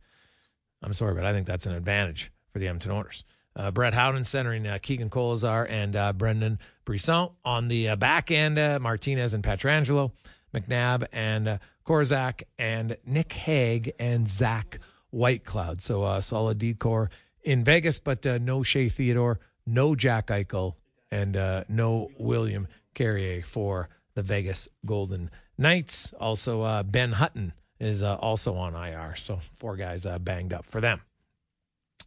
I'm 0.83 0.93
sorry, 0.93 1.15
but 1.15 1.25
I 1.25 1.33
think 1.33 1.47
that's 1.47 1.65
an 1.65 1.73
advantage 1.73 2.31
for 2.53 2.59
the 2.59 2.69
Edmonton 2.69 2.93
Oilers. 2.93 3.25
Uh, 3.55 3.71
Brett 3.71 3.95
Howden 3.95 4.25
centering 4.25 4.67
uh, 4.67 4.79
Keegan 4.81 5.11
Kolesar 5.11 5.67
and 5.69 5.95
uh, 5.95 6.13
Brendan 6.13 6.59
Brisson. 6.85 7.31
On 7.45 7.69
the 7.69 7.91
uh, 7.91 7.97
back 7.97 8.31
end, 8.31 8.59
uh, 8.59 8.79
Martinez 8.81 9.35
and 9.35 9.45
Pietrangelo, 9.45 10.13
McNabb 10.55 11.07
and 11.13 11.49
uh, 11.49 11.59
Korczak, 11.87 12.45
and 12.59 12.97
Nick 13.05 13.33
Hague 13.33 13.93
and 13.99 14.27
Zach 14.27 14.79
Whitecloud. 15.13 15.81
So 15.83 16.03
uh, 16.03 16.21
solid 16.21 16.59
decor 16.59 17.11
in 17.43 17.65
Vegas, 17.65 17.99
but 17.99 18.25
no 18.25 18.63
Shea 18.63 18.89
Theodore, 18.89 19.41
no 19.67 19.95
Jack 19.95 20.29
Eichel, 20.29 20.75
and 21.11 21.35
no 21.69 22.11
William 22.19 22.69
Carrier 22.95 23.43
for 23.43 23.89
the 24.15 24.23
Vegas 24.23 24.69
Golden 24.87 25.31
Knights. 25.59 26.15
Also, 26.15 26.83
Ben 26.85 27.13
Hutton 27.13 27.53
is 27.81 28.03
also 28.03 28.55
on 28.55 28.75
IR. 28.75 29.17
So 29.17 29.41
four 29.59 29.77
guys 29.77 30.07
banged 30.21 30.53
up 30.53 30.67
for 30.67 30.81
them. 30.81 31.03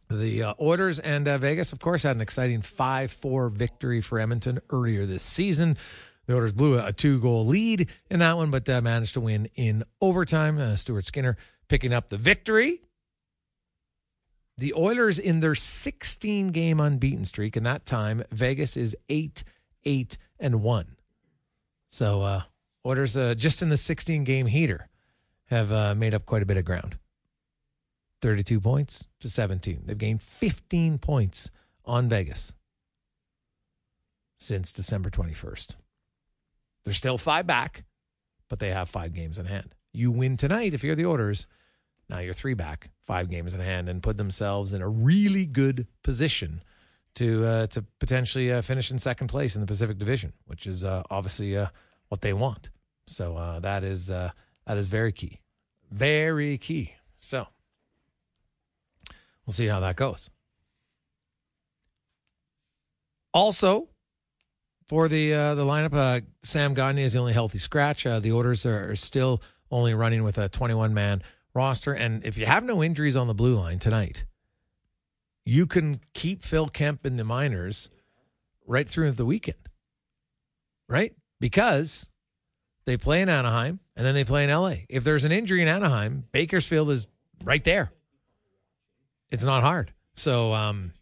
The 0.08 0.42
uh, 0.42 0.54
Oilers 0.60 0.98
and 1.00 1.26
uh, 1.26 1.38
Vegas, 1.38 1.72
of 1.72 1.80
course, 1.80 2.04
had 2.04 2.14
an 2.16 2.22
exciting 2.22 2.62
5 2.62 3.10
4 3.10 3.48
victory 3.48 4.00
for 4.00 4.20
Edmonton 4.20 4.60
earlier 4.70 5.04
this 5.04 5.24
season. 5.24 5.76
The 6.26 6.36
Oilers 6.36 6.52
blew 6.52 6.78
a, 6.78 6.92
two 6.92 7.20
goal 7.20 7.46
lead 7.46 7.88
in 8.10 8.20
that 8.20 8.36
one, 8.36 8.50
but 8.50 8.68
uh, 8.68 8.80
managed 8.80 9.14
to 9.14 9.20
win 9.20 9.48
in 9.54 9.84
overtime. 10.00 10.58
Uh, 10.58 10.76
Stuart 10.76 11.04
Skinner 11.04 11.36
picking 11.68 11.92
up 11.92 12.08
the 12.08 12.16
victory. 12.16 12.82
The 14.58 14.74
Oilers 14.74 15.18
in 15.18 15.40
their 15.40 15.54
16 15.54 16.48
game 16.48 16.80
unbeaten 16.80 17.24
streak, 17.24 17.56
and 17.56 17.66
that 17.66 17.84
time 17.84 18.24
Vegas 18.30 18.76
is 18.76 18.96
8 19.08 19.42
8 19.84 20.18
and 20.38 20.62
1. 20.62 20.96
So, 21.90 22.22
uh, 22.22 22.42
Oilers 22.84 23.16
uh, 23.16 23.34
just 23.34 23.62
in 23.62 23.68
the 23.68 23.76
16 23.76 24.24
game 24.24 24.46
heater 24.46 24.88
have 25.46 25.96
made 25.96 26.14
up 26.14 26.26
quite 26.26 26.42
a 26.42 26.46
bit 26.46 26.56
of 26.56 26.64
ground. 26.64 26.96
32 28.22 28.60
points 28.60 29.06
to 29.20 29.28
17. 29.28 29.82
They've 29.84 29.98
gained 29.98 30.22
15 30.22 30.98
points 30.98 31.50
on 31.84 32.08
Vegas 32.08 32.52
since 34.38 34.72
December 34.72 35.10
21st. 35.10 35.76
They're 36.84 36.94
still 36.94 37.18
five 37.18 37.46
back, 37.46 37.84
but 38.48 38.58
they 38.58 38.70
have 38.70 38.88
five 38.88 39.12
games 39.12 39.38
in 39.38 39.46
hand. 39.46 39.74
You 39.92 40.10
win 40.10 40.36
tonight 40.36 40.74
if 40.74 40.84
you're 40.84 40.94
the 40.94 41.06
Oilers. 41.06 41.46
Now 42.08 42.20
you're 42.20 42.34
three 42.34 42.54
back, 42.54 42.90
five 43.04 43.28
games 43.28 43.52
in 43.52 43.60
hand, 43.60 43.88
and 43.88 44.02
put 44.02 44.16
themselves 44.16 44.72
in 44.72 44.80
a 44.82 44.88
really 44.88 45.46
good 45.46 45.86
position 46.04 46.62
to 47.16 47.44
uh, 47.44 47.66
to 47.68 47.82
potentially 47.98 48.52
uh, 48.52 48.62
finish 48.62 48.90
in 48.90 48.98
second 48.98 49.28
place 49.28 49.56
in 49.56 49.60
the 49.60 49.66
Pacific 49.66 49.98
Division, 49.98 50.32
which 50.44 50.66
is 50.66 50.84
uh, 50.84 51.02
obviously 51.10 51.56
uh, 51.56 51.68
what 52.08 52.20
they 52.20 52.32
want. 52.32 52.70
So 53.08 53.36
uh, 53.36 53.58
that 53.60 53.82
is 53.82 54.10
uh, 54.10 54.30
that 54.66 54.76
is 54.76 54.86
very 54.86 55.12
key, 55.12 55.40
very 55.90 56.58
key. 56.58 56.94
So 57.16 57.48
We'll 59.46 59.54
see 59.54 59.66
how 59.66 59.80
that 59.80 59.96
goes. 59.96 60.28
Also, 63.32 63.88
for 64.88 65.08
the 65.08 65.34
uh, 65.34 65.54
the 65.54 65.64
lineup, 65.64 65.94
uh, 65.94 66.20
Sam 66.42 66.74
Gagner 66.74 67.02
is 67.02 67.12
the 67.12 67.18
only 67.18 67.32
healthy 67.32 67.58
scratch. 67.58 68.06
Uh, 68.06 68.18
the 68.18 68.32
Oilers 68.32 68.64
are, 68.64 68.90
are, 68.90 68.96
still 68.96 69.42
only 69.70 69.94
running 69.94 70.24
with 70.24 70.38
a 70.38 70.48
21 70.48 70.94
man 70.94 71.22
roster, 71.54 71.92
and 71.92 72.24
if 72.24 72.38
you 72.38 72.46
have 72.46 72.64
no 72.64 72.82
injuries 72.82 73.16
on 73.16 73.26
the 73.26 73.34
blue 73.34 73.56
line 73.56 73.78
tonight, 73.78 74.24
you 75.44 75.66
can 75.66 76.00
keep 76.14 76.42
Phil 76.42 76.68
Kemp 76.68 77.04
in 77.04 77.16
the 77.16 77.24
minors 77.24 77.90
right 78.66 78.88
through 78.88 79.12
the 79.12 79.26
weekend, 79.26 79.68
right? 80.88 81.14
Because 81.38 82.08
they 82.84 82.96
play 82.96 83.20
in 83.20 83.28
Anaheim 83.28 83.80
and 83.96 84.06
then 84.06 84.14
they 84.14 84.24
play 84.24 84.44
in 84.44 84.50
LA. 84.50 84.74
If 84.88 85.04
there's 85.04 85.24
an 85.24 85.32
injury 85.32 85.62
in 85.62 85.68
Anaheim, 85.68 86.24
Bakersfield 86.32 86.90
is 86.90 87.06
right 87.44 87.62
there. 87.64 87.92
It's 89.30 89.44
not 89.44 89.62
hard. 89.62 89.92
So 90.14 90.52
um, 90.52 90.92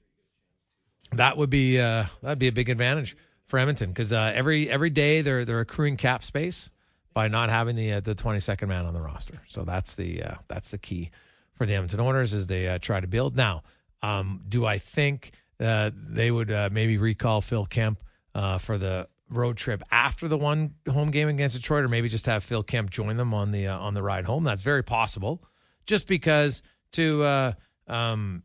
that 1.13 1.37
would 1.37 1.51
be 1.51 1.79
uh, 1.79 2.07
that'd 2.23 2.39
be 2.39 2.49
a 2.49 2.53
big 2.53 2.69
advantage 2.69 3.17
for 3.47 3.59
Edmonton 3.59 3.91
because 3.91 4.13
uh, 4.13 4.33
every 4.35 4.69
every 4.71 4.91
day 4.91 5.23
they're 5.23 5.45
they're 5.45 5.61
accruing 5.61 5.97
cap 5.97 6.25
space 6.25 6.71
by 7.15 7.29
not 7.29 7.49
having 7.49 7.77
the 7.77 7.93
uh, 7.93 8.01
the 8.01 8.15
22nd 8.15 8.69
man 8.69 8.85
on 8.85 8.93
the 8.93 9.01
roster. 9.01 9.41
So 9.49 9.65
that's 9.65 9.95
the 9.95 10.23
uh, 10.23 10.35
that's 10.49 10.71
the 10.71 10.79
key 10.79 11.11
for 11.55 11.67
the 11.67 11.75
Edmonton 11.75 12.01
Oilers 12.01 12.35
as 12.35 12.49
they 12.49 12.69
uh, 12.69 12.79
try 12.79 13.01
to 13.01 13.07
build. 13.07 13.37
Now, 13.37 13.63
um, 14.03 14.43
do 14.49 14.67
I 14.67 14.79
think 14.79 15.31
uh, 15.61 15.91
they 15.95 16.31
would 16.31 16.51
uh, 16.51 16.69
maybe 16.73 16.99
recall 16.99 17.41
Phil 17.41 17.65
Kemp 17.65 18.03
uh, 18.35 18.59
for 18.59 18.77
the 18.77 19.09
road 19.31 19.57
trip 19.57 19.83
after 19.91 20.29
the 20.29 20.37
one 20.37 20.75
home 20.91 21.11
game 21.11 21.29
against 21.29 21.57
Detroit, 21.57 21.85
or 21.85 21.89
maybe 21.89 22.09
just 22.09 22.27
have 22.27 22.43
Phil 22.43 22.63
Kemp 22.63 22.91
join 22.91 23.17
them 23.17 23.33
on 23.33 23.53
the 23.53 23.69
on 23.69 23.95
the 23.95 24.03
ride 24.03 24.25
home? 24.25 24.45
That's 24.45 24.63
very 24.63 24.83
possible. 24.83 25.43
Just 25.87 26.09
because 26.09 26.63
to 26.93 27.23
uh, 27.23 27.53
um, 27.87 28.43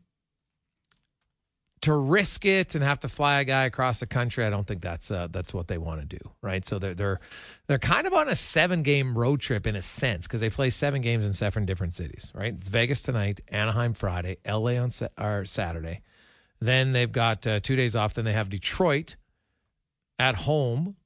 to 1.82 1.94
risk 1.94 2.44
it 2.44 2.74
and 2.74 2.84
have 2.84 3.00
to 3.00 3.08
fly 3.08 3.40
a 3.40 3.44
guy 3.44 3.64
across 3.64 4.00
the 4.00 4.06
country, 4.06 4.44
I 4.44 4.50
don't 4.50 4.66
think 4.66 4.82
that's 4.82 5.10
uh, 5.10 5.28
that's 5.30 5.54
what 5.54 5.68
they 5.68 5.78
want 5.78 6.00
to 6.00 6.18
do, 6.18 6.30
right? 6.42 6.64
So 6.64 6.78
they're 6.78 6.94
they're 6.94 7.20
they're 7.66 7.78
kind 7.78 8.06
of 8.06 8.12
on 8.12 8.28
a 8.28 8.34
seven 8.34 8.82
game 8.82 9.16
road 9.16 9.40
trip 9.40 9.66
in 9.66 9.76
a 9.76 9.82
sense 9.82 10.26
because 10.26 10.40
they 10.40 10.50
play 10.50 10.70
seven 10.70 11.00
games 11.00 11.24
in 11.24 11.32
seven 11.32 11.64
different 11.64 11.94
cities, 11.94 12.32
right? 12.34 12.54
It's 12.54 12.68
Vegas 12.68 13.02
tonight, 13.02 13.40
Anaheim 13.48 13.94
Friday, 13.94 14.38
L.A. 14.44 14.76
on 14.76 14.90
sa- 14.90 15.08
or 15.18 15.44
Saturday. 15.46 16.02
Then 16.60 16.92
they've 16.92 17.10
got 17.10 17.46
uh, 17.46 17.60
two 17.60 17.76
days 17.76 17.96
off. 17.96 18.12
Then 18.12 18.26
they 18.26 18.34
have 18.34 18.50
Detroit 18.50 19.16
at 20.18 20.36
home 20.36 20.96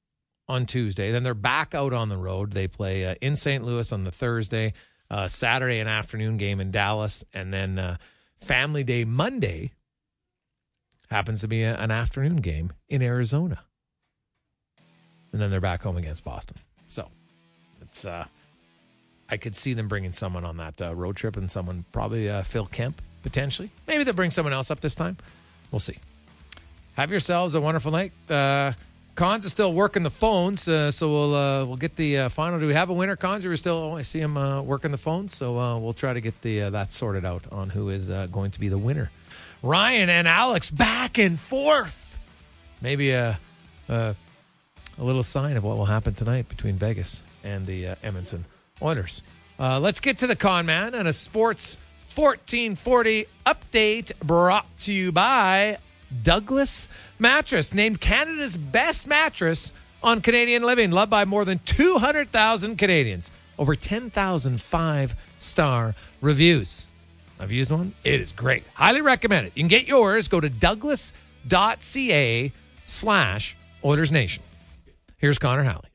on 0.49 0.66
Tuesday. 0.66 1.12
Then 1.12 1.22
they're 1.22 1.35
back 1.35 1.74
out 1.74 1.93
on 1.93 2.09
the 2.09 2.16
road. 2.16 2.53
They 2.53 2.66
play 2.66 3.07
uh, 3.07 3.14
in 3.20 3.37
St. 3.37 3.64
Louis 3.64 3.93
on 3.93 4.03
the 4.03 4.11
Thursday, 4.11 4.72
uh, 5.09 5.28
Saturday 5.28 5.78
an 5.78 5.87
afternoon 5.87 6.37
game 6.37 6.61
in 6.61 6.72
Dallas, 6.72 7.22
and 7.32 7.53
then 7.53 7.78
uh, 7.78 7.97
Family 8.41 8.85
Day 8.85 9.05
Monday 9.05 9.72
happens 11.11 11.41
to 11.41 11.49
be 11.49 11.62
a, 11.62 11.76
an 11.76 11.91
afternoon 11.91 12.37
game 12.37 12.72
in 12.89 13.03
Arizona. 13.03 13.61
And 15.32 15.41
then 15.41 15.51
they're 15.51 15.61
back 15.61 15.82
home 15.82 15.97
against 15.97 16.24
Boston. 16.24 16.59
So 16.89 17.09
it's 17.82 18.05
uh 18.05 18.26
I 19.28 19.37
could 19.37 19.57
see 19.57 19.72
them 19.72 19.89
bringing 19.89 20.12
someone 20.12 20.45
on 20.45 20.59
that 20.59 20.80
uh, 20.82 20.95
road 20.95 21.16
trip 21.16 21.37
and 21.37 21.51
someone 21.51 21.85
probably 21.93 22.28
uh, 22.28 22.43
Phil 22.43 22.66
Kemp 22.66 23.01
potentially. 23.22 23.70
Maybe 23.87 24.05
they'll 24.05 24.14
bring 24.14 24.30
someone 24.30 24.53
else 24.53 24.70
up 24.70 24.80
this 24.80 24.95
time. 24.95 25.16
We'll 25.70 25.80
see. 25.80 25.97
Have 26.95 27.11
yourselves 27.11 27.55
a 27.55 27.61
wonderful 27.61 27.91
night. 27.91 28.12
Uh 28.28 28.72
Cons 29.14 29.44
is 29.44 29.52
still 29.52 29.72
working 29.72 30.02
the 30.02 30.10
phones, 30.10 30.66
uh, 30.66 30.90
so 30.90 31.08
we'll 31.08 31.34
uh, 31.34 31.64
we'll 31.64 31.76
get 31.76 31.94
the 31.94 32.18
uh, 32.18 32.28
final. 32.28 32.58
Do 32.58 32.66
we 32.66 32.74
have 32.74 32.90
a 32.90 32.92
winner, 32.92 33.14
Cons? 33.14 33.44
Or 33.44 33.50
we 33.50 33.56
still? 33.56 33.76
Oh, 33.76 33.96
I 33.96 34.02
see 34.02 34.18
him 34.18 34.36
uh, 34.36 34.60
working 34.60 34.90
the 34.90 34.98
phones, 34.98 35.36
so 35.36 35.58
uh, 35.58 35.78
we'll 35.78 35.92
try 35.92 36.12
to 36.12 36.20
get 36.20 36.42
the 36.42 36.62
uh, 36.62 36.70
that 36.70 36.92
sorted 36.92 37.24
out 37.24 37.44
on 37.52 37.70
who 37.70 37.90
is 37.90 38.08
going 38.32 38.50
to 38.50 38.60
be 38.60 38.68
the 38.68 38.78
winner. 38.78 39.10
Ryan 39.62 40.08
and 40.08 40.26
Alex 40.26 40.68
back 40.68 41.16
and 41.16 41.38
forth. 41.38 42.18
Maybe 42.80 43.12
a 43.12 43.38
a, 43.88 44.16
a 44.98 45.04
little 45.04 45.22
sign 45.22 45.56
of 45.56 45.62
what 45.62 45.76
will 45.76 45.86
happen 45.86 46.14
tonight 46.14 46.48
between 46.48 46.76
Vegas 46.76 47.22
and 47.44 47.66
the 47.66 47.88
uh, 47.88 47.94
Edmonton 48.02 48.46
Oilers. 48.82 49.22
Let's 49.58 50.00
get 50.00 50.18
to 50.18 50.26
the 50.26 50.36
con 50.36 50.66
man 50.66 50.92
and 50.94 51.06
a 51.06 51.12
sports 51.12 51.78
1440 52.16 53.26
update 53.46 54.12
brought 54.18 54.66
to 54.80 54.92
you 54.92 55.12
by 55.12 55.78
Douglas 56.22 56.88
Mattress, 57.18 57.74
named 57.74 58.00
Canada's 58.00 58.56
best 58.56 59.06
mattress 59.06 59.72
on 60.02 60.20
Canadian 60.20 60.62
living, 60.62 60.90
loved 60.90 61.10
by 61.10 61.24
more 61.24 61.44
than 61.44 61.58
200,000 61.60 62.76
Canadians. 62.76 63.30
Over 63.58 63.74
10,000 63.74 64.60
five 64.60 65.14
star 65.38 65.94
reviews. 66.20 66.88
I've 67.38 67.52
used 67.52 67.70
one. 67.70 67.94
It 68.04 68.20
is 68.20 68.32
great. 68.32 68.64
Highly 68.74 69.00
recommend 69.00 69.46
it. 69.46 69.52
You 69.54 69.62
can 69.62 69.68
get 69.68 69.86
yours. 69.86 70.28
Go 70.28 70.40
to 70.40 70.48
douglas.ca 70.48 72.52
slash 72.86 73.56
Oilers 73.84 74.12
Nation. 74.12 74.42
Here's 75.18 75.38
Connor 75.38 75.62
Halley. 75.62 75.88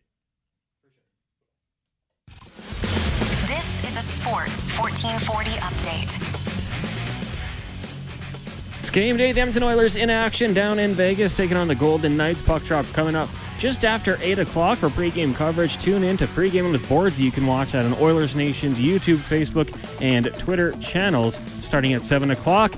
This 3.47 3.84
is 3.84 3.97
a 3.97 4.01
Sports 4.01 4.67
1440 4.78 5.49
update. 5.59 6.29
It's 8.80 8.90
game 8.90 9.18
day. 9.18 9.34
The 9.34 9.42
Edmonton 9.42 9.64
Oilers 9.64 9.98
in 9.98 10.10
action 10.10 10.54
down 10.54 10.80
in 10.80 10.94
Vegas, 10.94 11.36
taking 11.36 11.58
on 11.58 11.68
the 11.68 11.76
Golden 11.76 12.16
Knights. 12.16 12.42
Puck 12.42 12.64
drop 12.64 12.86
coming 12.94 13.14
up 13.14 13.28
just 13.58 13.84
after 13.84 14.18
8 14.22 14.40
o'clock 14.40 14.80
for 14.80 14.88
pregame 14.88 15.36
coverage. 15.36 15.78
Tune 15.80 16.02
in 16.04 16.16
to 16.16 16.28
Pregame 16.28 16.72
with 16.72 16.88
Boards. 16.88 17.20
You 17.20 17.30
can 17.30 17.46
watch 17.46 17.74
that 17.74 17.86
on 17.86 17.94
Oilers 17.96 18.38
Nation's 18.38 18.80
YouTube, 18.80 19.20
Facebook, 19.20 19.70
and 20.02 20.34
Twitter 20.40 20.72
channels 20.80 21.36
starting 21.60 21.92
at 21.92 22.04
7 22.04 22.32
o'clock. 22.32 22.74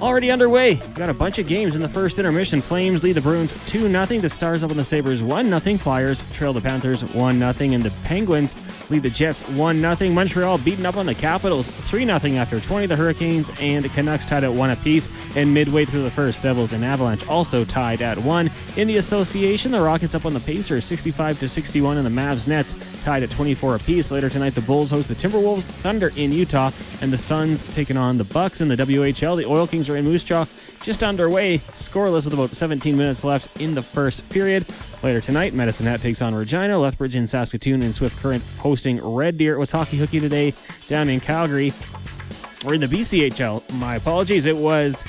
Already 0.00 0.30
underway. 0.30 0.74
We 0.74 0.94
got 0.94 1.08
a 1.08 1.14
bunch 1.14 1.38
of 1.38 1.48
games 1.48 1.74
in 1.74 1.80
the 1.80 1.88
first 1.88 2.18
intermission. 2.18 2.60
Flames 2.60 3.02
lead 3.02 3.14
the 3.14 3.20
Bruins 3.20 3.52
2 3.66 3.88
0. 3.88 4.06
The 4.06 4.28
Stars 4.28 4.62
up 4.62 4.70
on 4.70 4.76
the 4.76 4.84
Sabres 4.84 5.24
1 5.24 5.60
0. 5.60 5.78
Flyers 5.78 6.22
trail 6.34 6.52
the 6.52 6.60
Panthers 6.60 7.02
1 7.02 7.38
0. 7.38 7.72
And 7.72 7.82
the 7.82 7.90
Penguins 8.04 8.54
lead 8.90 9.02
the 9.02 9.10
Jets 9.10 9.42
1 9.48 9.80
0. 9.80 10.10
Montreal 10.10 10.58
beaten 10.58 10.86
up 10.86 10.96
on 10.96 11.06
the 11.06 11.14
Capitals 11.14 11.68
3 11.68 12.04
0 12.04 12.18
after 12.36 12.60
20. 12.60 12.86
The 12.86 12.96
Hurricanes 12.96 13.50
and 13.60 13.84
Canucks 13.92 14.26
tied 14.26 14.44
at 14.44 14.52
1 14.52 14.70
apiece. 14.70 15.08
And 15.36 15.52
midway 15.52 15.84
through 15.84 16.02
the 16.02 16.10
first, 16.10 16.42
Devils 16.42 16.72
and 16.72 16.84
Avalanche 16.84 17.26
also 17.28 17.64
tied 17.64 18.00
at 18.00 18.18
1. 18.18 18.50
In 18.76 18.88
the 18.88 18.96
association, 18.96 19.70
the 19.70 19.80
Rockets 19.80 20.14
up 20.14 20.24
on 20.24 20.32
the 20.32 20.40
Pacers 20.40 20.84
65 20.84 21.38
to 21.40 21.48
61. 21.48 21.98
And 21.98 22.06
the 22.06 22.10
Mavs 22.10 22.46
Nets 22.46 22.74
tied 23.04 23.22
at 23.22 23.30
24 23.30 23.76
apiece. 23.76 24.10
Later 24.10 24.28
tonight, 24.28 24.54
the 24.54 24.62
Bulls 24.62 24.90
host 24.90 25.08
the 25.08 25.14
Timberwolves, 25.14 25.62
Thunder 25.62 26.10
in 26.16 26.32
Utah, 26.32 26.70
and 27.00 27.12
the 27.12 27.18
Suns 27.18 27.66
taking 27.74 27.96
on 27.96 28.18
the 28.18 28.24
Bucks 28.24 28.60
in 28.60 28.68
the 28.68 28.76
WHL. 28.76 29.36
The 29.36 29.46
Oil 29.46 29.66
Kings 29.66 29.88
are 29.88 29.96
in 29.96 30.04
Moose 30.04 30.24
Jaw, 30.24 30.44
just 30.82 31.02
underway, 31.02 31.58
scoreless 31.58 32.24
with 32.24 32.34
about 32.34 32.50
17 32.50 32.96
minutes 32.96 33.22
left 33.24 33.60
in 33.60 33.74
the 33.74 33.82
first 33.82 34.28
period. 34.30 34.66
Later 35.02 35.20
tonight, 35.20 35.54
Medicine 35.54 35.86
Hat 35.86 36.00
takes 36.02 36.20
on 36.20 36.34
Regina, 36.34 36.76
Lethbridge 36.78 37.14
in 37.14 37.26
Saskatoon, 37.26 37.82
and 37.82 37.94
Swift 37.94 38.20
Current 38.20 38.42
hosting 38.76 39.02
Red 39.02 39.38
Deer. 39.38 39.54
It 39.54 39.58
was 39.58 39.70
hockey 39.70 39.96
hooky 39.96 40.20
today 40.20 40.52
down 40.86 41.08
in 41.08 41.18
Calgary, 41.18 41.72
or 42.66 42.74
in 42.74 42.80
the 42.82 42.86
BCHL. 42.86 43.72
My 43.78 43.96
apologies. 43.96 44.44
It 44.44 44.54
was 44.54 45.02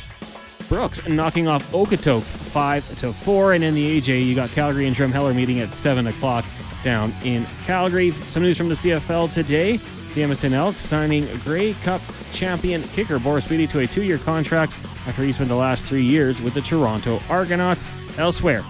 Brooks 0.70 1.06
knocking 1.10 1.50
off 1.50 1.70
Okotoks 1.74 2.24
5 2.24 3.00
to 3.00 3.12
4. 3.12 3.54
And 3.56 3.66
in 3.66 3.74
the 3.74 4.00
AJ, 4.00 4.26
you 4.26 4.36
got 4.36 4.52
Calgary 4.52 4.88
and 4.88 4.96
Drumheller 4.96 5.36
meeting 5.36 5.60
at 5.60 5.74
7 5.74 6.08
o'clock 6.08 6.46
down 6.82 7.14
in 7.26 7.46
Calgary. 7.66 8.12
Some 8.12 8.44
news 8.44 8.58
from 8.58 8.70
the 8.70 8.76
CFL 8.76 9.34
today. 9.34 9.76
The 10.16 10.24
Edmonton 10.24 10.54
Elks 10.54 10.80
signing 10.80 11.28
Grey 11.40 11.74
Cup 11.74 12.00
champion 12.32 12.82
kicker 12.84 13.20
Boris 13.20 13.46
Bede 13.46 13.70
to 13.70 13.80
a 13.80 13.88
two 13.88 14.04
year 14.04 14.18
contract 14.18 14.72
after 15.08 15.24
he 15.24 15.34
spent 15.34 15.50
the 15.50 15.56
last 15.56 15.84
three 15.84 16.04
years 16.04 16.42
with 16.42 16.54
the 16.54 16.62
Toronto 16.62 17.20
Argonauts. 17.30 17.84
Elsewhere, 18.18 18.64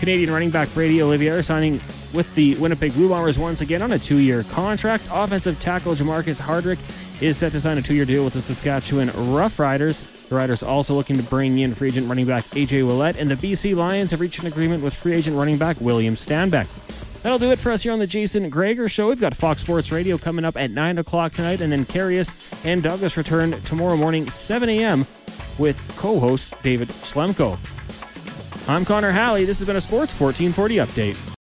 Canadian 0.00 0.32
running 0.32 0.50
back 0.50 0.68
Brady 0.74 1.00
Olivier 1.00 1.42
signing 1.42 1.80
with 2.12 2.32
the 2.34 2.54
Winnipeg 2.56 2.92
Blue 2.94 3.08
Bombers 3.08 3.38
once 3.38 3.60
again 3.60 3.82
on 3.82 3.92
a 3.92 3.98
two 3.98 4.18
year 4.18 4.42
contract. 4.44 5.08
Offensive 5.10 5.60
tackle 5.60 5.94
Jamarcus 5.94 6.40
Hardrick 6.40 6.78
is 7.22 7.36
set 7.36 7.52
to 7.52 7.60
sign 7.60 7.78
a 7.78 7.82
two 7.82 7.94
year 7.94 8.04
deal 8.04 8.24
with 8.24 8.34
the 8.34 8.40
Saskatchewan 8.40 9.08
Roughriders. 9.08 10.28
The 10.28 10.36
Riders 10.36 10.62
also 10.62 10.94
looking 10.94 11.16
to 11.16 11.22
bring 11.24 11.58
in 11.58 11.74
free 11.74 11.88
agent 11.88 12.08
running 12.08 12.26
back 12.26 12.44
AJ 12.44 12.82
Ouellette, 12.84 13.20
and 13.20 13.30
the 13.30 13.34
BC 13.34 13.74
Lions 13.74 14.12
have 14.12 14.20
reached 14.20 14.38
an 14.38 14.46
agreement 14.46 14.82
with 14.82 14.94
free 14.94 15.14
agent 15.14 15.36
running 15.36 15.58
back 15.58 15.80
William 15.80 16.14
Stanback. 16.14 16.68
That'll 17.22 17.38
do 17.38 17.50
it 17.50 17.58
for 17.58 17.70
us 17.72 17.82
here 17.82 17.92
on 17.92 17.98
the 17.98 18.06
Jason 18.06 18.48
Gregor 18.48 18.88
Show. 18.88 19.08
We've 19.08 19.20
got 19.20 19.34
Fox 19.34 19.60
Sports 19.60 19.92
Radio 19.92 20.16
coming 20.16 20.44
up 20.44 20.56
at 20.56 20.70
9 20.70 20.98
o'clock 20.98 21.32
tonight, 21.32 21.60
and 21.60 21.70
then 21.70 21.84
Carius 21.84 22.30
and 22.64 22.82
Douglas 22.82 23.16
return 23.16 23.60
tomorrow 23.62 23.96
morning, 23.96 24.30
7 24.30 24.68
a.m., 24.68 25.00
with 25.58 25.76
co 25.98 26.18
host 26.18 26.54
David 26.62 26.88
Schlemko. 26.88 27.58
I'm 28.68 28.84
Connor 28.84 29.10
Halley. 29.10 29.44
This 29.44 29.58
has 29.58 29.66
been 29.66 29.76
a 29.76 29.80
Sports 29.80 30.18
1440 30.18 30.76
update. 30.76 31.36